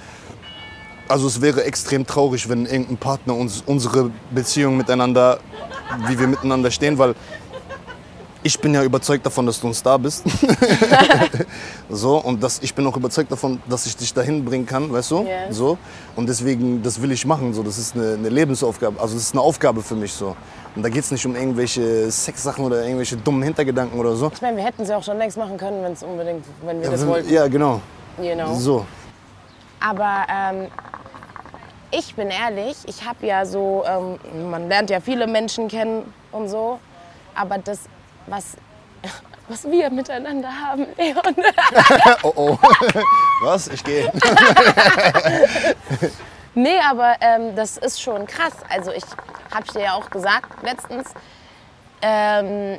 also 1.08 1.26
es 1.26 1.40
wäre 1.40 1.64
extrem 1.64 2.06
traurig, 2.06 2.48
wenn 2.48 2.64
irgendein 2.66 2.96
Partner 2.96 3.34
uns 3.34 3.62
unsere 3.66 4.10
Beziehung 4.30 4.76
miteinander, 4.76 5.38
wie 6.08 6.18
wir 6.18 6.26
miteinander 6.26 6.70
stehen, 6.70 6.98
weil 6.98 7.14
ich 8.44 8.60
bin 8.60 8.74
ja 8.74 8.84
überzeugt 8.84 9.24
davon, 9.26 9.46
dass 9.46 9.58
du 9.60 9.66
ein 9.66 9.74
Star 9.74 9.98
bist. 9.98 10.22
so, 11.88 12.18
und 12.18 12.42
das, 12.42 12.60
ich 12.62 12.74
bin 12.74 12.86
auch 12.86 12.96
überzeugt 12.96 13.32
davon, 13.32 13.60
dass 13.68 13.86
ich 13.86 13.96
dich 13.96 14.12
dahin 14.14 14.44
bringen 14.44 14.66
kann, 14.66 14.92
weißt 14.92 15.10
du? 15.10 15.22
Ja. 15.24 15.50
So. 15.52 15.78
Und 16.14 16.28
deswegen, 16.28 16.82
das 16.82 17.00
will 17.00 17.10
ich 17.12 17.26
machen. 17.26 17.52
So. 17.54 17.62
Das 17.62 17.78
ist 17.78 17.96
eine, 17.96 18.14
eine 18.14 18.28
Lebensaufgabe. 18.28 19.00
Also, 19.00 19.14
das 19.14 19.24
ist 19.24 19.32
eine 19.32 19.40
Aufgabe 19.40 19.82
für 19.82 19.96
mich. 19.96 20.12
So. 20.12 20.36
Und 20.76 20.82
da 20.82 20.88
geht 20.88 21.02
es 21.04 21.10
nicht 21.10 21.24
um 21.26 21.34
irgendwelche 21.34 22.10
Sexsachen 22.10 22.64
oder 22.64 22.82
irgendwelche 22.84 23.16
dummen 23.16 23.42
Hintergedanken 23.42 23.98
oder 23.98 24.14
so. 24.14 24.30
Ich 24.32 24.42
meine, 24.42 24.56
wir 24.56 24.64
hätten 24.64 24.84
sie 24.84 24.94
auch 24.94 25.02
schon 25.02 25.18
längst 25.18 25.36
machen 25.36 25.56
können, 25.56 25.82
wenn 25.82 25.92
es 25.92 26.02
unbedingt, 26.02 26.44
wenn 26.64 26.80
wir 26.80 26.90
das 26.90 27.00
Ja, 27.02 27.06
wollten. 27.08 27.32
ja, 27.32 27.48
genau. 27.48 27.80
You 28.20 28.34
know. 28.34 28.54
So. 28.54 28.86
Aber 29.80 30.26
ähm, 30.30 30.66
ich 31.90 32.14
bin 32.14 32.28
ehrlich, 32.28 32.76
ich 32.86 33.04
habe 33.06 33.26
ja 33.26 33.44
so, 33.46 33.84
ähm, 33.86 34.50
man 34.50 34.68
lernt 34.68 34.90
ja 34.90 35.00
viele 35.00 35.26
Menschen 35.26 35.68
kennen 35.68 36.12
und 36.32 36.48
so, 36.48 36.78
aber 37.34 37.58
das, 37.58 37.80
was, 38.26 38.56
was 39.48 39.64
wir 39.70 39.90
miteinander 39.90 40.48
haben, 40.48 40.86
Leon, 40.96 41.36
Oh 42.22 42.32
oh. 42.34 42.58
Was? 43.42 43.68
Ich 43.68 43.84
gehe. 43.84 44.10
Nee, 46.56 46.78
aber 46.88 47.16
ähm, 47.20 47.56
das 47.56 47.76
ist 47.76 48.00
schon 48.00 48.26
krass. 48.26 48.52
Also 48.68 48.92
ich 48.92 49.02
habe 49.52 49.66
dir 49.72 49.80
ja 49.82 49.94
auch 49.94 50.08
gesagt 50.08 50.62
letztens, 50.62 51.12
ähm, 52.00 52.78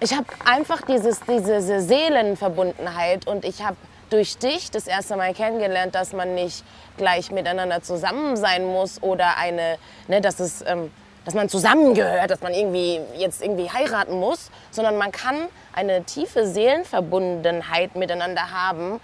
ich 0.00 0.12
habe 0.12 0.26
einfach 0.44 0.82
dieses, 0.82 1.20
diese 1.20 1.80
Seelenverbundenheit 1.80 3.26
und 3.26 3.44
ich 3.44 3.62
habe 3.64 3.76
durch 4.10 4.36
dich 4.36 4.70
das 4.70 4.86
erste 4.86 5.16
Mal 5.16 5.32
kennengelernt, 5.32 5.94
dass 5.94 6.12
man 6.12 6.34
nicht 6.34 6.64
gleich 6.96 7.30
miteinander 7.30 7.82
zusammen 7.82 8.36
sein 8.36 8.64
muss 8.64 9.02
oder 9.02 9.36
eine, 9.38 9.78
ne, 10.08 10.20
dass 10.20 10.40
es, 10.40 10.62
ähm, 10.66 10.90
dass 11.24 11.34
man 11.34 11.48
zusammengehört, 11.48 12.30
dass 12.30 12.40
man 12.40 12.54
irgendwie 12.54 13.00
jetzt 13.16 13.42
irgendwie 13.42 13.70
heiraten 13.70 14.18
muss, 14.18 14.50
sondern 14.70 14.96
man 14.96 15.12
kann 15.12 15.36
eine 15.72 16.04
tiefe 16.04 16.46
Seelenverbundenheit 16.46 17.96
miteinander 17.96 18.50
haben. 18.50 19.00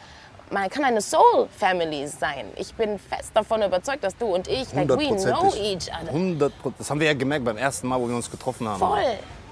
Man 0.50 0.70
kann 0.70 0.84
eine 0.84 1.00
Soul 1.00 1.48
Family 1.56 2.06
sein. 2.06 2.46
Ich 2.56 2.72
bin 2.74 2.98
fest 2.98 3.32
davon 3.34 3.62
überzeugt, 3.62 4.04
dass 4.04 4.16
du 4.16 4.26
und 4.26 4.46
ich, 4.46 4.72
like, 4.72 4.88
we 4.88 5.08
know 5.08 5.52
each 5.56 5.88
other. 5.88 6.08
100 6.08 6.52
Das 6.78 6.88
haben 6.88 7.00
wir 7.00 7.08
ja 7.08 7.14
gemerkt 7.14 7.44
beim 7.44 7.56
ersten 7.56 7.88
Mal, 7.88 8.00
wo 8.00 8.08
wir 8.08 8.14
uns 8.14 8.30
getroffen 8.30 8.68
haben. 8.68 8.78
Voll. 8.78 9.02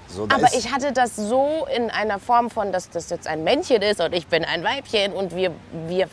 So, 0.07 0.23
Aber 0.23 0.53
ich 0.53 0.71
hatte 0.71 0.91
das 0.93 1.15
so 1.15 1.67
in 1.75 1.89
einer 1.89 2.19
Form 2.19 2.49
von, 2.49 2.71
dass 2.71 2.89
das 2.89 3.09
jetzt 3.09 3.27
ein 3.27 3.43
Männchen 3.43 3.81
ist 3.81 3.99
und 3.99 4.13
ich 4.13 4.27
bin 4.27 4.45
ein 4.45 4.63
Weibchen 4.63 5.13
und 5.13 5.35
wir, 5.35 5.51
wir 5.87 6.07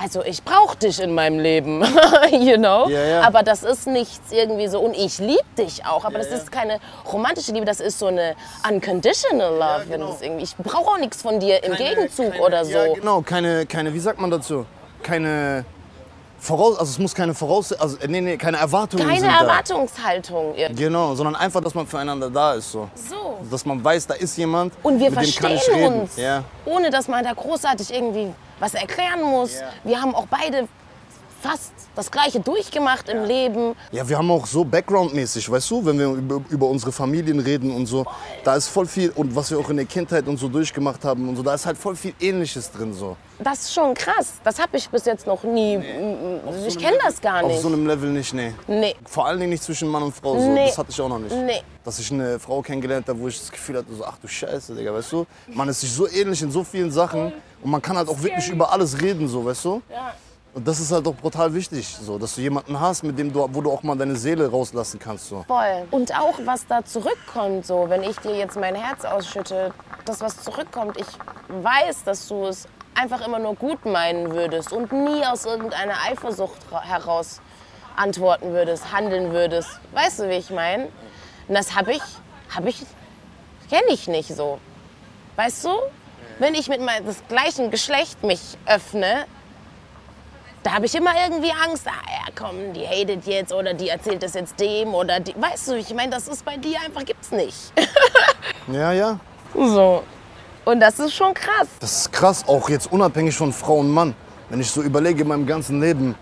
also 0.00 0.22
ich 0.24 0.42
brauche 0.42 0.76
dich 0.76 1.00
in 1.00 1.14
meinem 1.14 1.38
Leben, 1.38 1.82
you 2.30 2.56
know. 2.56 2.88
Ja, 2.88 3.04
ja. 3.04 3.20
Aber 3.22 3.42
das 3.42 3.62
ist 3.62 3.86
nichts 3.86 4.30
irgendwie 4.32 4.68
so 4.68 4.80
und 4.80 4.94
ich 4.94 5.18
liebe 5.18 5.40
dich 5.58 5.84
auch. 5.86 6.04
Aber 6.04 6.18
das 6.18 6.28
ist 6.28 6.52
keine 6.52 6.78
romantische 7.10 7.52
Liebe, 7.52 7.64
das 7.66 7.80
ist 7.80 7.98
so 7.98 8.06
eine 8.06 8.34
unconditional 8.68 9.52
love. 9.54 9.84
wenn 9.88 10.00
genau. 10.00 10.12
das 10.12 10.22
irgendwie, 10.22 10.44
ich 10.44 10.56
brauche 10.56 10.90
auch 10.90 10.98
nichts 10.98 11.22
von 11.22 11.40
dir 11.40 11.62
im 11.64 11.72
Keine- 11.72 11.88
Gegenzug 11.90 12.32
keine, 12.32 12.42
oder 12.42 12.64
so. 12.64 12.70
Ja, 12.72 12.94
genau, 12.94 13.22
keine, 13.22 13.66
keine, 13.66 13.94
wie 13.94 14.00
sagt 14.00 14.20
man 14.20 14.30
dazu? 14.30 14.66
Keine 15.02 15.64
Voraus, 16.46 16.78
also 16.78 16.90
es 16.90 16.98
muss 16.98 17.12
keine 17.14 17.34
Voraus, 17.34 17.72
also 17.72 17.96
äh, 17.98 18.06
nee, 18.06 18.20
nee, 18.20 18.36
keine 18.36 18.58
Erwartungen 18.58 19.06
Keine 19.08 19.26
Erwartungshaltung. 19.26 20.54
da. 20.56 20.68
Genau, 20.68 21.14
sondern 21.16 21.34
einfach, 21.34 21.60
dass 21.60 21.74
man 21.74 21.86
füreinander 21.86 22.30
da 22.30 22.54
ist, 22.54 22.70
so. 22.70 22.88
So. 22.94 23.38
Dass 23.50 23.66
man 23.66 23.82
weiß, 23.82 24.06
da 24.06 24.14
ist 24.14 24.36
jemand, 24.38 24.72
Und 24.84 25.00
wir 25.00 25.10
verstehen 25.12 25.92
uns, 26.02 26.16
Ja. 26.16 26.44
ohne 26.64 26.90
dass 26.90 27.08
man 27.08 27.24
da 27.24 27.32
großartig 27.32 27.92
irgendwie 27.92 28.32
was 28.60 28.74
erklären 28.74 29.22
muss. 29.22 29.54
Ja. 29.54 29.66
Wir 29.84 30.00
haben 30.00 30.14
auch 30.14 30.26
beide 30.30 30.68
fast 31.46 31.72
das 31.94 32.10
Gleiche 32.10 32.40
durchgemacht 32.40 33.08
im 33.08 33.24
Leben. 33.24 33.74
ja, 33.92 34.06
wir 34.08 34.18
haben 34.18 34.30
auch 34.30 34.46
so 34.46 34.64
Background-mäßig, 34.64 35.50
weißt 35.50 35.70
du, 35.70 35.84
wenn 35.86 35.98
wir 35.98 36.06
über, 36.08 36.40
über 36.50 36.66
unsere 36.66 36.92
Familien 36.92 37.40
reden 37.40 37.70
und 37.74 37.86
so, 37.86 38.04
da 38.44 38.54
ist 38.56 38.68
voll 38.68 38.86
viel, 38.86 39.10
und 39.10 39.34
was 39.34 39.50
wir 39.50 39.58
auch 39.58 39.70
in 39.70 39.76
der 39.76 39.86
Kindheit 39.86 40.26
und 40.26 40.36
so 40.36 40.48
durchgemacht 40.48 41.04
haben 41.04 41.28
und 41.28 41.36
so, 41.36 41.42
da 41.42 41.54
ist 41.54 41.64
halt 41.64 41.78
voll 41.78 41.96
viel 41.96 42.14
Ähnliches 42.20 42.70
drin, 42.70 42.92
so. 42.92 43.16
Das 43.38 43.60
ist 43.60 43.74
schon 43.74 43.92
krass. 43.94 44.34
Das 44.44 44.58
habe 44.58 44.76
ich 44.76 44.88
bis 44.88 45.04
jetzt 45.04 45.26
noch 45.26 45.42
nie. 45.42 45.78
ich 46.66 46.78
kenne 46.78 46.96
das 47.04 47.20
gar 47.20 47.42
Auf 47.42 47.50
nicht. 47.50 47.60
so 47.60 47.68
einem 47.68 47.86
Level 47.86 48.10
nicht, 48.10 48.32
nee. 48.32 48.52
nee. 48.66 48.94
Vor 49.04 49.26
allen 49.26 49.38
Dingen 49.38 49.50
nicht 49.50 49.62
zwischen 49.62 49.88
Mann 49.88 50.02
und 50.02 50.14
Frau, 50.14 50.38
so. 50.38 50.52
Nee. 50.52 50.66
das 50.66 50.78
hatte 50.78 50.90
ich 50.90 51.00
auch 51.00 51.08
noch 51.08 51.18
nicht. 51.18 51.34
Nee. 51.34 51.62
Dass 51.84 51.98
ich 51.98 52.10
eine 52.10 52.38
Frau 52.38 52.62
kennengelernt 52.62 53.08
habe, 53.08 53.18
wo 53.20 53.28
ich 53.28 53.38
das 53.38 53.50
Gefühl 53.50 53.76
hatte, 53.78 53.94
so, 53.94 54.04
ach 54.04 54.18
du 54.20 54.26
Scheiße, 54.28 54.74
Digga, 54.74 54.92
weißt 54.92 55.12
du? 55.12 55.26
Man 55.48 55.68
ist 55.68 55.80
sich 55.80 55.92
so 55.92 56.08
ähnlich 56.08 56.42
in 56.42 56.50
so 56.50 56.64
vielen 56.64 56.90
Sachen 56.90 57.32
und 57.62 57.70
man 57.70 57.80
kann 57.80 57.96
halt 57.96 58.08
auch 58.08 58.20
wirklich 58.22 58.48
über 58.48 58.72
alles 58.72 59.00
reden, 59.00 59.28
so, 59.28 59.44
weißt 59.44 59.64
du? 59.64 59.82
Ja. 59.90 60.14
Und 60.56 60.66
das 60.66 60.80
ist 60.80 60.90
halt 60.90 61.06
auch 61.06 61.14
brutal 61.14 61.52
wichtig, 61.52 61.86
so, 62.00 62.18
dass 62.18 62.34
du 62.36 62.40
jemanden 62.40 62.80
hast, 62.80 63.02
mit 63.02 63.18
dem 63.18 63.30
du, 63.30 63.46
wo 63.52 63.60
du 63.60 63.70
auch 63.70 63.82
mal 63.82 63.94
deine 63.94 64.16
Seele 64.16 64.50
rauslassen 64.50 64.98
kannst, 64.98 65.28
so. 65.28 65.44
Voll. 65.46 65.86
Und 65.90 66.18
auch 66.18 66.32
was 66.46 66.66
da 66.66 66.82
zurückkommt, 66.82 67.66
so, 67.66 67.90
wenn 67.90 68.02
ich 68.02 68.16
dir 68.20 68.34
jetzt 68.34 68.56
mein 68.56 68.74
Herz 68.74 69.04
ausschütte, 69.04 69.74
das, 70.06 70.22
was 70.22 70.42
zurückkommt, 70.42 70.96
ich 70.96 71.06
weiß, 71.62 72.04
dass 72.04 72.26
du 72.28 72.46
es 72.46 72.66
einfach 72.94 73.26
immer 73.26 73.38
nur 73.38 73.54
gut 73.54 73.84
meinen 73.84 74.32
würdest 74.32 74.72
und 74.72 74.90
nie 74.92 75.26
aus 75.26 75.44
irgendeiner 75.44 75.92
Eifersucht 76.10 76.56
ra- 76.72 76.80
heraus 76.82 77.42
antworten 77.94 78.54
würdest, 78.54 78.90
handeln 78.90 79.32
würdest. 79.32 79.68
Weißt 79.92 80.20
du, 80.20 80.30
wie 80.30 80.36
ich 80.36 80.48
meine? 80.48 80.88
Das 81.48 81.76
habe 81.76 81.92
ich, 81.92 82.02
habe 82.54 82.70
ich, 82.70 82.78
kenne 83.68 83.88
ich 83.90 84.08
nicht 84.08 84.34
so. 84.34 84.58
Weißt 85.36 85.66
du? 85.66 85.68
Wenn 86.38 86.54
ich 86.54 86.68
mit 86.68 86.80
das 87.06 87.16
gleichen 87.28 87.70
Geschlecht 87.70 88.22
mich 88.22 88.40
öffne, 88.64 89.26
da 90.66 90.72
habe 90.72 90.86
ich 90.86 90.94
immer 90.96 91.12
irgendwie 91.24 91.52
Angst, 91.52 91.86
ah 91.86 91.92
ja 92.10 92.32
komm, 92.34 92.72
die 92.74 92.84
hatet 92.84 93.24
jetzt 93.24 93.52
oder 93.52 93.72
die 93.72 93.88
erzählt 93.88 94.20
das 94.20 94.34
jetzt 94.34 94.58
dem 94.58 94.94
oder 94.94 95.20
die, 95.20 95.32
weißt 95.40 95.68
du, 95.68 95.74
ich 95.74 95.94
meine, 95.94 96.10
das 96.10 96.26
ist 96.26 96.44
bei 96.44 96.56
dir 96.56 96.80
einfach, 96.84 97.04
gibt's 97.04 97.30
nicht. 97.30 97.72
Ja, 98.72 98.92
ja. 98.92 99.20
So. 99.54 100.02
Und 100.64 100.80
das 100.80 100.98
ist 100.98 101.14
schon 101.14 101.32
krass. 101.34 101.68
Das 101.78 101.98
ist 101.98 102.12
krass, 102.12 102.44
auch 102.48 102.68
jetzt 102.68 102.90
unabhängig 102.90 103.36
von 103.36 103.52
Frau 103.52 103.76
und 103.76 103.90
Mann. 103.90 104.12
Wenn 104.50 104.60
ich 104.60 104.68
so 104.68 104.82
überlege 104.82 105.22
in 105.22 105.28
meinem 105.28 105.46
ganzen 105.46 105.80
Leben, 105.80 106.16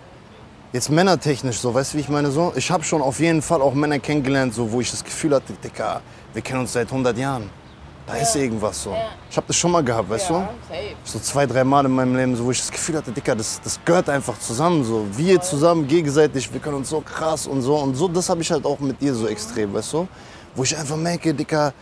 jetzt 0.75 0.91
männertechnisch 0.91 1.59
so, 1.59 1.73
weißt 1.73 1.95
du, 1.95 1.97
wie 1.97 2.03
ich 2.03 2.11
meine 2.11 2.31
so? 2.31 2.53
Ich 2.55 2.71
habe 2.71 2.85
schon 2.85 3.01
auf 3.01 3.19
jeden 3.19 3.41
Fall 3.41 3.63
auch 3.63 3.73
Männer 3.73 3.99
kennengelernt, 3.99 4.53
so, 4.53 4.71
wo 4.71 4.83
ich 4.83 4.91
das 4.91 5.03
Gefühl 5.03 5.35
hatte, 5.35 5.55
Dicker, 5.55 6.03
wir 6.35 6.43
kennen 6.43 6.61
uns 6.61 6.75
seit 6.75 6.89
100 6.89 7.17
Jahren. 7.17 7.49
Da 8.07 8.17
ist 8.17 8.37
irgendwas 8.37 8.83
so. 8.83 8.95
Ich 9.31 9.37
habe 9.37 9.47
das 9.47 9.57
schon 9.57 9.71
mal 9.71 9.83
gehabt, 9.83 10.11
weißt 10.11 10.29
du? 10.29 10.47
So 11.05 11.19
zwei, 11.19 11.47
drei 11.47 11.65
Mal 11.65 11.87
in 11.87 11.93
meinem 11.93 12.15
Leben, 12.15 12.37
so, 12.37 12.45
wo 12.45 12.51
ich 12.51 12.61
das 12.61 12.71
Gefühl 12.71 12.97
hatte, 12.97 13.11
Dicker, 13.11 13.35
das, 13.35 13.61
das 13.63 13.81
gehört 13.83 14.11
einfach 14.11 14.39
zusammen. 14.39 14.85
So. 14.85 15.07
Wir 15.17 15.41
zusammen, 15.41 15.89
gegenseitig, 15.89 16.53
wir 16.53 16.61
können 16.61 16.77
uns 16.77 16.91
so 16.91 17.01
krass 17.01 17.47
und 17.47 17.63
so. 17.63 17.77
Und 17.77 17.95
so, 17.95 18.07
das 18.09 18.29
habe 18.29 18.43
ich 18.43 18.51
halt 18.51 18.67
auch 18.67 18.79
mit 18.79 19.01
dir 19.01 19.15
so 19.15 19.27
extrem, 19.27 19.73
weißt 19.73 19.95
du? 19.95 20.09
Wo 20.55 20.63
ich 20.63 20.77
einfach 20.77 20.97
merke, 20.97 21.33
Dicker, 21.33 21.73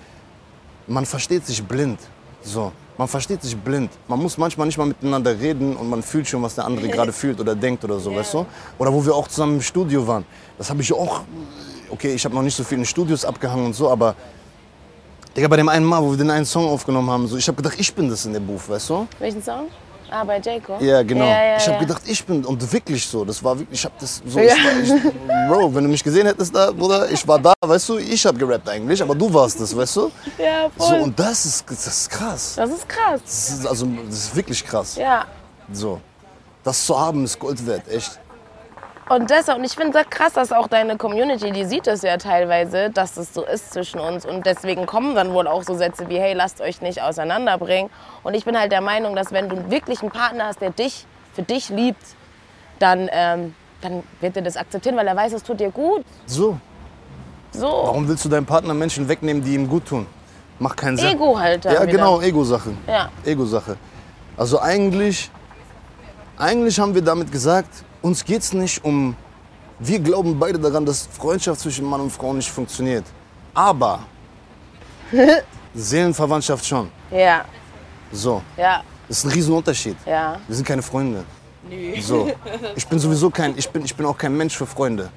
man 0.86 1.04
versteht 1.04 1.44
sich 1.44 1.62
blind. 1.62 1.98
So. 2.42 2.70
Man 2.96 3.08
versteht 3.08 3.42
sich 3.42 3.56
blind. 3.56 3.90
Man 4.06 4.20
muss 4.20 4.38
manchmal 4.38 4.68
nicht 4.68 4.78
mal 4.78 4.86
miteinander 4.86 5.36
reden 5.36 5.74
und 5.74 5.90
man 5.90 6.04
fühlt 6.04 6.28
schon, 6.28 6.40
was 6.42 6.54
der 6.54 6.66
andere 6.66 6.88
gerade 6.96 7.12
fühlt 7.12 7.40
oder 7.40 7.56
denkt 7.56 7.82
oder 7.82 7.98
so, 7.98 8.14
weißt 8.14 8.34
du? 8.34 8.46
Oder 8.78 8.92
wo 8.92 9.04
wir 9.04 9.14
auch 9.14 9.26
zusammen 9.26 9.56
im 9.56 9.62
Studio 9.62 10.06
waren. 10.06 10.24
Das 10.56 10.70
habe 10.70 10.82
ich 10.82 10.92
auch. 10.92 11.22
Okay, 11.90 12.14
ich 12.14 12.24
habe 12.24 12.34
noch 12.34 12.42
nicht 12.42 12.56
so 12.56 12.62
viel 12.62 12.78
in 12.78 12.84
Studios 12.84 13.24
abgehangen 13.24 13.66
und 13.66 13.74
so, 13.74 13.90
aber. 13.90 14.14
Digga, 15.36 15.48
bei 15.48 15.56
dem 15.56 15.68
einen 15.68 15.86
Mal, 15.86 16.02
wo 16.02 16.10
wir 16.10 16.18
den 16.18 16.30
einen 16.30 16.44
Song 16.44 16.68
aufgenommen 16.68 17.08
haben, 17.10 17.26
so, 17.26 17.36
ich 17.36 17.48
habe 17.48 17.56
gedacht, 17.56 17.74
ich 17.78 17.94
bin 17.94 18.08
das 18.10 18.26
in 18.26 18.32
der 18.34 18.40
Booth, 18.40 18.68
weißt 18.68 18.90
du? 18.90 19.06
Welchen 19.18 19.42
Song? 19.42 19.68
Ah, 20.10 20.24
bei 20.24 20.38
Jacob? 20.38 20.78
Ja, 20.82 21.02
genau. 21.02 21.24
Ja, 21.24 21.42
ja, 21.42 21.56
ich 21.56 21.62
habe 21.62 21.72
ja. 21.72 21.78
gedacht, 21.80 22.02
ich 22.04 22.22
bin 22.26 22.44
und 22.44 22.70
wirklich 22.70 23.06
so. 23.06 23.24
Das 23.24 23.42
war 23.42 23.58
wirklich, 23.58 23.78
ich 23.78 23.84
habe 23.86 23.94
das 23.98 24.20
so. 24.26 24.38
Ich 24.38 24.50
war, 24.50 24.82
ich, 24.82 25.48
Bro, 25.48 25.74
wenn 25.74 25.84
du 25.84 25.88
mich 25.90 26.04
gesehen 26.04 26.26
hättest 26.26 26.54
da, 26.54 26.70
Bruder, 26.70 27.10
ich 27.10 27.26
war 27.26 27.38
da, 27.38 27.54
weißt 27.62 27.88
du, 27.88 27.96
ich 27.96 28.26
habe 28.26 28.36
gerappt 28.36 28.68
eigentlich, 28.68 29.00
aber 29.02 29.14
du 29.14 29.32
warst 29.32 29.58
das, 29.58 29.74
weißt 29.74 29.96
du? 29.96 30.10
Ja, 30.36 30.68
So 30.76 30.84
voll. 30.84 31.00
und 31.00 31.18
das 31.18 31.46
ist, 31.46 31.64
das 31.66 31.86
ist 31.86 32.10
krass. 32.10 32.54
das 32.56 32.70
ist 32.70 32.86
krass. 32.86 33.20
Das 33.24 33.50
ist, 33.50 33.66
also, 33.66 33.86
das 34.06 34.14
ist 34.18 34.36
wirklich 34.36 34.62
krass. 34.62 34.96
Ja. 34.96 35.24
So. 35.72 35.98
Das 36.62 36.84
zu 36.84 37.00
haben 37.00 37.24
ist 37.24 37.38
Gold 37.38 37.66
wert, 37.66 37.88
echt. 37.88 38.20
Und 39.08 39.30
deshalb, 39.30 39.58
und 39.58 39.64
ich 39.64 39.72
finde 39.72 39.98
es 39.98 40.08
krass, 40.10 40.32
dass 40.34 40.52
auch 40.52 40.68
deine 40.68 40.96
Community, 40.96 41.50
die 41.50 41.64
sieht 41.64 41.86
es 41.86 42.02
ja 42.02 42.16
teilweise, 42.16 42.88
dass 42.90 43.16
es 43.16 43.34
so 43.34 43.44
ist 43.44 43.72
zwischen 43.72 44.00
uns. 44.00 44.24
Und 44.24 44.46
deswegen 44.46 44.86
kommen 44.86 45.14
dann 45.14 45.32
wohl 45.34 45.46
auch 45.46 45.64
so 45.64 45.74
Sätze 45.74 46.08
wie, 46.08 46.18
hey, 46.18 46.32
lasst 46.34 46.60
euch 46.60 46.80
nicht 46.80 47.02
auseinanderbringen. 47.02 47.90
Und 48.22 48.34
ich 48.34 48.44
bin 48.44 48.58
halt 48.58 48.72
der 48.72 48.80
Meinung, 48.80 49.14
dass 49.16 49.32
wenn 49.32 49.48
du 49.48 49.70
wirklich 49.70 50.00
einen 50.02 50.10
Partner 50.12 50.46
hast, 50.46 50.60
der 50.60 50.70
dich 50.70 51.06
für 51.34 51.42
dich 51.42 51.68
liebt, 51.68 52.02
dann, 52.78 53.08
ähm, 53.12 53.54
dann 53.80 54.02
wird 54.20 54.36
er 54.36 54.42
das 54.42 54.56
akzeptieren, 54.56 54.96
weil 54.96 55.06
er 55.06 55.16
weiß, 55.16 55.32
es 55.32 55.42
tut 55.42 55.60
dir 55.60 55.70
gut. 55.70 56.04
So. 56.26 56.58
So, 57.54 57.66
Warum 57.66 58.08
willst 58.08 58.24
du 58.24 58.30
deinem 58.30 58.46
Partner 58.46 58.72
Menschen 58.72 59.06
wegnehmen, 59.08 59.44
die 59.44 59.54
ihm 59.54 59.68
gut 59.68 59.84
tun? 59.86 60.06
Macht 60.58 60.78
keinen 60.78 60.96
Sinn. 60.96 61.10
Ego 61.10 61.38
halt 61.38 61.64
Ja, 61.66 61.72
wieder. 61.72 61.86
genau, 61.86 62.20
Ego-Sache. 62.22 62.70
Ja. 62.86 63.10
Ego-Sache. 63.26 63.76
Also 64.38 64.58
eigentlich, 64.60 65.30
eigentlich 66.38 66.80
haben 66.80 66.94
wir 66.94 67.02
damit 67.02 67.30
gesagt, 67.30 67.68
uns 68.02 68.24
geht 68.24 68.42
es 68.42 68.52
nicht 68.52 68.84
um. 68.84 69.16
Wir 69.78 69.98
glauben 69.98 70.38
beide 70.38 70.58
daran, 70.58 70.84
dass 70.86 71.06
Freundschaft 71.06 71.60
zwischen 71.60 71.84
Mann 71.86 72.00
und 72.00 72.10
Frau 72.10 72.32
nicht 72.32 72.50
funktioniert. 72.50 73.04
Aber 73.54 74.00
Seelenverwandtschaft 75.74 76.64
schon. 76.66 76.90
Ja, 77.10 77.44
So, 78.12 78.42
ja, 78.56 78.82
das 79.08 79.18
ist 79.18 79.24
ein 79.24 79.30
Riesenunterschied. 79.32 79.96
ja. 80.06 80.38
Wir 80.46 80.56
sind 80.56 80.66
keine 80.66 80.82
Freunde. 80.82 81.24
So. 82.00 82.30
Ich 82.76 82.86
bin 82.86 82.98
sowieso 82.98 83.30
kein, 83.30 83.56
ich 83.56 83.68
bin, 83.70 83.84
ich 83.84 83.94
bin 83.94 84.04
auch 84.06 84.16
kein 84.18 84.36
Mensch 84.36 84.56
für 84.56 84.66
Freunde. 84.66 85.10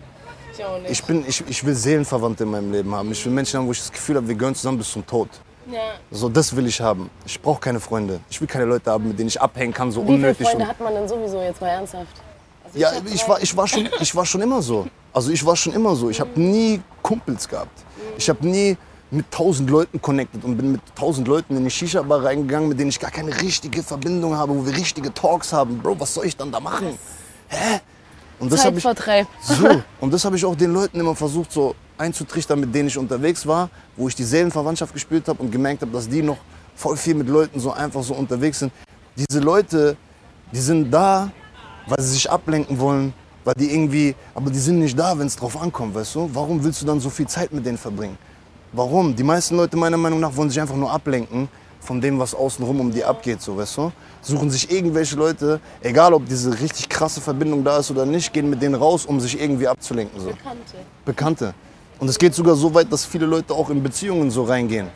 Ich, 0.88 1.04
bin, 1.04 1.26
ich, 1.28 1.44
ich 1.50 1.66
will 1.66 1.76
Seelenverwandte 1.76 2.44
in 2.46 2.52
meinem 2.52 2.72
Leben 2.72 2.96
haben. 2.96 3.12
Ich 3.12 3.26
will 3.26 3.34
Menschen 3.34 3.60
haben, 3.60 3.68
wo 3.68 3.72
ich 3.74 3.80
das 3.80 3.92
Gefühl 3.92 4.16
habe, 4.16 4.28
wir 4.28 4.36
gehören 4.36 4.56
zusammen 4.56 4.78
bis 4.78 4.90
zum 4.92 5.06
Tod. 5.06 5.28
Ja. 5.70 5.80
So, 6.12 6.30
das 6.30 6.56
will 6.56 6.66
ich 6.68 6.80
haben. 6.80 7.10
Ich 7.26 7.42
brauche 7.42 7.60
keine 7.60 7.80
Freunde. 7.80 8.20
Ich 8.30 8.40
will 8.40 8.48
keine 8.48 8.66
Leute 8.66 8.90
haben, 8.92 9.08
mit 9.08 9.20
denen 9.20 9.28
ich 9.28 9.42
abhängen 9.42 9.74
kann, 9.74 9.92
so 9.92 10.02
Wie 10.04 10.06
viele 10.06 10.16
unnötig. 10.18 10.48
Freunde 10.48 10.64
und- 10.64 10.70
hat 10.70 10.80
man 10.80 10.94
denn 10.94 11.08
sowieso 11.08 11.42
jetzt 11.42 11.60
mal 11.60 11.68
ernsthaft? 11.70 12.22
Ja, 12.76 12.92
ich 13.12 13.28
war, 13.28 13.42
ich, 13.42 13.56
war 13.56 13.68
schon, 13.68 13.90
ich 14.00 14.16
war 14.16 14.26
schon 14.26 14.42
immer 14.42 14.62
so. 14.62 14.88
Also 15.14 15.32
ich 15.32 15.46
war 15.46 15.56
schon 15.56 15.74
immer 15.74 15.96
so. 15.96 16.10
Ich 16.10 16.20
habe 16.20 16.40
nie 16.40 16.82
Kumpels 17.02 17.48
gehabt. 17.48 17.84
Ich 18.18 18.30
habe 18.30 18.46
nie 18.46 18.78
mit 19.12 19.32
tausend 19.32 19.70
Leuten 19.70 20.02
connected 20.02 20.44
und 20.44 20.58
bin 20.58 20.74
mit 20.74 20.82
tausend 20.96 21.28
Leuten 21.28 21.54
in 21.54 21.60
eine 21.60 21.70
Shisha-Bar 21.70 22.24
reingegangen, 22.24 22.68
mit 22.68 22.80
denen 22.80 22.90
ich 22.90 23.00
gar 23.00 23.12
keine 23.12 23.40
richtige 23.42 23.82
Verbindung 23.82 24.36
habe, 24.36 24.54
wo 24.56 24.66
wir 24.66 24.76
richtige 24.76 25.14
Talks 25.14 25.54
haben. 25.54 25.78
Bro, 25.78 26.00
was 26.00 26.14
soll 26.14 26.26
ich 26.26 26.36
dann 26.36 26.52
da 26.52 26.60
machen? 26.60 26.98
Hä? 27.48 27.80
Und 28.40 28.52
das 28.52 28.66
habe 28.66 28.78
ich, 28.78 28.84
so, 29.42 29.82
und 30.02 30.14
das 30.14 30.26
habe 30.26 30.36
ich 30.36 30.44
auch 30.44 30.56
den 30.56 30.74
Leuten 30.74 31.00
immer 31.00 31.16
versucht 31.16 31.54
so 31.54 31.74
einzutrichtern, 31.98 32.60
mit 32.60 32.76
denen 32.76 32.90
ich 32.90 32.98
unterwegs 32.98 33.48
war, 33.48 33.70
wo 33.96 34.10
ich 34.10 34.16
die 34.16 34.26
Seelenverwandtschaft 34.26 34.94
gespürt 34.94 35.28
habe 35.30 35.42
und 35.42 35.52
gemerkt 35.52 35.82
habe, 35.82 35.92
dass 35.94 36.10
die 36.10 36.22
noch 36.22 36.38
voll 36.76 36.98
viel 36.98 37.16
mit 37.16 37.30
Leuten 37.30 37.60
so 37.60 37.72
einfach 37.72 38.04
so 38.04 38.14
unterwegs 38.14 38.60
sind. 38.60 38.74
Diese 39.16 39.40
Leute, 39.40 39.96
die 40.52 40.60
sind 40.60 40.92
da, 40.92 41.32
weil 41.88 42.02
sie 42.02 42.12
sich 42.12 42.30
ablenken 42.30 42.80
wollen, 42.80 43.14
weil 43.44 43.54
die 43.56 43.72
irgendwie, 43.72 44.16
aber 44.34 44.50
die 44.50 44.60
sind 44.60 44.80
nicht 44.80 44.98
da, 44.98 45.18
wenn 45.18 45.28
es 45.28 45.36
drauf 45.36 45.62
ankommt, 45.62 45.96
weißt 45.96 46.16
du? 46.16 46.30
Warum 46.34 46.64
willst 46.64 46.82
du 46.82 46.86
dann 46.86 47.00
so 47.00 47.10
viel 47.10 47.28
Zeit 47.28 47.54
mit 47.54 47.66
denen 47.66 47.78
verbringen? 47.78 48.18
Warum? 48.72 49.16
Die 49.16 49.24
meisten 49.24 49.56
Leute 49.56 49.78
meiner 49.78 49.98
Meinung 49.98 50.20
nach 50.20 50.36
wollen 50.36 50.50
sich 50.50 50.60
einfach 50.60 50.76
nur 50.76 50.92
ablenken 50.92 51.48
von 51.80 52.02
dem, 52.02 52.18
was 52.18 52.34
außenrum 52.34 52.80
um 52.80 52.92
die 52.92 53.04
abgeht, 53.04 53.42
so, 53.42 53.56
weißt 53.56 53.78
du? 53.78 53.92
Suchen 54.22 54.50
sich 54.50 54.70
irgendwelche 54.72 55.16
Leute, 55.16 55.60
egal 55.82 56.14
ob 56.14 56.28
diese 56.28 56.60
richtig 56.60 56.90
krasse 56.90 57.22
Verbindung 57.22 57.64
da 57.64 57.78
ist 57.78 57.92
oder 57.92 58.06
nicht, 58.06 58.34
gehen 58.34 58.50
mit 58.50 58.62
denen 58.62 58.76
raus, 58.76 59.06
um 59.06 59.20
sich 59.20 59.40
irgendwie 59.40 59.68
abzulenken, 59.68 60.20
so. 60.20 60.30
Bekannte. 60.30 60.76
Bekannte. 61.06 61.54
Und 62.00 62.10
es 62.10 62.18
geht 62.18 62.34
sogar 62.34 62.56
so 62.56 62.74
weit, 62.74 62.92
dass 62.92 63.06
viele 63.06 63.28
Leute 63.28 63.54
auch 63.54 63.70
in 63.70 63.82
Beziehungen 63.82 64.32
so 64.32 64.44
reingehen. 64.44 64.88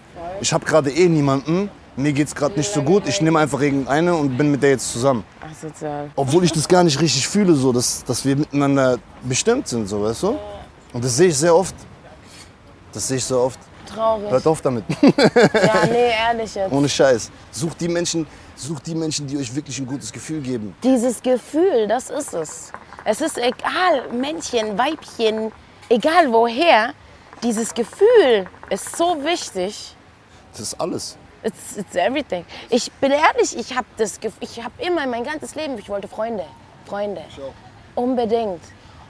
Ich 0.41 0.51
habe 0.51 0.65
gerade 0.65 0.91
eh 0.91 1.07
niemanden, 1.07 1.69
mir 1.99 2.13
geht's 2.13 2.33
gerade 2.33 2.55
nicht 2.55 2.71
so 2.71 2.81
gut, 2.81 3.07
ich 3.07 3.21
nehme 3.21 3.39
einfach 3.39 3.61
irgendeine 3.61 4.15
und 4.15 4.37
bin 4.37 4.51
mit 4.51 4.63
der 4.63 4.71
jetzt 4.71 4.91
zusammen. 4.91 5.23
Asozial. 5.41 6.09
Obwohl 6.15 6.43
ich 6.43 6.51
das 6.51 6.67
gar 6.67 6.83
nicht 6.83 6.99
richtig 6.99 7.27
fühle, 7.27 7.53
so, 7.53 7.71
dass, 7.71 8.03
dass 8.03 8.23
wir 8.25 8.35
miteinander 8.35 8.97
bestimmt 9.23 9.67
sind, 9.67 9.87
so, 9.87 10.01
weißt 10.01 10.23
du? 10.23 10.39
Und 10.93 11.03
das 11.03 11.15
sehe 11.17 11.27
ich 11.27 11.37
sehr 11.37 11.55
oft. 11.55 11.75
Das 12.93 13.07
sehe 13.07 13.17
ich 13.17 13.25
sehr 13.25 13.37
oft. 13.37 13.59
Traurig. 13.85 14.31
Hört 14.31 14.47
auf 14.47 14.61
damit. 14.61 14.83
Ja, 15.01 15.85
nee, 15.85 16.11
ehrlich 16.11 16.53
jetzt. 16.55 16.71
Ohne 16.71 16.87
Scheiß. 16.87 17.31
Sucht 17.51 17.81
die 17.81 17.87
Menschen, 17.87 18.25
sucht 18.55 18.87
die 18.87 18.95
Menschen, 18.95 19.27
die 19.27 19.37
euch 19.37 19.53
wirklich 19.53 19.79
ein 19.79 19.85
gutes 19.85 20.11
Gefühl 20.11 20.41
geben. 20.41 20.75
Dieses 20.83 21.21
Gefühl, 21.21 21.87
das 21.87 22.09
ist 22.09 22.33
es. 22.33 22.71
Es 23.05 23.21
ist 23.21 23.37
egal, 23.37 24.11
Männchen, 24.11 24.77
Weibchen, 24.77 25.51
egal 25.89 26.31
woher, 26.31 26.93
dieses 27.43 27.73
Gefühl 27.73 28.47
ist 28.69 28.95
so 28.95 29.23
wichtig. 29.23 29.95
Das 30.51 30.61
ist 30.61 30.79
alles. 30.79 31.17
It's, 31.43 31.77
it's 31.77 31.95
everything. 31.95 32.45
Ich 32.69 32.91
bin 32.93 33.11
ehrlich, 33.11 33.57
ich 33.57 33.75
habe 33.75 33.87
das 33.97 34.19
ich 34.39 34.63
habe 34.63 34.73
immer 34.79 35.07
mein 35.07 35.23
ganzes 35.23 35.55
Leben, 35.55 35.77
ich 35.77 35.89
wollte 35.89 36.07
Freunde. 36.07 36.45
Freunde. 36.85 37.21
Unbedingt. 37.95 38.61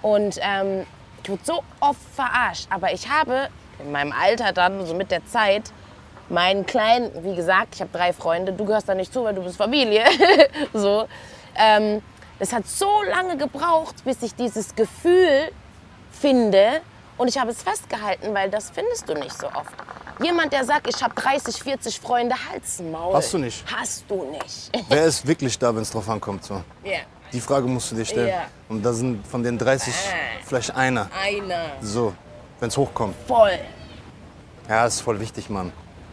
Und 0.02 0.40
ähm, 0.42 0.86
ich 1.24 1.30
wurde 1.30 1.42
so 1.44 1.64
oft 1.80 2.02
verarscht. 2.14 2.68
Aber 2.70 2.94
ich 2.94 3.10
habe 3.10 3.50
in 3.80 3.92
meinem 3.92 4.12
Alter 4.12 4.54
dann, 4.54 4.86
so 4.86 4.94
mit 4.94 5.12
der 5.12 5.26
Zeit, 5.26 5.72
meinen 6.30 6.66
kleinen, 6.66 7.12
wie 7.24 7.36
gesagt, 7.36 7.76
ich 7.76 7.82
habe 7.82 7.92
drei 7.92 8.14
Freunde, 8.14 8.54
du 8.54 8.66
gehörst 8.66 8.88
da 8.88 8.94
nicht 8.94 9.12
zu, 9.12 9.24
weil 9.24 9.34
du 9.34 9.44
bist 9.44 9.58
Familie. 9.58 10.06
so. 10.74 11.08
Ähm, 11.56 12.02
es 12.38 12.54
hat 12.54 12.68
so 12.68 13.04
lange 13.04 13.38
gebraucht, 13.38 14.04
bis 14.06 14.22
ich 14.22 14.36
dieses 14.36 14.76
Gefühl 14.76 15.52
finde. 16.12 16.82
Und 17.18 17.28
ich 17.28 17.38
habe 17.38 17.52
es 17.52 17.62
festgehalten, 17.62 18.34
weil 18.34 18.50
das 18.50 18.70
findest 18.70 19.10
du 19.10 19.14
nicht 19.14 19.38
so 19.38 19.48
oft. 19.48 19.74
Jemand, 20.22 20.52
der 20.52 20.66
sagt, 20.66 20.88
ich 20.94 21.02
habe 21.02 21.14
30, 21.16 21.64
40 21.64 22.00
Freunde, 22.00 22.36
halt's 22.52 22.82
Maul. 22.82 23.14
Hast 23.16 23.34
du 23.34 23.38
nicht. 23.38 23.64
Hast 23.74 24.04
du 24.10 24.26
nicht. 24.32 24.70
Wer 24.90 25.06
ist 25.06 25.26
wirklich 25.26 25.58
da, 25.58 25.74
wenn 25.74 25.82
es 25.82 25.92
drauf 25.92 26.10
ankommt? 26.10 26.44
So? 26.44 26.56
Ja, 26.84 27.00
Die 27.32 27.40
Frage 27.40 27.68
musst 27.68 27.92
du 27.92 27.96
dir 27.96 28.06
stellen. 28.06 28.28
Ja. 28.30 28.42
Und 28.68 28.84
da 28.84 28.92
sind 28.92 29.26
von 29.26 29.42
den 29.44 29.58
30 29.58 29.94
vielleicht 30.46 30.76
einer. 30.76 31.08
einer. 31.24 31.72
So, 31.82 32.14
wenn 32.60 32.68
es 32.70 32.76
hochkommt. 32.78 33.16
Voll. 33.28 33.52
Ja, 34.68 34.84
das 34.84 34.96
ist 34.96 35.02
voll 35.02 35.20
wichtig, 35.20 35.50
Mann. 35.50 35.72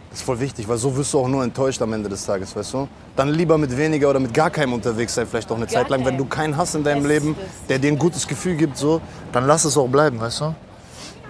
Das 0.09 0.19
ist 0.19 0.25
voll 0.25 0.39
wichtig, 0.39 0.67
weil 0.69 0.77
so 0.77 0.95
wirst 0.95 1.13
du 1.13 1.19
auch 1.19 1.27
nur 1.27 1.43
enttäuscht 1.43 1.81
am 1.81 1.91
Ende 1.91 2.07
des 2.07 2.25
Tages, 2.25 2.55
weißt 2.55 2.73
du? 2.75 2.87
Dann 3.15 3.27
lieber 3.29 3.57
mit 3.57 3.75
weniger 3.75 4.09
oder 4.09 4.19
mit 4.21 4.33
gar 4.33 4.49
keinem 4.49 4.71
unterwegs 4.73 5.13
sein, 5.13 5.27
vielleicht 5.27 5.51
auch 5.51 5.57
eine 5.57 5.67
Zeit 5.67 5.89
lang. 5.89 5.99
Wenn 5.99 6.15
keinem. 6.15 6.17
du 6.17 6.25
keinen 6.25 6.57
hast 6.57 6.75
in 6.75 6.83
deinem 6.83 7.03
Das 7.03 7.11
Leben, 7.11 7.35
der 7.67 7.77
dir 7.77 7.91
ein 7.91 7.99
gutes 7.99 8.25
Gefühl 8.25 8.55
gibt, 8.55 8.77
so, 8.77 9.01
dann 9.33 9.45
lass 9.45 9.65
es 9.65 9.75
auch 9.77 9.87
bleiben, 9.89 10.19
weißt 10.19 10.41
du? 10.41 10.55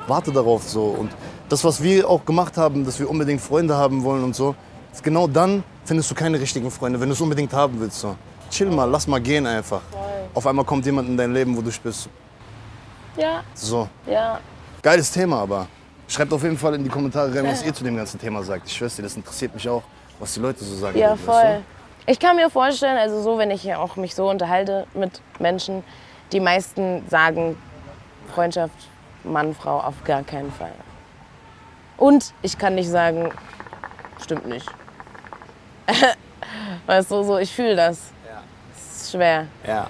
Warte 0.06 0.32
darauf 0.32 0.64
so. 0.70 0.86
Und 0.86 1.12
das, 1.50 1.64
was 1.64 1.82
wir 1.82 2.10
auch 2.10 2.26
gemacht 2.26 2.58
haben, 2.58 2.86
dass 2.86 3.00
wir 3.00 3.10
unbedingt 3.10 3.42
Freunde 3.42 3.76
haben 3.76 4.04
wollen 4.04 4.24
und 4.24 4.36
so, 4.36 4.56
ist 4.92 5.04
genau 5.04 5.28
dann 5.28 5.64
findest 5.86 6.12
du 6.12 6.16
keine 6.16 6.40
richtigen 6.40 6.70
Freunde, 6.70 7.00
wenn 7.00 7.08
du 7.08 7.14
es 7.14 7.22
unbedingt 7.22 7.54
haben 7.54 7.80
willst. 7.80 8.00
So. 8.00 8.16
Chill 8.50 8.70
mal, 8.70 8.86
lass 8.86 9.08
mal 9.08 9.22
gehen 9.22 9.46
einfach. 9.46 9.82
Auf 10.34 10.46
einmal 10.46 10.66
kommt 10.66 10.86
jemand 10.86 11.10
in 11.10 11.18
dein 11.18 11.34
Leben, 11.34 11.56
wo 11.56 11.62
du 11.62 11.72
spürst, 11.72 12.10
Ja, 13.16 13.44
so, 13.54 13.88
ja. 14.06 14.40
Geiles 14.82 15.12
Thema, 15.12 15.42
aber 15.42 15.68
schreibt 16.08 16.32
auf 16.32 16.44
jeden 16.44 16.58
Fall 16.58 16.76
in 16.76 16.84
die 16.84 16.90
Kommentare 16.90 17.34
rein, 17.34 17.48
was 17.48 17.64
ihr 17.64 17.74
zu 17.74 17.84
dem 17.84 17.96
ganzen 17.96 18.20
Thema 18.20 18.44
sagt. 18.44 18.68
Ich 18.68 18.74
schwör's 18.74 18.96
dir, 18.96 19.02
das 19.02 19.16
interessiert 19.16 19.54
mich 19.54 19.68
auch, 19.68 19.84
was 20.20 20.34
die 20.34 20.40
Leute 20.40 20.64
so 20.64 20.76
sagen. 20.76 20.98
Ja, 20.98 21.10
würden, 21.10 21.20
voll. 21.20 21.34
weißt 21.34 21.64
Ich 22.06 22.20
kann 22.20 22.36
mir 22.36 22.50
vorstellen, 22.50 22.98
also 22.98 23.22
so, 23.22 23.38
wenn 23.38 23.52
ich 23.52 23.64
ja 23.64 23.80
auch 23.80 23.96
mich 23.96 24.16
so 24.16 24.30
unterhalte 24.30 24.86
mit 24.94 25.22
Menschen, 25.40 25.84
die 26.32 26.40
meisten 26.40 27.04
sagen 27.10 27.58
Freundschaft 28.34 28.76
Mann, 29.24 29.56
Frau 29.56 29.80
auf 29.80 29.96
gar 30.06 30.24
keinen 30.24 30.52
Fall. 30.52 30.72
Und 31.98 32.34
ich 32.42 32.58
kann 32.58 32.76
nicht 32.76 32.90
sagen, 32.90 33.32
stimmt 34.22 34.48
nicht. 34.48 34.68
weißt 36.86 37.12
du, 37.12 37.24
so, 37.24 37.38
ich 37.38 37.52
fühle 37.52 37.76
das. 37.76 38.12
Ja. 38.26 38.44
Es 38.76 39.04
ist 39.04 39.12
schwer. 39.12 39.48
Ja. 39.66 39.90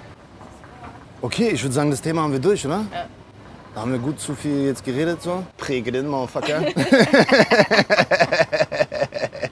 Okay, 1.20 1.50
ich 1.50 1.62
würde 1.62 1.74
sagen, 1.74 1.90
das 1.90 2.00
Thema 2.00 2.22
haben 2.22 2.32
wir 2.32 2.38
durch, 2.38 2.64
oder? 2.66 2.84
Ja. 2.92 3.06
Da 3.74 3.82
haben 3.82 3.92
wir 3.92 3.98
gut 3.98 4.18
zu 4.18 4.34
viel 4.34 4.66
jetzt 4.66 4.84
geredet, 4.84 5.22
so. 5.22 5.44
Präge 5.56 5.92
den 5.92 6.08
Motherfucker. 6.08 6.62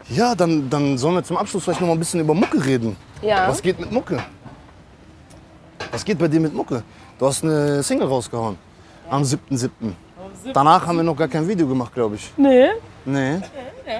ja, 0.08 0.34
dann, 0.34 0.68
dann 0.70 0.98
sollen 0.98 1.16
wir 1.16 1.24
zum 1.24 1.36
Abschluss 1.36 1.64
vielleicht 1.64 1.80
noch 1.80 1.88
mal 1.88 1.94
ein 1.94 1.98
bisschen 1.98 2.20
über 2.20 2.34
Mucke 2.34 2.64
reden. 2.64 2.96
Ja. 3.22 3.48
Was 3.48 3.60
geht 3.62 3.78
mit 3.78 3.92
Mucke? 3.92 4.22
Was 5.92 6.04
geht 6.04 6.18
bei 6.18 6.28
dir 6.28 6.40
mit 6.40 6.54
Mucke? 6.54 6.82
Du 7.18 7.26
hast 7.26 7.44
eine 7.44 7.82
Single 7.82 8.08
rausgehauen. 8.08 8.56
Am 9.08 9.22
7.7. 9.22 9.70
Danach 10.52 10.86
haben 10.86 10.96
wir 10.96 11.02
noch 11.04 11.16
gar 11.16 11.28
kein 11.28 11.46
Video 11.46 11.66
gemacht, 11.66 11.94
glaube 11.94 12.16
ich. 12.16 12.32
Nee. 12.36 12.70
Nee. 13.04 13.40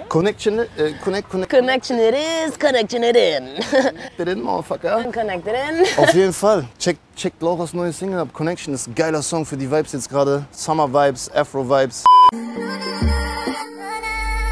Connection, 0.08 0.58
äh, 0.58 0.66
connect, 1.02 1.30
connect, 1.30 1.50
Connection 1.50 1.96
it 1.98 2.14
is, 2.14 2.58
connection 2.58 3.02
it 3.04 3.16
in. 3.16 4.24
den 4.24 4.42
Motherfucker. 4.42 5.04
Connected 5.12 5.54
in. 5.54 6.02
Auf 6.02 6.12
jeden 6.12 6.32
Fall. 6.32 6.64
Checkt 6.78 6.98
check 7.14 7.32
Lauras 7.40 7.72
neue 7.72 7.92
Single 7.92 8.20
ab. 8.20 8.28
Connection 8.32 8.74
ist 8.74 8.88
ein 8.88 8.94
geiler 8.94 9.22
Song 9.22 9.46
für 9.46 9.56
die 9.56 9.70
Vibes 9.70 9.92
jetzt 9.92 10.10
gerade. 10.10 10.44
Summer 10.50 10.92
Vibes, 10.92 11.30
Afro 11.32 11.68
Vibes. 11.68 12.04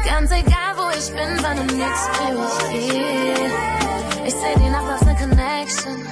Ganz 0.05 0.31
egal, 0.31 0.73
wo 0.77 0.89
ich 0.97 1.09
bin, 1.09 1.43
wenn 1.43 1.67
du 1.67 1.75
nix 1.75 2.07
für 2.13 2.33
mich 2.33 2.89
geht. 2.89 3.51
Ich 4.25 4.33
seh 4.33 4.55
die 4.57 4.69
Nacht 4.69 4.89
als 4.89 5.01
ne 5.01 5.15
Connection. 5.19 6.07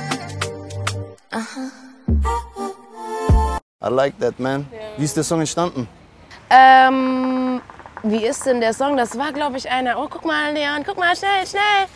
I 3.83 3.89
like 3.89 4.17
that, 4.19 4.39
man. 4.39 4.65
Wie 4.97 5.03
ist 5.05 5.15
der 5.17 5.23
Song 5.23 5.39
entstanden? 5.41 5.87
Ähm, 6.49 7.61
wie 8.03 8.25
ist 8.25 8.45
denn 8.45 8.61
der 8.61 8.73
Song? 8.73 8.95
Das 8.95 9.17
war, 9.17 9.33
glaube 9.33 9.57
ich, 9.57 9.69
einer. 9.69 9.97
Oh, 9.97 10.07
guck 10.09 10.25
mal, 10.25 10.53
Leon, 10.53 10.83
guck 10.85 10.97
mal, 10.97 11.15
schnell, 11.15 11.45
schnell. 11.45 11.87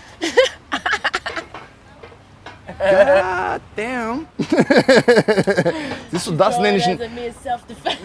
God 2.79 3.61
damn. 3.75 4.27
Siehst 6.11 6.27
du, 6.27 6.31
das 6.33 6.59
nenne 6.59 6.77
ich, 6.77 6.85
ein- 6.85 6.99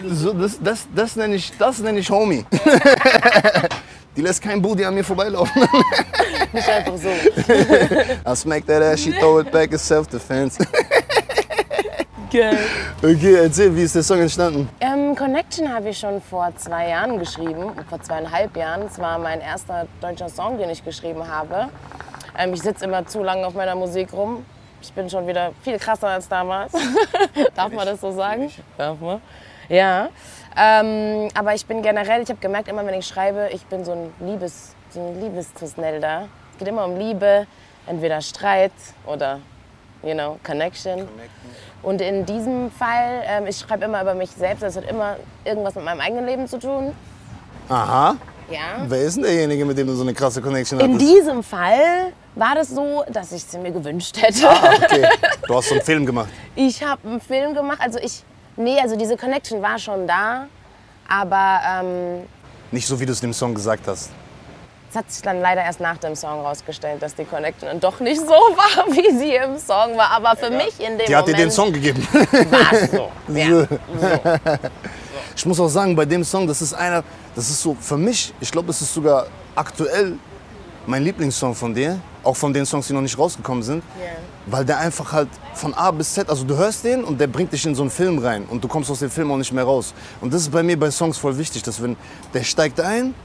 so, 0.09 0.33
das, 0.33 0.57
das, 0.61 0.87
das 0.95 1.15
nenn 1.15 1.33
ich, 1.33 1.51
das 1.57 1.79
ich 1.79 2.09
Homie. 2.09 2.45
Die 4.15 4.21
lässt 4.21 4.41
kein 4.41 4.61
Booty 4.61 4.85
an 4.85 4.93
mir 4.93 5.03
vorbeilaufen. 5.03 5.67
Nicht 6.53 6.69
einfach 6.69 6.93
so. 6.97 7.09
I 8.31 8.35
smack 8.35 8.65
that 8.67 8.81
ass, 8.83 9.01
she 9.01 9.11
throw 9.11 9.39
it 9.39 9.51
back, 9.51 9.73
it's 9.73 9.83
self-defense. 9.85 10.59
Geil. 12.33 12.57
Okay, 13.03 13.35
erzähl, 13.35 13.75
wie 13.75 13.83
ist 13.83 13.93
der 13.93 14.01
Song 14.01 14.19
entstanden? 14.19 14.67
Ähm, 14.79 15.15
Connection 15.15 15.71
habe 15.71 15.89
ich 15.89 15.99
schon 15.99 16.19
vor 16.19 16.51
zwei 16.55 16.89
Jahren 16.89 17.19
geschrieben, 17.19 17.73
vor 17.87 18.01
zweieinhalb 18.01 18.57
Jahren. 18.57 18.87
Es 18.87 18.97
war 18.97 19.19
mein 19.19 19.39
erster 19.39 19.85
deutscher 20.01 20.29
Song, 20.29 20.57
den 20.57 20.71
ich 20.71 20.83
geschrieben 20.83 21.27
habe. 21.27 21.69
Ähm, 22.35 22.55
ich 22.55 22.63
sitze 22.63 22.85
immer 22.85 23.05
zu 23.05 23.21
lange 23.21 23.45
auf 23.45 23.53
meiner 23.53 23.75
Musik 23.75 24.11
rum. 24.13 24.43
Ich 24.81 24.91
bin 24.93 25.11
schon 25.11 25.27
wieder 25.27 25.51
viel 25.61 25.77
krasser 25.77 26.07
als 26.07 26.27
damals. 26.27 26.73
Darf 27.55 27.71
man 27.71 27.85
das 27.85 28.01
so 28.01 28.11
sagen? 28.11 28.51
Darf 28.79 28.99
man. 28.99 29.21
Ja. 29.69 30.09
Ähm, 30.57 31.29
aber 31.35 31.53
ich 31.53 31.67
bin 31.67 31.83
generell, 31.83 32.23
ich 32.23 32.29
habe 32.29 32.39
gemerkt, 32.39 32.67
immer 32.67 32.83
wenn 32.83 32.95
ich 32.95 33.05
schreibe, 33.05 33.49
ich 33.53 33.63
bin 33.67 33.85
so 33.85 33.91
ein 33.91 34.11
Liebes, 34.19 34.73
so 34.89 34.99
ein 34.99 35.21
Liebestusnelder. 35.21 36.29
Es 36.53 36.57
geht 36.57 36.67
immer 36.67 36.85
um 36.85 36.97
Liebe, 36.97 37.45
entweder 37.85 38.21
Streit 38.21 38.71
oder, 39.05 39.39
you 40.01 40.15
know, 40.15 40.39
Connection. 40.43 41.07
Und 41.83 42.01
in 42.01 42.25
diesem 42.25 42.71
Fall, 42.71 43.23
ähm, 43.25 43.45
ich 43.47 43.57
schreibe 43.59 43.85
immer 43.85 44.01
über 44.01 44.13
mich 44.15 44.31
selbst, 44.31 44.63
das 44.63 44.77
hat 44.77 44.85
immer 44.89 45.17
irgendwas 45.43 45.75
mit 45.75 45.83
meinem 45.83 45.99
eigenen 45.99 46.25
Leben 46.25 46.47
zu 46.47 46.57
tun. 46.57 46.93
Aha. 47.69 48.15
ja. 48.49 48.59
Wer 48.87 49.01
ist 49.01 49.15
denn 49.15 49.23
derjenige, 49.23 49.65
mit 49.65 49.77
dem 49.77 49.87
du 49.87 49.93
so 49.93 50.03
eine 50.03 50.13
krasse 50.13 50.41
Connection 50.41 50.79
In 50.79 50.93
hattest? 50.95 51.01
diesem 51.11 51.43
Fall 51.43 52.13
war 52.35 52.55
das 52.55 52.69
so, 52.69 53.03
dass 53.09 53.31
ich 53.31 53.43
sie 53.43 53.57
mir 53.57 53.71
gewünscht 53.71 54.21
hätte. 54.21 54.49
Ah, 54.49 54.73
okay. 54.75 55.07
Du 55.47 55.55
hast 55.55 55.67
so 55.69 55.75
einen 55.75 55.83
Film 55.83 56.05
gemacht. 56.05 56.29
Ich 56.55 56.81
habe 56.81 57.05
einen 57.07 57.19
Film 57.21 57.53
gemacht, 57.53 57.79
also 57.81 57.99
ich, 57.99 58.23
nee, 58.55 58.79
also 58.81 58.95
diese 58.97 59.17
Connection 59.17 59.61
war 59.61 59.77
schon 59.77 60.07
da, 60.07 60.47
aber 61.07 61.59
ähm, 61.81 62.23
Nicht 62.71 62.87
so, 62.87 62.97
wie 62.99 63.05
du 63.05 63.11
es 63.11 63.21
in 63.21 63.29
dem 63.29 63.33
Song 63.33 63.53
gesagt 63.53 63.85
hast. 63.87 64.09
Es 64.93 64.97
hat 64.97 65.11
sich 65.11 65.23
dann 65.23 65.41
leider 65.41 65.63
erst 65.63 65.79
nach 65.79 65.97
dem 65.97 66.15
Song 66.15 66.41
rausgestellt, 66.41 67.01
dass 67.01 67.15
die 67.15 67.25
Connection 67.25 67.67
dann 67.67 67.79
doch 67.79 67.99
nicht 67.99 68.21
so 68.21 68.27
war, 68.27 68.85
wie 68.89 69.17
sie 69.17 69.35
im 69.35 69.57
Song 69.57 69.97
war. 69.97 70.11
Aber 70.11 70.35
für 70.35 70.51
mich 70.51 70.79
in 70.79 70.99
dem 70.99 71.07
Die 71.07 71.15
hat 71.15 71.27
dir 71.27 71.31
Moment 71.31 71.39
den 71.39 71.51
Song 71.51 71.73
gegeben. 71.73 72.07
war 72.11 72.73
es 72.73 72.91
so. 72.91 73.09
Ja. 73.33 73.67
Ich 75.35 75.45
muss 75.47 75.59
auch 75.59 75.67
sagen, 75.67 75.95
bei 75.95 76.05
dem 76.05 76.23
Song, 76.23 76.45
das 76.45 76.61
ist 76.61 76.75
einer, 76.75 77.03
das 77.35 77.49
ist 77.49 77.61
so 77.61 77.75
für 77.79 77.97
mich, 77.97 78.31
ich 78.39 78.51
glaube, 78.51 78.67
das 78.67 78.81
ist 78.81 78.93
sogar 78.93 79.25
aktuell 79.55 80.19
mein 80.85 81.03
Lieblingssong 81.03 81.55
von 81.55 81.73
dir. 81.73 81.99
Auch 82.23 82.35
von 82.35 82.53
den 82.53 82.65
Songs, 82.65 82.87
die 82.87 82.93
noch 82.93 83.01
nicht 83.01 83.17
rausgekommen 83.17 83.63
sind. 83.63 83.83
Weil 84.45 84.63
der 84.63 84.77
einfach 84.77 85.11
halt 85.11 85.29
von 85.55 85.73
A 85.73 85.89
bis 85.89 86.13
Z, 86.13 86.29
also 86.29 86.43
du 86.43 86.55
hörst 86.55 86.83
den 86.85 87.03
und 87.03 87.19
der 87.19 87.27
bringt 87.27 87.51
dich 87.51 87.65
in 87.65 87.73
so 87.73 87.81
einen 87.81 87.91
Film 87.91 88.19
rein 88.19 88.45
und 88.49 88.63
du 88.63 88.67
kommst 88.67 88.91
aus 88.91 88.99
dem 88.99 89.09
Film 89.09 89.31
auch 89.31 89.37
nicht 89.37 89.51
mehr 89.51 89.63
raus. 89.63 89.93
Und 90.21 90.31
das 90.33 90.41
ist 90.43 90.51
bei 90.51 90.61
mir 90.61 90.79
bei 90.79 90.91
Songs 90.91 91.17
voll 91.17 91.35
wichtig, 91.37 91.63
dass 91.63 91.81
wenn 91.81 91.97
der 92.33 92.43
steigt 92.43 92.79
ein, 92.79 93.15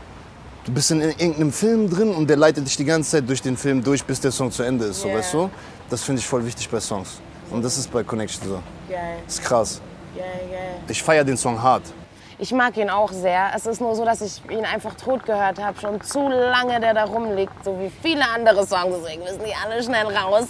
du 0.68 0.74
bist 0.74 0.90
in 0.90 1.00
irgendeinem 1.00 1.50
Film 1.52 1.88
drin 1.88 2.14
und 2.14 2.28
der 2.28 2.36
leitet 2.36 2.66
dich 2.66 2.76
die 2.76 2.84
ganze 2.84 3.10
Zeit 3.12 3.28
durch 3.28 3.40
den 3.40 3.56
Film 3.56 3.82
durch, 3.82 4.04
bis 4.04 4.20
der 4.20 4.30
Song 4.30 4.50
zu 4.52 4.62
Ende 4.62 4.84
ist, 4.86 5.00
so 5.00 5.08
Ja. 5.08 5.14
weißt 5.16 5.32
du? 5.34 5.50
Das 5.88 6.02
finde 6.02 6.20
ich 6.20 6.26
voll 6.26 6.44
wichtig 6.44 6.68
bei 6.68 6.78
Songs. 6.78 7.20
Und 7.50 7.64
das 7.64 7.78
ist 7.78 7.90
bei 7.90 8.02
Connection 8.04 8.46
so. 8.46 8.62
Geil, 8.90 9.00
Das 9.24 9.34
ist 9.34 9.42
krass. 9.44 9.80
geil, 10.14 10.24
geil. 10.50 10.60
Ich 10.88 11.02
feiere 11.02 11.24
den 11.24 11.38
Song 11.38 11.60
hart. 11.62 11.82
Ich 12.38 12.52
mag 12.52 12.76
ihn 12.76 12.90
auch 12.90 13.10
sehr. 13.10 13.50
Es 13.56 13.64
ist 13.66 13.80
nur 13.80 13.96
so, 13.96 14.04
dass 14.04 14.20
ich 14.20 14.42
ihn 14.50 14.64
einfach 14.66 14.94
tot 14.94 15.24
gehört 15.24 15.58
habe. 15.58 15.80
Schon 15.80 16.00
zu 16.02 16.28
lange, 16.28 16.78
der 16.78 16.92
da 16.94 17.04
rumliegt. 17.04 17.64
So 17.64 17.76
wie 17.80 17.90
viele 18.02 18.22
andere 18.32 18.64
Songs. 18.66 18.94
Deswegen 19.02 19.22
müssen 19.24 19.40
die 19.44 19.54
alle 19.64 19.82
schnell 19.82 20.06
raus. 20.14 20.44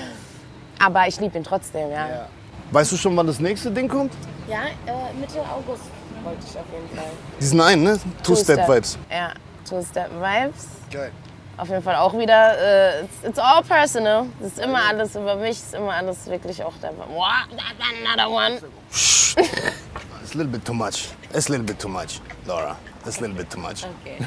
Aber 0.78 1.08
ich 1.08 1.18
liebe 1.18 1.38
ihn 1.38 1.42
trotzdem, 1.44 1.90
ja. 1.90 2.28
Weißt 2.70 2.92
du 2.92 2.96
schon, 2.96 3.16
wann 3.16 3.26
das 3.26 3.40
nächste 3.40 3.70
Ding 3.70 3.88
kommt? 3.88 4.12
Ja, 4.48 4.58
äh, 4.86 5.12
Mitte 5.18 5.40
August 5.40 5.84
wollte 6.22 6.40
ich 6.48 6.58
auf 6.58 6.64
jeden 6.72 6.96
Fall. 6.96 7.10
Diesen 7.40 7.60
einen, 7.60 7.82
ne? 7.84 7.98
Two-Step-Vibes. 8.22 8.98
Ja, 9.10 9.32
Two-Step-Vibes. 9.68 10.66
Geil. 10.90 11.12
Auf 11.58 11.68
jeden 11.68 11.82
Fall 11.82 11.96
auch 11.96 12.12
wieder, 12.12 12.58
äh, 12.58 13.00
it's, 13.04 13.14
it's 13.22 13.38
all 13.38 13.62
personal. 13.62 14.26
Es 14.40 14.48
ist 14.48 14.58
immer 14.58 14.80
alles 14.88 15.16
über 15.16 15.36
mich, 15.36 15.52
es 15.52 15.62
ist 15.64 15.74
immer 15.74 15.94
alles 15.94 16.26
wirklich 16.26 16.62
auch 16.62 16.74
der. 16.82 16.90
Wow, 16.90 17.46
that's 17.50 17.80
another 18.04 18.30
one. 18.30 18.60
It's 18.90 20.34
a 20.34 20.38
little 20.38 20.52
bit 20.52 20.64
too 20.66 20.74
much. 20.74 21.08
It's 21.32 21.48
a 21.48 21.52
little 21.52 21.64
bit 21.64 21.78
too 21.78 21.88
much, 21.88 22.20
Laura. 22.46 22.76
It's 23.06 23.18
a 23.18 23.20
little 23.22 23.36
bit 23.36 23.48
too 23.50 23.60
much. 23.60 23.86
Okay. 24.04 24.18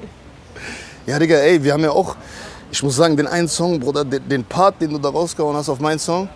Ja, 1.06 1.20
Digga, 1.20 1.36
ey, 1.36 1.62
wir 1.62 1.72
haben 1.72 1.84
ja 1.84 1.92
auch, 1.92 2.16
ich 2.72 2.82
muss 2.82 2.96
sagen, 2.96 3.16
den 3.16 3.28
einen 3.28 3.46
Song, 3.46 3.78
Bruder, 3.78 4.04
den, 4.04 4.28
den 4.28 4.44
Part, 4.44 4.80
den 4.80 4.90
du 4.90 4.98
da 4.98 5.08
rausgehauen 5.08 5.56
hast 5.56 5.68
auf 5.68 5.78
meinen 5.78 6.00
Song. 6.00 6.28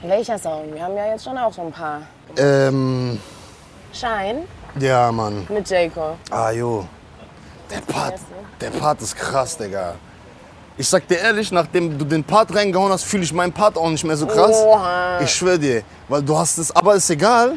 Welcher 0.00 0.38
Song? 0.38 0.72
Wir 0.72 0.82
haben 0.82 0.96
ja 0.96 1.08
jetzt 1.08 1.24
schon 1.24 1.36
auch 1.36 1.52
so 1.52 1.60
ein 1.60 1.70
paar. 1.70 2.00
Ähm, 2.38 3.20
Shine 3.92 4.44
ja, 4.78 5.12
Mann. 5.12 5.46
mit 5.48 5.68
Jacob. 5.68 6.16
Ah, 6.30 6.50
jo. 6.50 6.86
Der 7.70 7.80
Part, 7.80 8.14
der 8.60 8.70
Part 8.70 9.00
ist 9.02 9.16
krass, 9.16 9.56
Digga. 9.56 9.94
Ich 10.76 10.88
sag 10.88 11.06
dir 11.06 11.18
ehrlich, 11.18 11.52
nachdem 11.52 11.96
du 11.96 12.04
den 12.04 12.24
Part 12.24 12.54
reingehauen 12.54 12.90
hast, 12.90 13.04
fühle 13.04 13.22
ich 13.22 13.32
meinen 13.32 13.52
Part 13.52 13.76
auch 13.76 13.88
nicht 13.88 14.04
mehr 14.04 14.16
so 14.16 14.26
krass. 14.26 14.56
Oha. 14.56 15.20
Ich 15.20 15.30
schwör 15.30 15.56
dir, 15.56 15.82
weil 16.08 16.22
du 16.22 16.36
hast 16.36 16.58
es, 16.58 16.74
aber 16.74 16.94
ist 16.96 17.08
egal, 17.10 17.54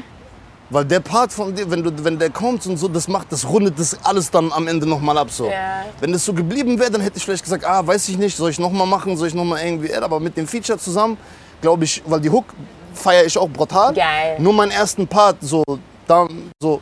weil 0.70 0.86
der 0.86 1.00
Part 1.00 1.32
von 1.32 1.56
dir, 1.56 1.70
wenn, 1.70 1.84
du, 1.84 1.92
wenn 2.04 2.20
der 2.20 2.30
kommt 2.30 2.66
und 2.68 2.78
so, 2.78 2.88
das 2.88 3.08
macht, 3.08 3.32
das 3.32 3.48
rundet 3.48 3.80
das 3.80 3.98
alles 4.04 4.30
dann 4.30 4.52
am 4.52 4.68
Ende 4.68 4.86
nochmal 4.88 5.18
ab 5.18 5.32
so. 5.32 5.48
Ja. 5.48 5.86
Wenn 6.00 6.12
das 6.12 6.26
so 6.26 6.34
geblieben 6.34 6.78
wäre, 6.78 6.92
dann 6.92 7.02
hätte 7.02 7.18
ich 7.18 7.24
vielleicht 7.24 7.44
gesagt, 7.44 7.66
ah, 7.66 7.86
weiß 7.86 8.08
ich 8.10 8.18
nicht, 8.18 8.38
soll 8.38 8.52
ich 8.52 8.60
nochmal 8.60 8.86
machen, 8.86 9.18
soll 9.18 9.30
ich 9.30 9.34
nochmal 9.34 9.66
irgendwie, 9.66 9.94
aber 9.96 10.20
mit 10.20 10.38
dem 10.38 10.48
Feature 10.48 10.78
zusammen, 10.78 11.18
glaube 11.62 11.86
ich, 11.86 12.04
weil 12.06 12.20
die 12.20 12.30
Hook 12.30 12.46
feiere 12.94 13.26
ich 13.26 13.38
auch 13.38 13.50
brutal. 13.50 13.94
Geil. 13.94 14.36
Nur 14.40 14.54
meinen 14.54 14.72
ersten 14.72 15.08
Part, 15.08 15.38
so, 15.42 15.64
da, 16.06 16.28
so, 16.62 16.82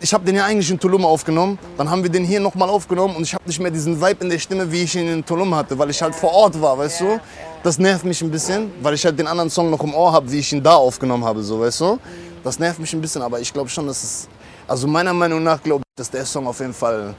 ich 0.00 0.14
habe 0.14 0.24
den 0.24 0.36
ja 0.36 0.44
eigentlich 0.46 0.70
in 0.70 0.78
Tulum 0.78 1.04
aufgenommen, 1.04 1.58
dann 1.76 1.90
haben 1.90 2.02
wir 2.02 2.10
den 2.10 2.24
hier 2.24 2.40
nochmal 2.40 2.68
aufgenommen 2.70 3.16
und 3.16 3.22
ich 3.22 3.34
habe 3.34 3.44
nicht 3.46 3.60
mehr 3.60 3.70
diesen 3.70 4.00
Vibe 4.00 4.24
in 4.24 4.30
der 4.30 4.38
Stimme, 4.38 4.70
wie 4.72 4.82
ich 4.82 4.94
ihn 4.96 5.08
in 5.08 5.24
Tulum 5.24 5.54
hatte, 5.54 5.78
weil 5.78 5.90
ich 5.90 6.00
halt 6.00 6.14
vor 6.14 6.32
Ort 6.32 6.60
war, 6.60 6.76
weißt 6.78 7.00
du? 7.02 7.20
Das 7.62 7.78
nervt 7.78 8.04
mich 8.04 8.22
ein 8.22 8.30
bisschen, 8.30 8.72
weil 8.82 8.94
ich 8.94 9.04
halt 9.04 9.18
den 9.18 9.26
anderen 9.26 9.50
Song 9.50 9.68
noch 9.70 9.82
im 9.82 9.94
Ohr 9.94 10.12
habe, 10.12 10.30
wie 10.32 10.38
ich 10.38 10.52
ihn 10.52 10.62
da 10.62 10.74
aufgenommen 10.74 11.24
habe, 11.24 11.42
so, 11.42 11.60
weißt 11.60 11.80
du? 11.82 11.98
Das 12.42 12.58
nervt 12.58 12.78
mich 12.78 12.92
ein 12.94 13.00
bisschen, 13.00 13.20
aber 13.20 13.40
ich 13.40 13.52
glaube 13.52 13.68
schon, 13.68 13.86
dass 13.86 14.02
es, 14.02 14.28
also 14.66 14.86
meiner 14.86 15.12
Meinung 15.12 15.42
nach 15.42 15.62
glaube 15.62 15.82
ich, 15.86 15.96
dass 15.96 16.10
der 16.10 16.24
Song 16.24 16.46
auf 16.46 16.58
jeden 16.60 16.72
Fall, 16.72 17.14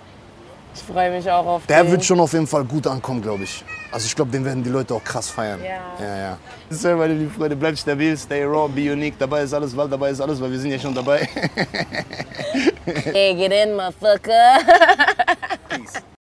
Ich 0.73 0.81
freue 0.81 1.11
mich 1.11 1.29
auch 1.29 1.45
auf 1.45 1.65
der 1.67 1.83
den. 1.83 1.91
wird 1.91 2.03
schon 2.03 2.19
auf 2.19 2.33
jeden 2.33 2.47
Fall 2.47 2.63
gut 2.65 2.87
ankommen, 2.87 3.21
glaube 3.21 3.43
ich. 3.43 3.63
Also 3.91 4.05
ich 4.05 4.15
glaube, 4.15 4.31
den 4.31 4.45
werden 4.45 4.63
die 4.63 4.69
Leute 4.69 4.93
auch 4.93 5.03
krass 5.03 5.29
feiern. 5.29 5.59
Ja. 5.63 5.81
Ja, 5.99 6.17
ja. 6.17 6.37
So, 6.69 6.95
meine 6.95 7.13
lieben 7.13 7.31
Freunde, 7.31 7.55
bleibt 7.55 7.77
stabil, 7.77 8.15
stay 8.17 8.43
raw, 8.45 8.69
be 8.69 8.91
unique. 8.91 9.15
Dabei 9.19 9.43
ist 9.43 9.53
alles, 9.53 9.75
weil 9.75 9.89
dabei 9.89 10.11
ist 10.11 10.21
alles, 10.21 10.41
weil 10.41 10.51
wir 10.51 10.59
sind 10.59 10.71
ja 10.71 10.79
schon 10.79 10.95
dabei. 10.95 11.27
Hey, 12.85 13.35
get 13.35 13.51
in, 13.51 13.75
motherfucker. 13.75 14.59
Peace. 15.69 16.01